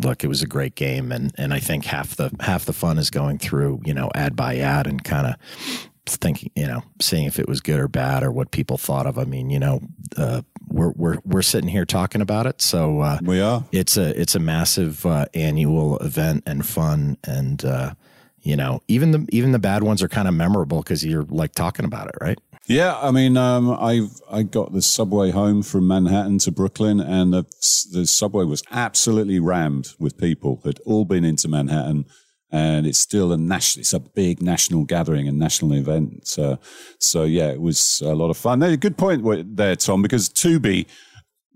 look, 0.00 0.24
it 0.24 0.28
was 0.28 0.42
a 0.42 0.46
great 0.46 0.74
game, 0.74 1.12
and 1.12 1.32
and 1.38 1.54
I 1.54 1.60
think 1.60 1.84
half 1.84 2.16
the 2.16 2.30
half 2.40 2.64
the 2.64 2.72
fun 2.72 2.98
is 2.98 3.10
going 3.10 3.38
through 3.38 3.82
you 3.84 3.94
know 3.94 4.10
ad 4.14 4.36
by 4.36 4.58
ad 4.58 4.86
and 4.86 5.02
kind 5.02 5.26
of 5.26 5.88
thinking 6.06 6.50
you 6.54 6.66
know 6.66 6.82
seeing 7.00 7.24
if 7.26 7.38
it 7.38 7.48
was 7.48 7.60
good 7.60 7.80
or 7.80 7.88
bad 7.88 8.22
or 8.22 8.30
what 8.30 8.50
people 8.50 8.78
thought 8.78 9.06
of. 9.06 9.18
I 9.18 9.24
mean, 9.24 9.50
you 9.50 9.58
know, 9.58 9.80
uh, 10.16 10.42
we're 10.76 10.92
we're 10.96 11.18
we're 11.24 11.42
sitting 11.42 11.68
here 11.68 11.84
talking 11.84 12.20
about 12.20 12.46
it, 12.46 12.60
so 12.60 13.00
uh, 13.00 13.18
we 13.22 13.40
are. 13.40 13.64
It's 13.72 13.96
a 13.96 14.18
it's 14.20 14.34
a 14.34 14.38
massive 14.40 15.04
uh, 15.06 15.26
annual 15.34 15.98
event 15.98 16.44
and 16.46 16.64
fun 16.64 17.18
and. 17.24 17.64
Uh, 17.64 17.94
you 18.42 18.54
know, 18.54 18.80
even 18.86 19.10
the 19.10 19.26
even 19.32 19.50
the 19.50 19.58
bad 19.58 19.82
ones 19.82 20.04
are 20.04 20.08
kind 20.08 20.28
of 20.28 20.34
memorable 20.34 20.80
because 20.80 21.04
you're 21.04 21.24
like 21.24 21.52
talking 21.52 21.84
about 21.84 22.06
it, 22.06 22.14
right? 22.20 22.38
Yeah, 22.68 22.96
I 22.96 23.10
mean, 23.10 23.36
um, 23.36 23.70
I 23.70 24.06
I 24.30 24.44
got 24.44 24.72
the 24.72 24.82
subway 24.82 25.32
home 25.32 25.64
from 25.64 25.88
Manhattan 25.88 26.38
to 26.38 26.52
Brooklyn, 26.52 27.00
and 27.00 27.32
the 27.32 27.44
the 27.92 28.06
subway 28.06 28.44
was 28.44 28.62
absolutely 28.70 29.40
rammed 29.40 29.88
with 29.98 30.16
people 30.16 30.60
that 30.62 30.78
all 30.86 31.04
been 31.04 31.24
into 31.24 31.48
Manhattan, 31.48 32.04
and 32.50 32.86
it's 32.86 32.98
still 32.98 33.32
a 33.32 33.36
national. 33.36 33.80
It's 33.80 33.92
a 33.92 34.00
big 34.00 34.42
national 34.42 34.84
gathering 34.84 35.28
and 35.28 35.38
national 35.38 35.72
event. 35.74 36.26
So, 36.26 36.58
so 36.98 37.24
yeah, 37.24 37.48
it 37.48 37.60
was 37.60 38.00
a 38.04 38.14
lot 38.14 38.30
of 38.30 38.36
fun. 38.36 38.60
No, 38.60 38.76
good 38.76 38.96
point 38.96 39.56
there, 39.56 39.76
Tom, 39.76 40.02
because 40.02 40.28
Tubi 40.28 40.86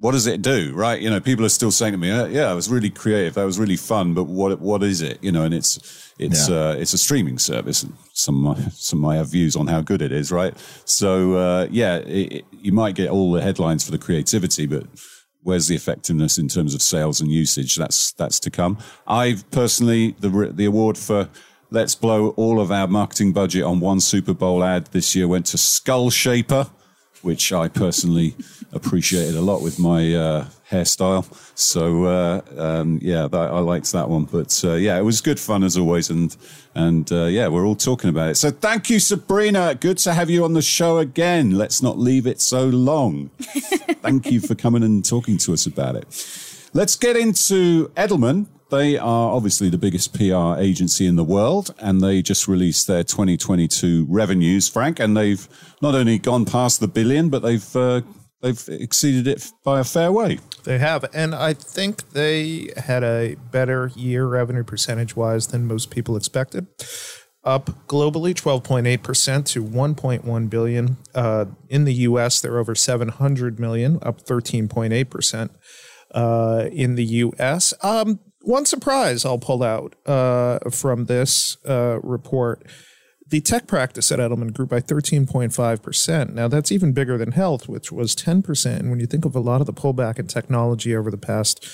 what 0.01 0.13
does 0.13 0.27
it 0.27 0.41
do, 0.41 0.73
right? 0.75 1.01
You 1.01 1.11
know, 1.11 1.21
people 1.21 1.45
are 1.45 1.51
still 1.51 1.71
saying 1.71 1.93
to 1.93 1.99
me, 1.99 2.11
uh, 2.11 2.27
"Yeah, 2.27 2.51
it 2.51 2.55
was 2.55 2.71
really 2.71 2.89
creative. 2.89 3.35
That 3.35 3.45
was 3.45 3.59
really 3.59 3.77
fun." 3.77 4.15
But 4.15 4.25
what 4.25 4.59
what 4.61 4.83
is 4.83 5.03
it? 5.03 5.23
You 5.23 5.31
know, 5.31 5.45
and 5.45 5.53
it's 5.53 6.13
it's 6.19 6.49
yeah. 6.49 6.57
uh, 6.57 6.73
it's 6.73 6.95
a 6.95 6.99
streaming 6.99 7.39
service. 7.39 7.85
Some 8.15 8.57
some 8.73 8.99
might 8.99 9.17
have 9.17 9.31
views 9.31 9.57
on 9.57 9.67
how 9.67 9.83
good 9.83 10.01
it 10.01 10.11
is, 10.11 10.33
right? 10.33 10.57
So 10.87 11.35
uh, 11.35 11.69
yeah, 11.71 11.97
it, 11.97 12.33
it, 12.33 12.45
you 12.51 12.73
might 12.73 12.95
get 12.95 13.11
all 13.11 13.33
the 13.33 13.43
headlines 13.43 13.85
for 13.85 13.91
the 13.91 13.99
creativity, 13.99 14.67
but 14.67 14.87
where's 15.43 15.69
the 15.69 15.75
effectiveness 15.75 16.39
in 16.39 16.49
terms 16.49 16.75
of 16.75 16.83
sales 16.83 17.21
and 17.21 17.31
usage? 17.31 17.77
That's 17.77 18.13
that's 18.13 18.41
to 18.41 18.51
come. 18.51 18.79
I've 19.07 19.49
personally 19.51 20.15
the 20.21 20.53
the 20.55 20.65
award 20.65 20.99
for 20.99 21.29
let's 21.71 21.95
blow 21.95 22.31
all 22.31 22.61
of 22.61 22.71
our 22.71 22.87
marketing 22.87 23.33
budget 23.33 23.63
on 23.63 23.81
one 23.81 24.01
Super 24.01 24.35
Bowl 24.35 24.65
ad 24.65 24.87
this 24.87 25.15
year 25.15 25.29
went 25.29 25.47
to 25.47 25.59
Skull 25.59 26.11
Shaver 26.11 26.67
which 27.23 27.53
I 27.53 27.69
personally 27.69 28.35
appreciated 28.73 29.35
a 29.35 29.41
lot 29.41 29.63
with 29.63 29.79
my 29.79 30.15
uh, 30.15 30.47
hairstyle. 30.71 31.27
So 31.59 32.05
uh, 32.05 32.41
um, 32.57 32.99
yeah, 33.03 33.29
that, 33.29 33.51
I 33.51 33.59
liked 33.59 33.93
that 33.93 34.09
one. 34.09 34.25
But 34.25 34.63
uh, 34.65 34.75
yeah, 34.75 34.99
it 34.99 35.03
was 35.03 35.21
good 35.21 35.41
fun 35.41 35.65
as 35.65 35.77
always, 35.77 36.11
and 36.11 36.37
and 36.75 37.11
uh, 37.13 37.25
yeah, 37.25 37.49
we're 37.49 37.67
all 37.67 37.77
talking 37.77 38.11
about 38.11 38.31
it. 38.31 38.37
So 38.37 38.51
thank 38.51 38.89
you, 38.91 39.01
Sabrina. 39.01 39.75
Good 39.75 39.99
to 39.99 40.13
have 40.13 40.31
you 40.31 40.45
on 40.45 40.55
the 40.55 40.63
show 40.63 40.99
again. 40.99 41.53
Let's 41.53 41.83
not 41.83 41.99
leave 41.99 42.27
it 42.27 42.41
so 42.41 42.67
long. 42.67 43.29
thank 44.03 44.31
you 44.31 44.41
for 44.41 44.55
coming 44.55 44.83
and 44.83 45.05
talking 45.05 45.37
to 45.39 45.53
us 45.53 45.67
about 45.67 45.97
it. 45.97 46.07
Let's 46.73 46.97
get 46.97 47.17
into 47.17 47.89
Edelman. 47.97 48.47
They 48.71 48.97
are 48.97 49.33
obviously 49.33 49.69
the 49.69 49.79
biggest 49.79 50.15
PR 50.15 50.61
agency 50.61 51.07
in 51.07 51.17
the 51.17 51.25
world, 51.25 51.75
and 51.81 52.01
they 52.01 52.23
just 52.23 52.47
released 52.47 52.87
their 52.87 53.03
2022 53.03 54.07
revenues, 54.09 54.69
Frank, 54.69 55.01
and 55.01 55.17
they've 55.17 55.49
not 55.83 55.95
only 55.97 56.19
gone 56.19 56.45
past 56.45 56.79
the 56.79 56.87
billion, 56.87 57.31
but 57.31 57.43
they've 57.43 57.77
uh, 57.77 58.03
they've 58.43 58.69
exceeded 58.69 59.27
it 59.27 59.51
by 59.65 59.81
a 59.81 59.85
fair 59.85 60.13
way. 60.13 60.39
They 60.65 60.79
have, 60.79 61.05
and 61.13 61.35
I 61.35 61.53
think 61.55 62.11
they 62.11 62.71
had 62.77 63.03
a 63.03 63.37
better 63.51 63.91
year 63.97 64.27
revenue 64.27 64.65
percentage 64.65 65.17
wise 65.17 65.49
than 65.49 65.67
most 65.67 65.91
people 65.91 66.17
expected. 66.17 66.69
Up 67.43 67.87
globally, 67.89 68.35
12.8% 68.35 69.47
to 69.47 69.65
1.1 69.65 70.51
billion. 70.51 70.99
Uh, 71.15 71.47
in 71.71 71.87
the 71.87 71.95
US, 71.95 72.41
they're 72.41 72.59
over 72.59 72.75
700 72.75 73.59
million, 73.59 73.99
up 74.03 74.23
13.8% 74.27 75.51
uh, 76.15 76.69
in 76.71 76.97
the 76.97 77.05
US. 77.05 77.73
Um, 77.83 78.21
one 78.43 78.67
surprise 78.67 79.25
I'll 79.25 79.39
pull 79.39 79.63
out 79.63 79.95
uh, 80.07 80.59
from 80.71 81.07
this 81.07 81.57
uh, 81.69 82.01
report. 82.03 82.67
The 83.29 83.41
tech 83.41 83.69
practice 83.69 84.11
at 84.11 84.19
Edelman 84.19 84.53
grew 84.53 84.67
by 84.67 84.81
13.5%. 84.81 86.33
Now, 86.33 86.49
that's 86.49 86.73
even 86.73 86.93
bigger 86.93 87.17
than 87.17 87.33
health, 87.33 87.69
which 87.69 87.93
was 87.93 88.17
10%. 88.17 88.81
And 88.81 88.91
when 88.91 88.99
you 88.99 89.07
think 89.07 89.25
of 89.25 89.37
a 89.37 89.41
lot 89.41 89.61
of 89.61 89.69
the 89.69 89.73
pullback 89.73 90.19
in 90.19 90.27
technology 90.27 90.97
over 90.97 91.13
the 91.13 91.19
past 91.19 91.65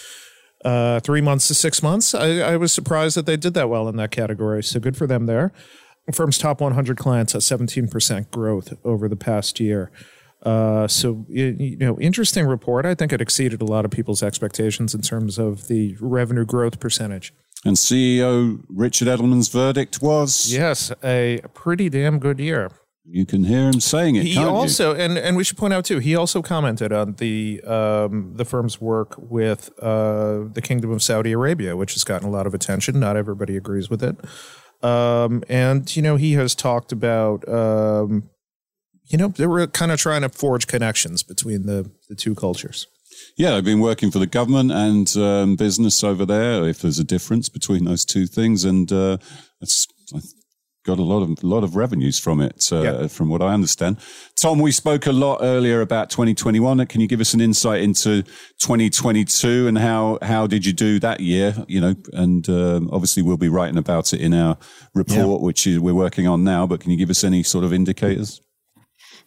uh, 0.65 1.01
three 1.01 1.23
months 1.23 1.49
to 1.49 1.55
six 1.55 1.83
months, 1.83 2.15
I, 2.15 2.41
I, 2.41 2.57
was 2.57 2.73
surprised 2.73 3.17
that 3.17 3.25
they 3.25 3.37
did 3.37 3.55
that 3.55 3.71
well 3.71 3.89
in 3.89 3.97
that 3.97 4.11
category. 4.11 4.63
So 4.63 4.81
good 4.81 4.97
for 4.97 5.07
them 5.07 5.27
there. 5.27 5.53
The 6.07 6.13
firm's 6.13 6.39
top 6.39 6.61
100 6.61 6.97
clients 6.97 7.33
has 7.33 7.45
17% 7.45 8.31
growth 8.31 8.75
over 8.85 9.09
the 9.09 9.17
past 9.17 9.61
year. 9.61 9.91
Uh, 10.43 10.87
so 10.87 11.25
you 11.29 11.77
know, 11.79 11.99
interesting 11.99 12.47
report. 12.47 12.87
I 12.87 12.95
think 12.95 13.13
it 13.13 13.21
exceeded 13.21 13.61
a 13.61 13.65
lot 13.65 13.85
of 13.85 13.91
people's 13.91 14.23
expectations 14.23 14.95
in 14.95 15.01
terms 15.01 15.39
of 15.39 15.69
the 15.69 15.97
revenue 16.01 16.45
growth 16.45 16.79
percentage. 16.79 17.33
And 17.65 17.77
CEO 17.77 18.63
Richard 18.69 19.09
Edelman's 19.09 19.49
verdict 19.49 20.01
was 20.01 20.53
yes, 20.53 20.93
a 21.03 21.41
pretty 21.55 21.89
damn 21.89 22.19
good 22.19 22.39
year. 22.39 22.71
You 23.09 23.25
can 23.25 23.45
hear 23.45 23.69
him 23.69 23.81
saying 23.81 24.17
it. 24.17 24.25
He 24.25 24.39
also, 24.39 24.93
you? 24.95 25.01
and 25.01 25.19
and 25.19 25.37
we 25.37 25.45
should 25.45 25.57
point 25.57 25.73
out 25.73 25.85
too, 25.85 26.01
he 26.01 26.17
also 26.17 26.43
commented 26.43 26.93
on 26.93 27.15
the 27.15 27.63
um, 27.63 28.33
the 28.35 28.45
firm's 28.45 28.81
work 28.81 29.15
with 29.17 29.71
uh, 29.81 30.45
the 30.53 30.61
Kingdom 30.63 30.91
of 30.91 31.03
Saudi 31.03 31.33
Arabia, 31.33 31.77
which 31.77 31.95
has 31.95 32.03
gotten 32.03 32.27
a 32.27 32.31
lot 32.31 32.47
of 32.47 32.55
attention. 32.55 32.99
Not 32.99 33.17
everybody 33.17 33.57
agrees 33.57 33.89
with 33.89 34.03
it, 34.03 34.17
um, 34.85 35.45
and 35.49 35.95
you 35.95 36.03
know 36.03 36.17
he 36.17 36.33
has 36.33 36.57
talked 36.57 36.91
about 36.91 37.49
um, 37.49 38.29
you 39.07 39.19
know, 39.19 39.29
they 39.29 39.47
were 39.47 39.67
kind 39.67 39.93
of 39.93 39.99
trying 39.99 40.23
to 40.23 40.29
forge 40.29 40.67
connections 40.67 41.23
between 41.23 41.67
the, 41.67 41.91
the 42.09 42.15
two 42.15 42.35
cultures. 42.35 42.87
Yeah, 43.37 43.55
I've 43.55 43.65
been 43.65 43.81
working 43.81 44.11
for 44.11 44.19
the 44.19 44.27
government 44.27 44.73
and 44.73 45.17
um, 45.17 45.57
business 45.57 46.03
over 46.05 46.27
there. 46.27 46.69
If 46.69 46.83
there's 46.83 46.99
a 46.99 47.05
difference 47.05 47.49
between 47.49 47.85
those 47.85 48.05
two 48.05 48.27
things, 48.27 48.65
and 48.65 48.91
uh, 48.93 49.19
it's 49.61 49.87
I 50.15 50.21
got 50.85 50.99
a 50.99 51.03
lot 51.03 51.23
of 51.23 51.43
a 51.43 51.47
lot 51.47 51.65
of 51.65 51.77
revenues 51.77 52.19
from 52.19 52.41
it, 52.41 52.69
uh, 52.73 52.83
yeah. 52.83 53.07
from 53.09 53.29
what 53.29 53.43
I 53.43 53.53
understand. 53.53 53.99
Tom, 54.41 54.59
we 54.59 54.71
spoke 54.71 55.07
a 55.07 55.13
lot 55.13 55.39
earlier 55.43 55.81
about 55.81 56.11
2021. 56.11 56.87
Can 56.87 57.01
you 57.01 57.09
give 57.09 57.21
us 57.21 57.35
an 57.35 57.41
insight 57.41 57.83
into 57.83 58.23
2022 58.61 59.67
and 59.67 59.79
how 59.79 60.19
how 60.23 60.47
did 60.47 60.65
you 60.65 60.73
do 60.73 60.99
that 61.01 61.21
year? 61.21 61.55
You 61.69 61.81
know, 61.81 61.95
and 62.13 62.49
um, 62.49 62.89
obviously 62.93 63.23
we'll 63.23 63.37
be 63.37 63.49
writing 63.49 63.79
about 63.79 64.13
it 64.13 64.21
in 64.21 64.33
our 64.33 64.57
report, 64.95 65.41
yeah. 65.41 65.47
which 65.47 65.67
is, 65.67 65.79
we're 65.79 65.95
working 65.95 66.27
on 66.27 66.45
now. 66.45 66.67
But 66.67 66.81
can 66.81 66.91
you 66.91 66.97
give 66.97 67.11
us 67.11 67.25
any 67.25 67.43
sort 67.43 67.65
of 67.65 67.73
indicators? 67.73 68.41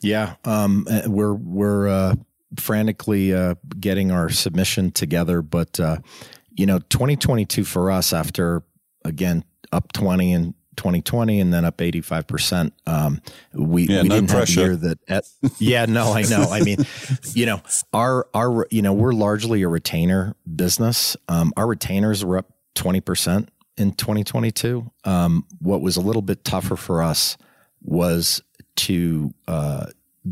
Yeah, 0.01 0.35
um, 0.45 0.87
uh, 0.89 1.01
we're 1.07 1.33
we're 1.33 1.87
uh, 1.87 2.15
frantically 2.57 3.33
uh, 3.33 3.55
getting 3.79 4.11
our 4.11 4.29
submission 4.29 4.91
together, 4.91 5.41
but 5.41 5.79
uh, 5.79 5.97
you 6.51 6.65
know, 6.65 6.79
2022 6.79 7.63
for 7.63 7.91
us 7.91 8.13
after 8.13 8.63
again 9.05 9.43
up 9.71 9.93
20 9.93 10.33
and 10.33 10.53
2020 10.77 11.41
and 11.41 11.53
then 11.53 11.65
up 11.65 11.81
85 11.81 12.27
percent. 12.27 12.73
Um, 12.87 13.21
we, 13.53 13.83
yeah, 13.83 14.01
we 14.01 14.07
no 14.07 14.15
didn't 14.15 14.29
pressure. 14.29 14.61
have 14.61 14.69
a 14.69 14.71
year 14.71 14.75
that. 14.77 14.99
At, 15.09 15.25
yeah, 15.59 15.85
no, 15.85 16.13
I 16.13 16.23
know. 16.23 16.47
I 16.49 16.61
mean, 16.61 16.77
you 17.33 17.45
know, 17.45 17.61
our 17.93 18.27
our 18.33 18.67
you 18.71 18.81
know 18.81 18.93
we're 18.93 19.11
largely 19.11 19.61
a 19.63 19.67
retainer 19.67 20.35
business. 20.55 21.17
Um, 21.27 21.53
our 21.57 21.67
retainers 21.67 22.23
were 22.23 22.37
up 22.37 22.51
20 22.75 23.01
percent 23.01 23.49
in 23.77 23.91
2022. 23.93 24.89
Um, 25.03 25.45
what 25.59 25.81
was 25.81 25.97
a 25.97 26.01
little 26.01 26.21
bit 26.21 26.43
tougher 26.43 26.77
for 26.77 27.03
us 27.03 27.37
was 27.81 28.41
to 28.79 29.33
uh, 29.47 29.87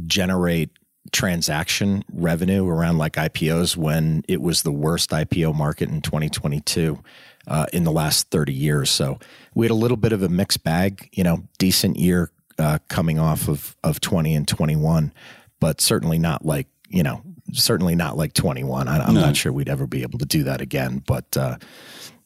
generate 0.06 0.72
transaction 1.12 2.04
revenue 2.12 2.68
around 2.68 2.98
like 2.98 3.14
IPOs 3.14 3.78
when 3.78 4.24
it 4.28 4.42
was 4.42 4.64
the 4.64 4.72
worst 4.72 5.12
IPO 5.12 5.56
market 5.56 5.90
in 5.90 6.02
2022 6.02 7.02
uh, 7.48 7.66
in 7.72 7.84
the 7.84 7.92
last 7.92 8.30
30 8.30 8.54
years. 8.54 8.90
So 8.90 9.20
we 9.56 9.66
had 9.66 9.72
a 9.72 9.76
little 9.76 9.98
bit 9.98 10.12
of 10.12 10.22
a 10.22 10.30
mixed 10.30 10.64
bag, 10.64 11.10
you 11.14 11.24
know, 11.24 11.44
decent 11.58 11.98
year 11.98 12.32
uh, 12.60 12.80
coming 12.90 13.20
off 13.20 13.48
of, 13.48 13.76
of 13.84 14.02
20 14.02 14.34
and 14.36 14.48
21, 14.48 15.14
but 15.60 15.80
certainly 15.80 16.20
not 16.20 16.46
like, 16.46 16.68
you 16.90 17.04
know, 17.04 17.22
certainly 17.54 17.96
not 17.96 18.18
like 18.18 18.34
21. 18.34 18.88
I, 18.88 19.08
am 19.08 19.14
no. 19.14 19.22
not 19.22 19.38
sure 19.38 19.54
we'd 19.54 19.70
ever 19.70 19.88
be 19.88 20.02
able 20.02 20.20
to 20.20 20.26
do 20.26 20.44
that 20.44 20.60
again, 20.60 21.02
but, 21.06 21.38
uh, 21.38 21.58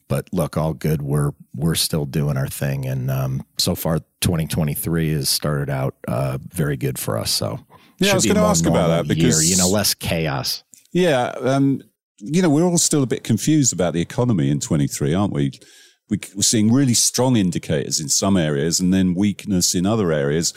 but 0.07 0.27
look, 0.33 0.57
all 0.57 0.73
good. 0.73 1.01
We're 1.01 1.31
we're 1.55 1.75
still 1.75 2.05
doing 2.05 2.35
our 2.35 2.47
thing, 2.47 2.85
and 2.85 3.09
um, 3.09 3.45
so 3.57 3.75
far, 3.75 4.01
2023 4.21 5.13
has 5.13 5.29
started 5.29 5.69
out 5.69 5.95
uh, 6.07 6.37
very 6.49 6.77
good 6.77 6.97
for 6.97 7.17
us. 7.17 7.31
So 7.31 7.59
yeah, 7.99 8.11
I 8.11 8.15
was 8.15 8.25
going 8.25 8.37
to 8.37 8.41
ask 8.41 8.65
about 8.65 8.87
that 8.87 9.07
because 9.07 9.43
year, 9.43 9.51
you 9.51 9.57
know 9.57 9.69
less 9.69 9.93
chaos. 9.93 10.63
Yeah, 10.91 11.33
um, 11.41 11.81
you 12.17 12.41
know 12.41 12.49
we're 12.49 12.63
all 12.63 12.77
still 12.77 13.03
a 13.03 13.07
bit 13.07 13.23
confused 13.23 13.73
about 13.73 13.93
the 13.93 14.01
economy 14.01 14.49
in 14.49 14.59
23, 14.59 15.13
aren't 15.13 15.33
we? 15.33 15.51
we? 16.09 16.19
We're 16.35 16.41
seeing 16.41 16.71
really 16.71 16.93
strong 16.93 17.35
indicators 17.35 17.99
in 17.99 18.09
some 18.09 18.37
areas, 18.37 18.79
and 18.79 18.93
then 18.93 19.13
weakness 19.13 19.75
in 19.75 19.85
other 19.85 20.11
areas. 20.11 20.53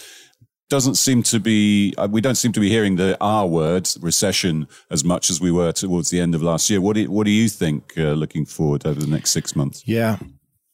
doesn't 0.70 0.94
seem 0.96 1.22
to 1.24 1.40
be. 1.40 1.94
Uh, 1.98 2.08
we 2.10 2.20
don't 2.20 2.36
seem 2.36 2.52
to 2.52 2.60
be 2.60 2.70
hearing 2.70 2.96
the 2.96 3.16
R 3.20 3.46
word, 3.46 3.88
recession, 4.00 4.66
as 4.90 5.04
much 5.04 5.30
as 5.30 5.40
we 5.40 5.50
were 5.50 5.72
towards 5.72 6.10
the 6.10 6.20
end 6.20 6.34
of 6.34 6.42
last 6.42 6.70
year. 6.70 6.80
What 6.80 6.94
do 6.94 7.02
you, 7.02 7.10
What 7.10 7.24
do 7.24 7.30
you 7.30 7.48
think 7.48 7.92
uh, 7.98 8.12
looking 8.12 8.46
forward 8.46 8.86
over 8.86 9.00
the 9.00 9.06
next 9.06 9.32
six 9.32 9.54
months? 9.54 9.82
Yeah. 9.86 10.18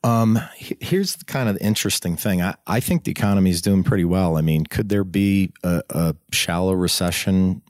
Um, 0.03 0.39
here's 0.57 1.17
the 1.17 1.25
kind 1.27 1.49
of 1.49 1.59
interesting 1.61 2.17
thing. 2.17 2.41
I, 2.41 2.55
I 2.67 2.81
think 2.81 3.05
the 3.05 3.11
economy 3.11 3.51
is 3.51 3.61
doing 3.61 3.83
pretty 3.83 4.07
well. 4.07 4.37
I 4.37 4.41
mean, 4.41 4.65
could 4.65 4.89
there 4.89 5.05
be 5.05 5.53
a, 5.63 5.83
a 5.91 6.17
shallow 6.33 6.73
recession? 6.73 7.63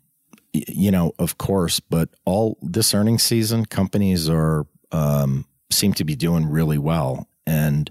You 0.53 0.91
know, 0.91 1.13
of 1.19 1.39
course, 1.39 1.81
but 1.81 2.11
all 2.25 2.57
this 2.63 2.95
earnings 2.95 3.23
season, 3.23 3.67
companies 3.67 4.29
are 4.29 4.67
um, 4.93 5.45
seem 5.71 5.93
to 5.95 6.05
be 6.05 6.17
doing 6.17 6.47
really 6.47 6.79
well, 6.79 7.29
and 7.47 7.91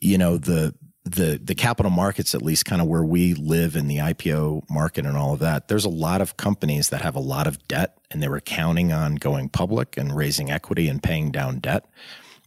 you 0.00 0.18
know 0.18 0.36
the 0.36 0.74
the 1.04 1.40
the 1.42 1.54
capital 1.54 1.90
markets, 1.90 2.34
at 2.34 2.42
least 2.42 2.64
kind 2.64 2.80
of 2.80 2.88
where 2.88 3.04
we 3.04 3.34
live 3.34 3.76
in 3.76 3.88
the 3.88 3.98
IPO 3.98 4.68
market 4.70 5.04
and 5.06 5.16
all 5.16 5.34
of 5.34 5.40
that, 5.40 5.68
there's 5.68 5.84
a 5.84 5.90
lot 5.90 6.20
of 6.20 6.36
companies 6.36 6.88
that 6.88 7.02
have 7.02 7.14
a 7.14 7.20
lot 7.20 7.46
of 7.46 7.66
debt 7.68 7.98
and 8.10 8.22
they 8.22 8.28
were 8.28 8.40
counting 8.40 8.92
on 8.92 9.16
going 9.16 9.48
public 9.48 9.96
and 9.96 10.16
raising 10.16 10.50
equity 10.50 10.88
and 10.88 11.02
paying 11.02 11.30
down 11.30 11.58
debt. 11.58 11.86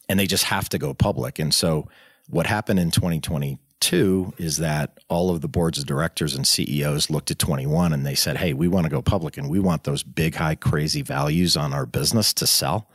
And 0.09 0.19
they 0.19 0.27
just 0.27 0.45
have 0.45 0.69
to 0.69 0.77
go 0.77 0.93
public. 0.93 1.39
And 1.39 1.53
so 1.53 1.87
what 2.29 2.45
happened 2.45 2.79
in 2.79 2.91
2022 2.91 4.33
is 4.37 4.57
that 4.57 4.99
all 5.09 5.29
of 5.29 5.41
the 5.41 5.47
boards 5.47 5.79
of 5.79 5.85
directors 5.85 6.35
and 6.35 6.47
CEOs 6.47 7.09
looked 7.09 7.31
at 7.31 7.39
21 7.39 7.93
and 7.93 8.05
they 8.05 8.15
said, 8.15 8.37
Hey, 8.37 8.53
we 8.53 8.67
want 8.67 8.85
to 8.85 8.89
go 8.89 9.01
public 9.01 9.37
and 9.37 9.49
we 9.49 9.59
want 9.59 9.83
those 9.83 10.03
big, 10.03 10.35
high, 10.35 10.55
crazy 10.55 11.01
values 11.01 11.57
on 11.57 11.73
our 11.73 11.85
business 11.85 12.33
to 12.35 12.47
sell. 12.47 12.89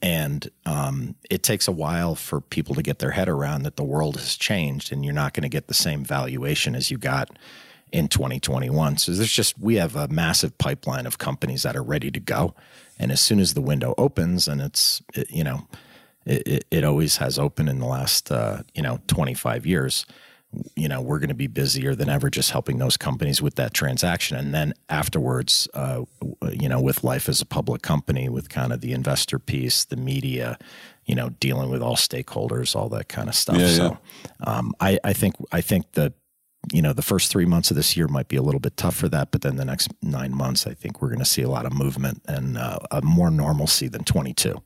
And 0.00 0.48
um, 0.64 1.16
it 1.28 1.42
takes 1.42 1.66
a 1.66 1.72
while 1.72 2.14
for 2.14 2.40
people 2.40 2.74
to 2.76 2.82
get 2.82 3.00
their 3.00 3.10
head 3.10 3.28
around 3.28 3.64
that 3.64 3.76
the 3.76 3.84
world 3.84 4.16
has 4.16 4.36
changed 4.36 4.92
and 4.92 5.04
you're 5.04 5.14
not 5.14 5.34
going 5.34 5.42
to 5.42 5.48
get 5.48 5.66
the 5.66 5.74
same 5.74 6.04
valuation 6.04 6.76
as 6.76 6.90
you 6.90 6.98
got 6.98 7.36
in 7.90 8.06
2021. 8.06 8.98
So 8.98 9.12
there's 9.12 9.32
just, 9.32 9.58
we 9.58 9.76
have 9.76 9.96
a 9.96 10.08
massive 10.08 10.56
pipeline 10.58 11.06
of 11.06 11.18
companies 11.18 11.62
that 11.62 11.74
are 11.74 11.82
ready 11.82 12.10
to 12.10 12.20
go. 12.20 12.54
And 12.98 13.10
as 13.10 13.20
soon 13.20 13.40
as 13.40 13.54
the 13.54 13.60
window 13.60 13.94
opens, 13.98 14.46
and 14.46 14.60
it's, 14.60 15.02
it, 15.14 15.30
you 15.30 15.42
know, 15.42 15.66
it, 16.28 16.66
it, 16.70 16.84
always 16.84 17.16
has 17.16 17.38
opened 17.38 17.68
in 17.68 17.78
the 17.78 17.86
last, 17.86 18.30
uh, 18.30 18.62
you 18.74 18.82
know, 18.82 19.00
25 19.06 19.66
years. 19.66 20.06
You 20.76 20.88
know 20.88 21.02
we're 21.02 21.18
going 21.18 21.28
to 21.28 21.34
be 21.34 21.46
busier 21.46 21.94
than 21.94 22.08
ever 22.08 22.30
just 22.30 22.52
helping 22.52 22.78
those 22.78 22.96
companies 22.96 23.42
with 23.42 23.56
that 23.56 23.74
transaction. 23.74 24.38
And 24.38 24.54
then 24.54 24.72
afterwards 24.88 25.68
uh, 25.74 26.04
you 26.50 26.70
know 26.70 26.80
with 26.80 27.04
life 27.04 27.28
as 27.28 27.42
a 27.42 27.44
public 27.44 27.82
company 27.82 28.30
with 28.30 28.48
kind 28.48 28.72
of 28.72 28.80
the 28.80 28.94
investor 28.94 29.38
piece 29.38 29.84
the 29.84 29.98
media 29.98 30.56
you 31.04 31.14
know 31.14 31.28
dealing 31.40 31.68
with 31.68 31.82
all 31.82 31.96
stakeholders 31.96 32.74
all 32.74 32.88
that 32.88 33.10
kind 33.10 33.28
of 33.28 33.34
stuff. 33.34 33.58
Yeah, 33.58 33.68
so 33.68 33.98
yeah. 34.22 34.28
Um, 34.46 34.74
I, 34.80 34.98
I 35.04 35.12
think 35.12 35.34
i 35.52 35.60
think 35.60 35.92
that 35.92 36.14
you 36.72 36.80
know 36.80 36.94
the 36.94 37.02
first 37.02 37.30
three 37.30 37.46
months 37.46 37.70
of 37.70 37.76
this 37.76 37.94
year 37.94 38.08
might 38.08 38.28
be 38.28 38.36
a 38.36 38.42
little 38.42 38.60
bit 38.60 38.76
tough 38.78 38.96
for 38.96 39.08
that 39.10 39.30
but 39.30 39.42
then 39.42 39.56
the 39.56 39.64
next 39.66 39.92
nine 40.02 40.34
months 40.34 40.66
i 40.66 40.72
think 40.72 41.02
we're 41.02 41.08
going 41.08 41.18
to 41.18 41.24
see 41.24 41.42
a 41.42 41.48
lot 41.50 41.66
of 41.66 41.74
movement 41.74 42.22
and 42.26 42.56
uh, 42.56 42.78
a 42.90 43.02
more 43.02 43.30
normalcy 43.30 43.86
than 43.86 44.02
22 44.02 44.62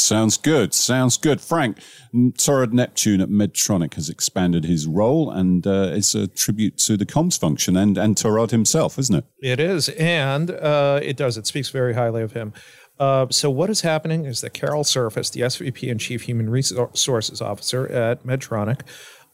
Sounds 0.00 0.36
good. 0.36 0.74
Sounds 0.74 1.16
good. 1.16 1.40
Frank, 1.40 1.78
Torod 2.14 2.72
Neptune 2.72 3.20
at 3.20 3.28
Medtronic 3.28 3.94
has 3.94 4.08
expanded 4.08 4.64
his 4.64 4.86
role 4.86 5.30
and 5.30 5.66
uh, 5.66 5.90
it's 5.92 6.14
a 6.14 6.26
tribute 6.26 6.78
to 6.78 6.96
the 6.96 7.06
comms 7.06 7.38
function 7.38 7.76
and, 7.76 7.98
and 7.98 8.16
Torod 8.16 8.50
himself, 8.50 8.98
isn't 8.98 9.14
it? 9.14 9.24
It 9.40 9.60
is. 9.60 9.88
And 9.90 10.50
uh, 10.50 11.00
it 11.02 11.16
does. 11.16 11.36
It 11.36 11.46
speaks 11.46 11.70
very 11.70 11.94
highly 11.94 12.22
of 12.22 12.32
him. 12.32 12.52
Uh, 12.98 13.26
so, 13.30 13.48
what 13.48 13.70
is 13.70 13.82
happening 13.82 14.24
is 14.24 14.40
that 14.40 14.50
Carol 14.50 14.82
Surface, 14.82 15.30
the 15.30 15.42
SVP 15.42 15.88
and 15.88 16.00
Chief 16.00 16.22
Human 16.22 16.50
Resources 16.50 17.40
Officer 17.40 17.86
at 17.86 18.24
Medtronic, 18.24 18.80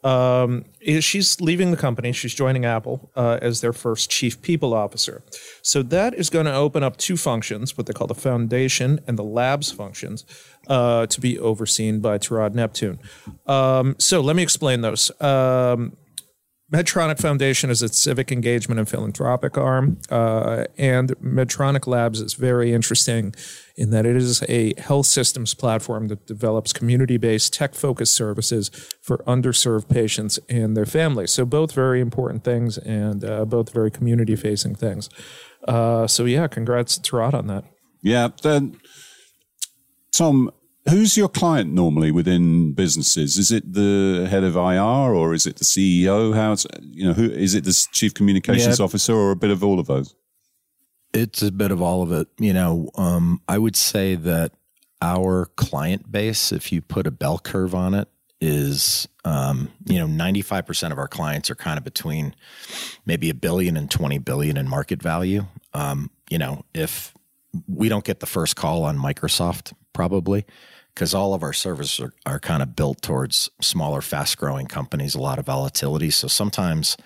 um, 0.04 0.66
she's 1.00 1.40
leaving 1.40 1.70
the 1.70 1.78
company. 1.78 2.12
She's 2.12 2.34
joining 2.34 2.66
Apple 2.66 3.10
uh, 3.16 3.38
as 3.40 3.62
their 3.62 3.72
first 3.72 4.10
chief 4.10 4.42
people 4.42 4.74
officer. 4.74 5.24
So 5.62 5.82
that 5.82 6.12
is 6.14 6.28
going 6.28 6.44
to 6.44 6.54
open 6.54 6.82
up 6.82 6.98
two 6.98 7.16
functions, 7.16 7.76
what 7.76 7.86
they 7.86 7.94
call 7.94 8.06
the 8.06 8.14
foundation 8.14 9.00
and 9.06 9.18
the 9.18 9.24
labs 9.24 9.72
functions, 9.72 10.26
uh, 10.68 11.06
to 11.06 11.20
be 11.20 11.38
overseen 11.38 12.00
by 12.00 12.18
Torod 12.18 12.54
Neptune. 12.54 12.98
Um, 13.46 13.96
so 13.98 14.20
let 14.20 14.36
me 14.36 14.42
explain 14.42 14.80
those. 14.80 15.10
Um, 15.20 15.96
Medtronic 16.72 17.20
Foundation 17.20 17.70
is 17.70 17.82
its 17.82 17.98
civic 17.98 18.32
engagement 18.32 18.78
and 18.78 18.88
philanthropic 18.88 19.56
arm, 19.56 19.98
uh, 20.10 20.64
and 20.76 21.10
Medtronic 21.20 21.86
Labs 21.86 22.20
is 22.20 22.34
very 22.34 22.72
interesting 22.72 23.34
in 23.76 23.90
that 23.90 24.06
it 24.06 24.16
is 24.16 24.42
a 24.48 24.72
health 24.80 25.06
systems 25.06 25.54
platform 25.54 26.08
that 26.08 26.26
develops 26.26 26.72
community 26.72 27.16
based 27.16 27.52
tech 27.52 27.74
focused 27.74 28.14
services 28.14 28.70
for 29.02 29.18
underserved 29.18 29.88
patients 29.88 30.40
and 30.48 30.76
their 30.76 30.86
families. 30.86 31.30
So, 31.30 31.44
both 31.44 31.72
very 31.72 32.00
important 32.00 32.44
things 32.44 32.78
and 32.78 33.24
uh, 33.24 33.44
both 33.44 33.72
very 33.72 33.90
community 33.90 34.34
facing 34.34 34.74
things. 34.74 35.10
Uh, 35.68 36.06
so, 36.06 36.24
yeah, 36.24 36.48
congrats 36.48 36.98
to 36.98 37.16
Rod 37.16 37.34
on 37.34 37.46
that. 37.48 37.64
Yeah. 38.02 38.28
Then, 38.42 38.80
Tom, 40.16 40.50
who's 40.88 41.16
your 41.16 41.28
client 41.28 41.72
normally 41.72 42.10
within 42.10 42.72
businesses? 42.72 43.36
Is 43.36 43.50
it 43.50 43.72
the 43.72 44.26
head 44.30 44.44
of 44.44 44.56
IR 44.56 45.14
or 45.14 45.34
is 45.34 45.46
it 45.46 45.56
the 45.56 45.64
CEO? 45.64 46.34
How's 46.34 46.66
you 46.80 47.06
know 47.06 47.12
who 47.12 47.30
is 47.30 47.54
it? 47.54 47.64
The 47.64 47.86
chief 47.92 48.14
communications 48.14 48.78
yeah. 48.78 48.84
officer 48.84 49.14
or 49.14 49.30
a 49.32 49.36
bit 49.36 49.50
of 49.50 49.64
all 49.64 49.80
of 49.80 49.86
those? 49.86 50.14
It's 51.12 51.42
a 51.42 51.52
bit 51.52 51.70
of 51.70 51.80
all 51.80 52.02
of 52.02 52.12
it. 52.12 52.28
You 52.38 52.52
know, 52.52 52.90
um, 52.96 53.40
I 53.48 53.58
would 53.58 53.76
say 53.76 54.14
that 54.14 54.52
our 55.02 55.46
client 55.56 56.10
base, 56.10 56.52
if 56.52 56.72
you 56.72 56.80
put 56.80 57.06
a 57.06 57.10
bell 57.10 57.38
curve 57.38 57.74
on 57.74 57.94
it, 57.94 58.08
is 58.40 59.08
um, 59.24 59.70
you 59.86 59.98
know 59.98 60.06
95% 60.06 60.92
of 60.92 60.98
our 60.98 61.08
clients 61.08 61.50
are 61.50 61.54
kind 61.54 61.78
of 61.78 61.84
between 61.84 62.34
maybe 63.06 63.30
a 63.30 63.34
billion 63.34 63.76
and 63.76 63.90
20 63.90 64.18
billion 64.18 64.56
in 64.56 64.68
market 64.68 65.02
value 65.02 65.46
um, 65.72 66.10
you 66.28 66.36
know 66.36 66.62
if 66.74 67.14
we 67.66 67.88
don't 67.88 68.05
get 68.05 68.20
the 68.20 68.26
first 68.26 68.57
call 68.57 68.84
on 68.84 68.98
microsoft 68.98 69.72
probably 69.92 70.44
because 70.94 71.12
all 71.14 71.34
of 71.34 71.42
our 71.42 71.52
services 71.52 72.00
are, 72.00 72.12
are 72.26 72.38
kind 72.38 72.62
of 72.62 72.76
built 72.76 73.02
towards 73.02 73.50
smaller 73.61 74.00
fast 74.00 74.38
growing 74.38 74.66
companies 74.66 75.14
a 75.14 75.20
lot 75.20 75.38
of 75.38 75.46
volatility 75.46 76.11
so 76.11 76.28
sometimes 76.28 76.96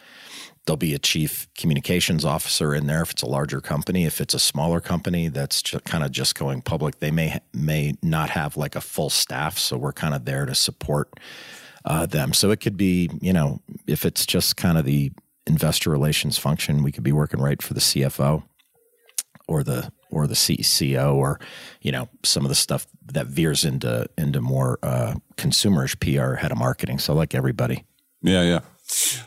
there'll 0.68 0.76
be 0.76 0.92
a 0.92 0.98
chief 0.98 1.48
communications 1.56 2.26
officer 2.26 2.74
in 2.74 2.86
there 2.86 3.00
if 3.00 3.10
it's 3.10 3.22
a 3.22 3.26
larger 3.26 3.58
company. 3.58 4.04
If 4.04 4.20
it's 4.20 4.34
a 4.34 4.38
smaller 4.38 4.80
company 4.80 5.28
that's 5.28 5.62
kind 5.86 6.04
of 6.04 6.12
just 6.12 6.34
going 6.34 6.60
public, 6.60 6.98
they 6.98 7.10
may 7.10 7.40
may 7.54 7.94
not 8.02 8.28
have 8.28 8.54
like 8.58 8.76
a 8.76 8.82
full 8.82 9.08
staff. 9.08 9.58
So 9.58 9.78
we're 9.78 9.94
kind 9.94 10.14
of 10.14 10.26
there 10.26 10.44
to 10.44 10.54
support 10.54 11.18
uh, 11.86 12.04
them. 12.04 12.34
So 12.34 12.50
it 12.50 12.60
could 12.60 12.76
be, 12.76 13.10
you 13.22 13.32
know, 13.32 13.62
if 13.86 14.04
it's 14.04 14.26
just 14.26 14.58
kind 14.58 14.76
of 14.76 14.84
the 14.84 15.10
investor 15.46 15.88
relations 15.88 16.36
function, 16.36 16.82
we 16.82 16.92
could 16.92 17.02
be 17.02 17.12
working 17.12 17.40
right 17.40 17.62
for 17.62 17.72
the 17.72 17.80
CFO 17.80 18.42
or 19.48 19.62
the 19.62 19.90
or 20.10 20.26
the 20.26 20.34
CEO 20.34 21.14
or 21.14 21.38
you 21.80 21.92
know 21.92 22.08
some 22.24 22.44
of 22.44 22.48
the 22.48 22.54
stuff 22.54 22.86
that 23.12 23.26
veers 23.26 23.64
into 23.64 24.08
into 24.16 24.40
more 24.40 24.78
uh, 24.82 25.14
consumerish 25.36 25.98
PR 26.00 26.36
head 26.36 26.52
of 26.52 26.58
marketing. 26.58 26.98
So 26.98 27.14
like 27.14 27.34
everybody. 27.34 27.84
Yeah, 28.22 28.42
yeah. 28.42 28.60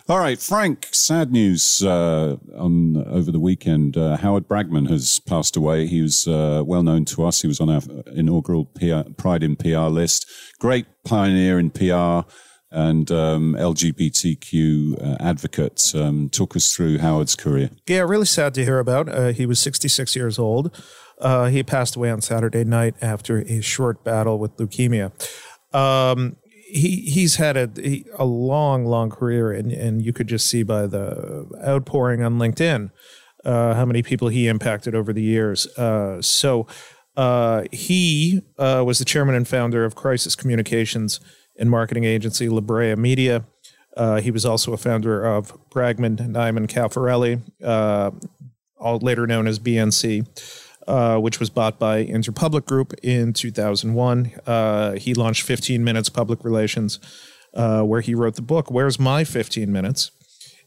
All 0.09 0.17
right, 0.17 0.41
Frank. 0.41 0.88
Sad 0.91 1.32
news 1.32 1.84
uh, 1.84 2.38
on 2.57 2.97
over 3.07 3.32
the 3.32 3.39
weekend. 3.39 3.95
Uh, 3.95 4.17
Howard 4.17 4.47
Bragman 4.47 4.89
has 4.89 5.19
passed 5.19 5.55
away. 5.55 5.86
He 5.86 6.01
was 6.01 6.27
uh, 6.27 6.63
well 6.65 6.82
known 6.84 7.05
to 7.05 7.23
us. 7.25 7.41
He 7.41 7.47
was 7.47 7.61
on 7.61 7.69
our 7.69 7.82
inaugural 8.07 8.65
PR, 8.65 9.09
Pride 9.17 9.43
in 9.43 9.55
PR 9.55 9.88
list. 9.88 10.25
Great 10.59 10.88
pioneer 11.05 11.59
in 11.59 11.69
PR 11.69 12.27
and 12.72 13.11
um, 13.11 13.55
LGBTQ 13.55 15.03
uh, 15.03 15.17
advocate. 15.19 15.91
Um, 15.93 16.30
talk 16.30 16.55
us 16.55 16.74
through 16.74 16.99
Howard's 16.99 17.36
career. 17.36 17.69
Yeah, 17.88 17.99
really 18.01 18.26
sad 18.26 18.53
to 18.55 18.63
hear 18.63 18.80
about. 18.80 19.09
Uh, 19.09 19.28
he 19.30 19.45
was 19.45 19.59
66 19.59 20.15
years 20.15 20.39
old. 20.39 20.76
Uh, 21.19 21.47
he 21.47 21.63
passed 21.63 21.95
away 21.95 22.09
on 22.09 22.22
Saturday 22.22 22.63
night 22.63 22.95
after 23.01 23.39
a 23.39 23.61
short 23.61 24.03
battle 24.03 24.39
with 24.39 24.55
leukemia. 24.57 25.11
Um, 25.76 26.38
he 26.65 27.01
he's 27.01 27.36
had 27.36 27.57
a 27.57 28.03
a 28.17 28.24
long 28.24 28.86
long 28.86 29.09
career 29.09 29.51
and 29.51 29.74
and 29.74 30.01
you 30.01 30.13
could 30.13 30.28
just 30.28 30.47
see 30.47 30.63
by 30.63 30.88
the 30.88 31.45
outpouring 31.65 32.24
on 32.24 32.39
LinkedIn 32.39 32.91
uh, 33.43 33.74
how 33.74 33.86
many 33.86 34.01
people 34.01 34.30
he 34.30 34.47
impacted 34.47 34.95
over 34.95 35.11
the 35.11 35.22
years. 35.22 35.67
Uh, 35.78 36.22
so 36.22 36.65
uh, 37.17 37.63
he 37.74 38.41
was 38.57 38.99
the 38.99 39.05
chairman 39.05 39.36
and 39.36 39.47
founder 39.47 39.84
of 39.84 39.95
Crisis 39.95 40.34
Communications 40.34 41.19
and 41.62 41.70
marketing 41.70 42.03
agency 42.03 42.49
La 42.49 42.59
Brea 42.59 42.95
Media. 42.95 43.45
Uh, 43.95 44.20
he 44.20 44.32
was 44.32 44.45
also 44.45 44.74
a 44.74 44.78
founder 44.78 45.24
of 45.24 45.57
Bragman, 45.70 46.18
Nyman, 46.18 46.68
Cafarelli, 46.68 47.41
uh, 47.64 48.12
all 48.78 48.97
later 48.97 49.26
known 49.28 49.47
as 49.47 49.59
BNC. 49.59 50.28
Uh, 50.88 51.20
which 51.20 51.39
was 51.39 51.51
bought 51.51 51.78
by 51.78 52.03
Interpublic 52.03 52.66
Group 52.66 52.91
in 53.03 53.34
2001. 53.34 54.32
Uh, 54.47 54.93
he 54.93 55.14
launched 55.14 55.43
15 55.43 55.84
Minutes 55.84 56.09
Public 56.09 56.43
Relations, 56.43 56.99
uh, 57.53 57.84
where 57.84 58.01
he 58.01 58.16
wrote 58.16 58.36
the 58.36 58.41
book, 58.41 58.72
Where's 58.72 58.99
My 58.99 59.24
15 59.24 59.72
Minutes? 59.72 60.09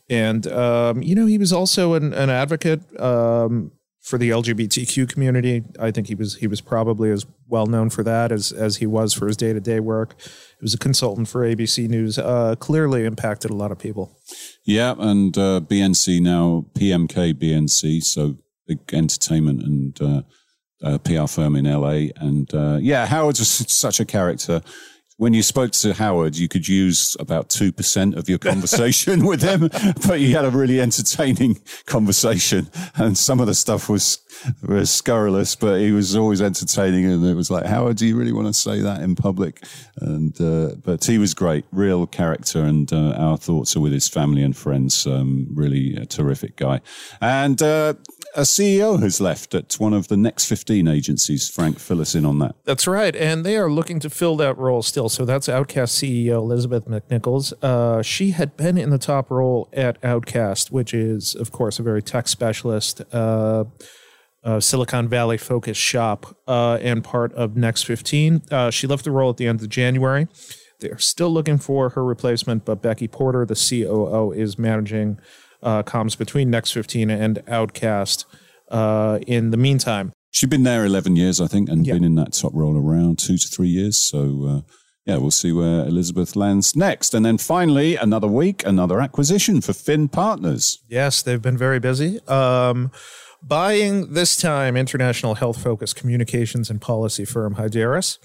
And, 0.08 0.46
um, 0.46 1.02
you 1.02 1.16
know, 1.16 1.26
he 1.26 1.36
was 1.36 1.52
also 1.52 1.94
an, 1.94 2.14
an 2.14 2.30
advocate 2.30 2.80
um, 3.00 3.72
for 4.04 4.18
the 4.18 4.28
LGBTQ 4.28 5.08
community. 5.08 5.64
I 5.80 5.90
think 5.90 6.08
he 6.08 6.14
was 6.14 6.36
he 6.36 6.46
was 6.46 6.60
probably 6.60 7.10
as 7.10 7.24
well 7.48 7.66
known 7.66 7.88
for 7.88 8.02
that 8.02 8.30
as 8.30 8.52
as 8.52 8.76
he 8.76 8.86
was 8.86 9.14
for 9.14 9.26
his 9.26 9.36
day 9.36 9.54
to 9.54 9.60
day 9.60 9.80
work. 9.80 10.14
He 10.20 10.62
was 10.62 10.74
a 10.74 10.78
consultant 10.78 11.26
for 11.26 11.40
ABC 11.40 11.88
News. 11.88 12.18
Uh, 12.18 12.54
clearly 12.56 13.06
impacted 13.06 13.50
a 13.50 13.54
lot 13.56 13.72
of 13.72 13.78
people. 13.78 14.18
Yeah, 14.64 14.94
and 14.98 15.36
uh, 15.38 15.60
BNC 15.60 16.20
now 16.20 16.66
PMK 16.74 17.32
BNC, 17.32 18.04
so 18.04 18.36
big 18.68 18.78
entertainment 18.92 19.62
and 19.62 20.02
uh, 20.02 20.22
uh 20.82 20.98
PR 20.98 21.26
firm 21.26 21.56
in 21.56 21.64
LA. 21.64 22.12
And 22.16 22.52
uh, 22.52 22.78
yeah, 22.82 23.06
Howard's 23.06 23.40
was 23.40 23.48
such 23.48 24.00
a 24.00 24.04
character 24.04 24.60
when 25.16 25.32
you 25.32 25.42
spoke 25.42 25.70
to 25.70 25.94
Howard, 25.94 26.36
you 26.36 26.48
could 26.48 26.66
use 26.66 27.16
about 27.20 27.48
2% 27.48 28.16
of 28.16 28.28
your 28.28 28.38
conversation 28.38 29.24
with 29.26 29.42
him, 29.42 29.70
but 30.06 30.18
you 30.20 30.34
had 30.34 30.44
a 30.44 30.50
really 30.50 30.80
entertaining 30.80 31.60
conversation. 31.86 32.68
And 32.96 33.16
some 33.16 33.38
of 33.38 33.46
the 33.46 33.54
stuff 33.54 33.88
was, 33.88 34.18
was 34.66 34.90
scurrilous, 34.90 35.54
but 35.54 35.80
he 35.80 35.92
was 35.92 36.16
always 36.16 36.42
entertaining. 36.42 37.04
And 37.06 37.24
it 37.24 37.34
was 37.34 37.50
like, 37.50 37.64
Howard, 37.64 37.96
do 37.96 38.06
you 38.06 38.16
really 38.16 38.32
want 38.32 38.48
to 38.48 38.52
say 38.54 38.80
that 38.80 39.02
in 39.02 39.14
public? 39.14 39.64
And, 40.00 40.38
uh, 40.40 40.74
but 40.82 41.04
he 41.04 41.18
was 41.18 41.32
great, 41.32 41.64
real 41.70 42.08
character. 42.08 42.62
And 42.64 42.92
uh, 42.92 43.12
our 43.12 43.36
thoughts 43.36 43.76
are 43.76 43.80
with 43.80 43.92
his 43.92 44.08
family 44.08 44.42
and 44.42 44.56
friends. 44.56 45.06
Um, 45.06 45.46
really 45.54 45.94
a 45.94 46.06
terrific 46.06 46.56
guy. 46.56 46.80
And 47.20 47.62
uh, 47.62 47.94
a 48.34 48.42
CEO 48.42 49.00
has 49.00 49.20
left 49.20 49.54
at 49.54 49.74
one 49.74 49.92
of 49.92 50.08
the 50.08 50.16
next 50.16 50.46
15 50.46 50.88
agencies. 50.88 51.48
Frank, 51.48 51.78
fill 51.78 52.00
us 52.00 52.14
in 52.14 52.24
on 52.24 52.38
that. 52.40 52.56
That's 52.64 52.86
right. 52.86 53.14
And 53.14 53.44
they 53.44 53.56
are 53.56 53.70
looking 53.70 54.00
to 54.00 54.10
fill 54.10 54.36
that 54.36 54.58
role 54.58 54.82
still. 54.82 55.08
So 55.08 55.24
that's 55.24 55.48
Outcast 55.48 56.00
CEO 56.00 56.36
Elizabeth 56.36 56.86
McNichols. 56.86 57.52
Uh, 57.62 58.02
she 58.02 58.32
had 58.32 58.56
been 58.56 58.76
in 58.76 58.90
the 58.90 58.98
top 58.98 59.30
role 59.30 59.68
at 59.72 60.02
Outcast, 60.04 60.72
which 60.72 60.92
is, 60.92 61.34
of 61.34 61.52
course, 61.52 61.78
a 61.78 61.82
very 61.82 62.02
tech 62.02 62.28
specialist. 62.28 63.02
Uh, 63.12 63.64
uh, 64.42 64.60
Silicon 64.60 65.08
Valley 65.08 65.38
focused 65.38 65.80
shop 65.80 66.36
uh, 66.46 66.78
and 66.82 67.02
part 67.02 67.32
of 67.32 67.56
Next 67.56 67.84
15. 67.84 68.42
Uh, 68.50 68.70
she 68.70 68.86
left 68.86 69.04
the 69.04 69.10
role 69.10 69.30
at 69.30 69.38
the 69.38 69.46
end 69.46 69.62
of 69.62 69.68
January. 69.68 70.28
They're 70.80 70.98
still 70.98 71.30
looking 71.30 71.56
for 71.56 71.90
her 71.90 72.04
replacement, 72.04 72.64
but 72.64 72.82
Becky 72.82 73.08
Porter, 73.08 73.46
the 73.46 73.54
COO, 73.54 74.32
is 74.32 74.58
managing 74.58 75.18
uh, 75.64 75.82
comms 75.82 76.16
between 76.16 76.50
Next 76.50 76.72
15 76.72 77.10
and 77.10 77.42
Outcast 77.48 78.26
uh, 78.70 79.18
in 79.26 79.50
the 79.50 79.56
meantime. 79.56 80.12
She's 80.30 80.48
been 80.48 80.64
there 80.64 80.84
11 80.84 81.16
years, 81.16 81.40
I 81.40 81.46
think, 81.46 81.68
and 81.68 81.86
yeah. 81.86 81.94
been 81.94 82.04
in 82.04 82.16
that 82.16 82.32
top 82.32 82.52
role 82.54 82.76
around 82.76 83.18
two 83.18 83.38
to 83.38 83.48
three 83.48 83.68
years. 83.68 84.02
So, 84.02 84.46
uh, 84.46 84.72
yeah, 85.06 85.18
we'll 85.18 85.30
see 85.30 85.52
where 85.52 85.86
Elizabeth 85.86 86.34
lands 86.34 86.74
next. 86.74 87.14
And 87.14 87.24
then 87.24 87.38
finally, 87.38 87.96
another 87.96 88.26
week, 88.26 88.64
another 88.66 89.00
acquisition 89.00 89.60
for 89.60 89.72
Finn 89.72 90.08
Partners. 90.08 90.82
Yes, 90.88 91.22
they've 91.22 91.42
been 91.42 91.58
very 91.58 91.78
busy. 91.78 92.20
Um, 92.26 92.90
buying 93.42 94.14
this 94.14 94.36
time 94.36 94.76
international 94.76 95.34
health 95.34 95.62
focused 95.62 95.96
communications 95.96 96.70
and 96.70 96.80
policy 96.80 97.24
firm 97.24 97.56
Hyderus. 97.56 98.18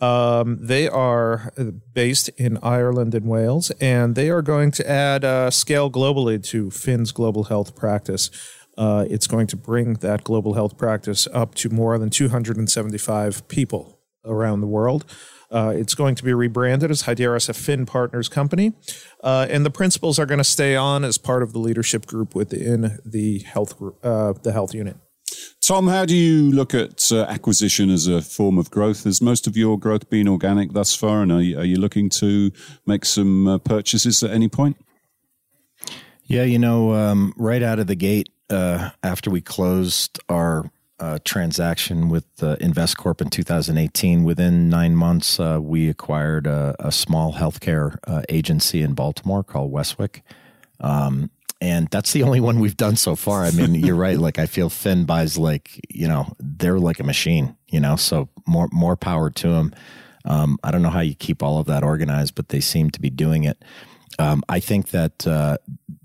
Um, 0.00 0.58
they 0.60 0.88
are 0.88 1.52
based 1.94 2.28
in 2.30 2.58
Ireland 2.62 3.14
and 3.14 3.26
Wales, 3.26 3.70
and 3.80 4.14
they 4.14 4.28
are 4.28 4.42
going 4.42 4.70
to 4.72 4.88
add 4.88 5.24
uh, 5.24 5.50
scale 5.50 5.90
globally 5.90 6.42
to 6.50 6.70
Finn's 6.70 7.12
global 7.12 7.44
health 7.44 7.74
practice. 7.74 8.30
Uh, 8.76 9.06
it's 9.08 9.26
going 9.26 9.46
to 9.46 9.56
bring 9.56 9.94
that 9.94 10.22
global 10.22 10.52
health 10.52 10.76
practice 10.76 11.26
up 11.32 11.54
to 11.54 11.70
more 11.70 11.98
than 11.98 12.10
275 12.10 13.48
people 13.48 13.98
around 14.24 14.60
the 14.60 14.66
world. 14.66 15.06
Uh, 15.50 15.72
it's 15.74 15.94
going 15.94 16.14
to 16.16 16.24
be 16.24 16.34
rebranded 16.34 16.90
as 16.90 17.04
Hyderus, 17.04 17.48
a 17.48 17.54
Finn 17.54 17.86
Partners 17.86 18.28
company, 18.28 18.72
uh, 19.22 19.46
and 19.48 19.64
the 19.64 19.70
principals 19.70 20.18
are 20.18 20.26
going 20.26 20.38
to 20.38 20.44
stay 20.44 20.74
on 20.74 21.04
as 21.04 21.18
part 21.18 21.42
of 21.42 21.52
the 21.52 21.58
leadership 21.58 22.04
group 22.04 22.34
within 22.34 22.98
the 23.04 23.38
health 23.40 23.80
uh, 24.02 24.34
the 24.42 24.52
health 24.52 24.74
unit. 24.74 24.96
Tom, 25.66 25.88
how 25.88 26.04
do 26.04 26.14
you 26.14 26.52
look 26.52 26.74
at 26.74 27.10
uh, 27.10 27.22
acquisition 27.22 27.90
as 27.90 28.06
a 28.06 28.22
form 28.22 28.56
of 28.56 28.70
growth? 28.70 29.02
Has 29.02 29.20
most 29.20 29.48
of 29.48 29.56
your 29.56 29.76
growth 29.76 30.08
been 30.08 30.28
organic 30.28 30.74
thus 30.74 30.94
far, 30.94 31.22
and 31.22 31.32
are 31.32 31.42
you, 31.42 31.58
are 31.58 31.64
you 31.64 31.74
looking 31.74 32.08
to 32.10 32.52
make 32.86 33.04
some 33.04 33.48
uh, 33.48 33.58
purchases 33.58 34.22
at 34.22 34.30
any 34.30 34.48
point? 34.48 34.76
Yeah, 36.22 36.44
you 36.44 36.60
know, 36.60 36.92
um, 36.92 37.34
right 37.36 37.64
out 37.64 37.80
of 37.80 37.88
the 37.88 37.96
gate, 37.96 38.28
uh, 38.48 38.90
after 39.02 39.28
we 39.28 39.40
closed 39.40 40.20
our 40.28 40.70
uh, 41.00 41.18
transaction 41.24 42.10
with 42.10 42.26
uh, 42.40 42.54
InvestCorp 42.60 43.20
in 43.20 43.28
2018, 43.28 44.22
within 44.22 44.68
nine 44.68 44.94
months, 44.94 45.40
uh, 45.40 45.58
we 45.60 45.88
acquired 45.88 46.46
a, 46.46 46.76
a 46.78 46.92
small 46.92 47.32
healthcare 47.32 47.98
uh, 48.06 48.22
agency 48.28 48.82
in 48.82 48.94
Baltimore 48.94 49.42
called 49.42 49.72
Westwicke. 49.72 50.22
Um, 50.78 51.32
and 51.60 51.88
that's 51.88 52.12
the 52.12 52.22
only 52.22 52.40
one 52.40 52.60
we've 52.60 52.76
done 52.76 52.96
so 52.96 53.16
far. 53.16 53.44
I 53.44 53.50
mean, 53.50 53.74
you're 53.74 53.96
right. 53.96 54.18
Like 54.18 54.38
I 54.38 54.46
feel 54.46 54.68
Finn 54.68 55.04
buys 55.04 55.38
like 55.38 55.80
you 55.88 56.08
know 56.08 56.34
they're 56.38 56.78
like 56.78 57.00
a 57.00 57.04
machine. 57.04 57.56
You 57.68 57.80
know, 57.80 57.96
so 57.96 58.28
more 58.46 58.68
more 58.72 58.96
power 58.96 59.30
to 59.30 59.48
them. 59.48 59.74
Um, 60.24 60.58
I 60.64 60.70
don't 60.70 60.82
know 60.82 60.90
how 60.90 61.00
you 61.00 61.14
keep 61.14 61.42
all 61.42 61.58
of 61.58 61.66
that 61.66 61.82
organized, 61.82 62.34
but 62.34 62.48
they 62.48 62.60
seem 62.60 62.90
to 62.90 63.00
be 63.00 63.10
doing 63.10 63.44
it. 63.44 63.64
Um, 64.18 64.42
I 64.48 64.60
think 64.60 64.90
that 64.90 65.26
uh, 65.26 65.58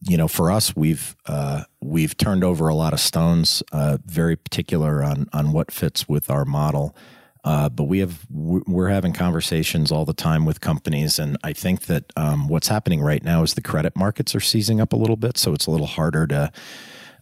you 0.07 0.17
know 0.17 0.27
for 0.27 0.51
us 0.51 0.75
we've 0.75 1.15
uh, 1.25 1.63
we've 1.81 2.15
turned 2.17 2.43
over 2.43 2.67
a 2.67 2.75
lot 2.75 2.93
of 2.93 2.99
stones, 2.99 3.63
uh, 3.71 3.97
very 4.05 4.35
particular 4.35 5.03
on 5.03 5.27
on 5.33 5.51
what 5.51 5.71
fits 5.71 6.07
with 6.07 6.29
our 6.29 6.45
model. 6.45 6.95
Uh, 7.43 7.69
but 7.69 7.85
we 7.85 7.99
have 7.99 8.25
we're 8.29 8.89
having 8.89 9.13
conversations 9.13 9.91
all 9.91 10.05
the 10.05 10.13
time 10.13 10.45
with 10.45 10.61
companies, 10.61 11.17
and 11.17 11.37
I 11.43 11.53
think 11.53 11.83
that 11.83 12.11
um, 12.15 12.47
what's 12.47 12.67
happening 12.67 13.01
right 13.01 13.23
now 13.23 13.41
is 13.41 13.55
the 13.55 13.61
credit 13.61 13.95
markets 13.95 14.35
are 14.35 14.39
seizing 14.39 14.79
up 14.79 14.93
a 14.93 14.95
little 14.95 15.15
bit, 15.15 15.37
so 15.37 15.53
it's 15.53 15.65
a 15.65 15.71
little 15.71 15.87
harder 15.87 16.27
to 16.27 16.51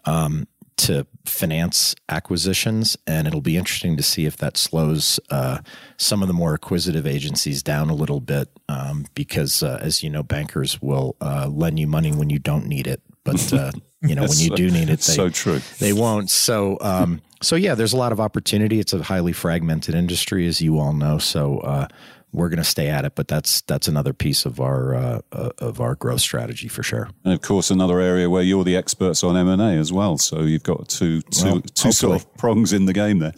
um, 0.06 0.46
to 0.80 1.06
finance 1.26 1.94
acquisitions, 2.08 2.98
and 3.06 3.28
it'll 3.28 3.42
be 3.42 3.58
interesting 3.58 3.96
to 3.98 4.04
see 4.04 4.26
if 4.26 4.38
that 4.38 4.58
slows 4.58 5.20
uh, 5.30 5.60
some 5.98 6.22
of 6.22 6.28
the 6.28 6.34
more 6.34 6.54
acquisitive 6.54 7.06
agencies 7.06 7.62
down 7.62 7.90
a 7.90 7.96
little 7.96 8.20
bit, 8.20 8.50
um, 8.68 9.06
because 9.14 9.62
uh, 9.62 9.78
as 9.82 10.04
you 10.04 10.10
know, 10.10 10.24
bankers 10.24 10.82
will 10.82 11.16
uh, 11.22 11.48
lend 11.50 11.80
you 11.80 11.88
money 11.88 12.12
when 12.12 12.30
you 12.30 12.40
don't 12.40 12.66
need 12.66 12.88
it, 12.88 13.02
but 13.24 13.54
uh, 13.54 13.72
you 14.02 14.16
know 14.16 14.24
when 14.24 14.38
you 14.38 14.50
do 14.50 14.72
need 14.72 14.90
it, 14.90 15.00
they, 15.00 15.14
so 15.14 15.30
true. 15.30 15.60
They 15.80 15.94
won't. 15.94 16.30
So 16.30 16.78
um, 16.82 17.22
so 17.42 17.56
yeah, 17.56 17.76
there's 17.76 17.94
a 17.94 17.98
lot 17.98 18.12
of 18.12 18.20
opportunity. 18.20 18.80
It's 18.80 18.94
a 18.94 19.04
highly 19.04 19.34
fragmented 19.34 19.96
industry, 19.96 20.48
as 20.48 20.62
you 20.62 20.78
all 20.80 20.94
know. 20.94 21.18
So 21.18 21.60
uh, 21.60 21.88
we're 22.32 22.50
going 22.50 22.58
to 22.58 22.64
stay 22.64 22.90
at 22.90 23.06
it, 23.06 23.16
but 23.16 23.28
that's 23.28 23.62
that's 23.62 23.88
another 23.88 24.14
piece 24.14 24.46
of 24.46 24.60
our 24.60 24.94
uh, 24.94 25.22
uh, 25.32 25.50
of 25.58 25.82
our 25.82 25.96
growth 25.96 26.22
strategy 26.22 26.68
for 26.68 26.84
sure. 26.84 27.10
And 27.24 27.34
of 27.34 27.42
course, 27.42 27.72
another 27.72 28.00
area 28.00 28.30
where 28.30 28.44
you're 28.44 28.64
the 28.64 28.76
experts 28.76 29.24
on 29.24 29.36
M 29.36 29.48
and 29.48 29.62
A 29.62 29.72
as 29.72 29.92
well. 29.92 30.18
So 30.18 30.42
you've 30.42 30.64
got 30.64 30.90
two 30.90 31.22
two 31.22 31.46
well, 31.46 31.62
two 31.62 31.92
sort 31.92 32.22
of 32.22 32.38
prongs 32.38 32.74
in 32.74 32.86
the 32.86 32.94
game 32.94 33.20
there. 33.20 33.34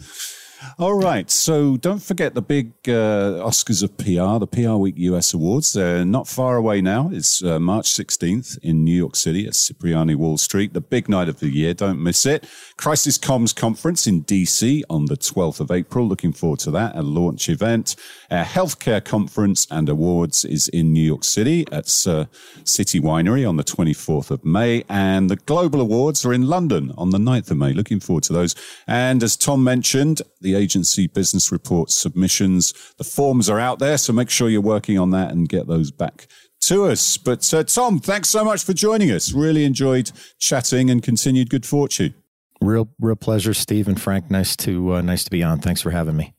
All 0.78 0.94
right. 0.94 1.30
So 1.30 1.76
don't 1.76 2.02
forget 2.02 2.34
the 2.34 2.42
big 2.42 2.72
uh, 2.86 3.42
Oscars 3.44 3.82
of 3.82 3.96
PR, 3.98 4.38
the 4.38 4.46
PR 4.46 4.74
Week 4.74 4.94
US 4.96 5.34
Awards. 5.34 5.72
They're 5.72 6.04
not 6.04 6.28
far 6.28 6.56
away 6.56 6.80
now. 6.80 7.10
It's 7.12 7.42
uh, 7.42 7.58
March 7.58 7.90
16th 7.90 8.58
in 8.62 8.84
New 8.84 8.94
York 8.94 9.16
City 9.16 9.46
at 9.46 9.54
Cipriani 9.54 10.14
Wall 10.14 10.38
Street, 10.38 10.72
the 10.72 10.80
big 10.80 11.08
night 11.08 11.28
of 11.28 11.40
the 11.40 11.50
year. 11.50 11.74
Don't 11.74 12.02
miss 12.02 12.26
it. 12.26 12.48
Crisis 12.76 13.18
Comms 13.18 13.54
Conference 13.54 14.06
in 14.06 14.24
DC 14.24 14.82
on 14.88 15.06
the 15.06 15.16
12th 15.16 15.60
of 15.60 15.70
April. 15.70 16.06
Looking 16.06 16.32
forward 16.32 16.60
to 16.60 16.70
that. 16.72 16.96
A 16.96 17.02
launch 17.02 17.48
event. 17.48 17.96
Our 18.30 18.44
healthcare 18.44 19.04
conference 19.04 19.66
and 19.70 19.88
awards 19.88 20.44
is 20.44 20.68
in 20.68 20.92
New 20.92 21.04
York 21.04 21.24
City 21.24 21.66
at 21.70 21.84
uh, 22.06 22.24
City 22.64 23.00
Winery 23.00 23.48
on 23.48 23.56
the 23.56 23.64
24th 23.64 24.30
of 24.30 24.44
May. 24.44 24.84
And 24.88 25.28
the 25.30 25.36
Global 25.36 25.80
Awards 25.80 26.24
are 26.24 26.32
in 26.32 26.46
London 26.46 26.92
on 26.96 27.10
the 27.10 27.18
9th 27.18 27.50
of 27.50 27.56
May. 27.58 27.72
Looking 27.72 28.00
forward 28.00 28.24
to 28.24 28.32
those. 28.32 28.54
And 28.86 29.22
as 29.22 29.36
Tom 29.36 29.62
mentioned, 29.62 30.22
the 30.40 30.51
the 30.52 30.58
agency 30.58 31.06
business 31.06 31.50
report 31.50 31.90
submissions. 31.90 32.72
The 32.98 33.04
forms 33.04 33.48
are 33.48 33.58
out 33.58 33.78
there, 33.78 33.98
so 33.98 34.12
make 34.12 34.30
sure 34.30 34.48
you're 34.48 34.60
working 34.60 34.98
on 34.98 35.10
that 35.10 35.32
and 35.32 35.48
get 35.48 35.66
those 35.66 35.90
back 35.90 36.26
to 36.62 36.86
us. 36.86 37.16
But 37.16 37.52
uh, 37.52 37.64
Tom, 37.64 37.98
thanks 37.98 38.28
so 38.28 38.44
much 38.44 38.64
for 38.64 38.72
joining 38.72 39.10
us. 39.10 39.32
Really 39.32 39.64
enjoyed 39.64 40.12
chatting 40.38 40.90
and 40.90 41.02
continued 41.02 41.50
good 41.50 41.66
fortune. 41.66 42.14
Real, 42.60 42.88
real 43.00 43.16
pleasure, 43.16 43.54
Steve 43.54 43.88
and 43.88 44.00
Frank. 44.00 44.30
Nice 44.30 44.54
to 44.56 44.94
uh, 44.94 45.02
nice 45.02 45.24
to 45.24 45.30
be 45.30 45.42
on. 45.42 45.58
Thanks 45.58 45.80
for 45.80 45.90
having 45.90 46.16
me. 46.16 46.34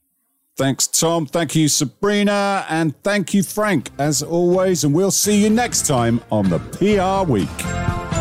Thanks, 0.55 0.85
Tom. 0.85 1.25
Thank 1.25 1.55
you, 1.55 1.67
Sabrina, 1.67 2.65
and 2.69 2.95
thank 3.01 3.33
you, 3.33 3.41
Frank, 3.41 3.89
as 3.97 4.21
always. 4.21 4.83
And 4.83 4.93
we'll 4.93 5.11
see 5.11 5.41
you 5.41 5.49
next 5.49 5.87
time 5.87 6.21
on 6.31 6.49
the 6.49 6.59
PR 6.59 7.29
Week. 7.29 8.12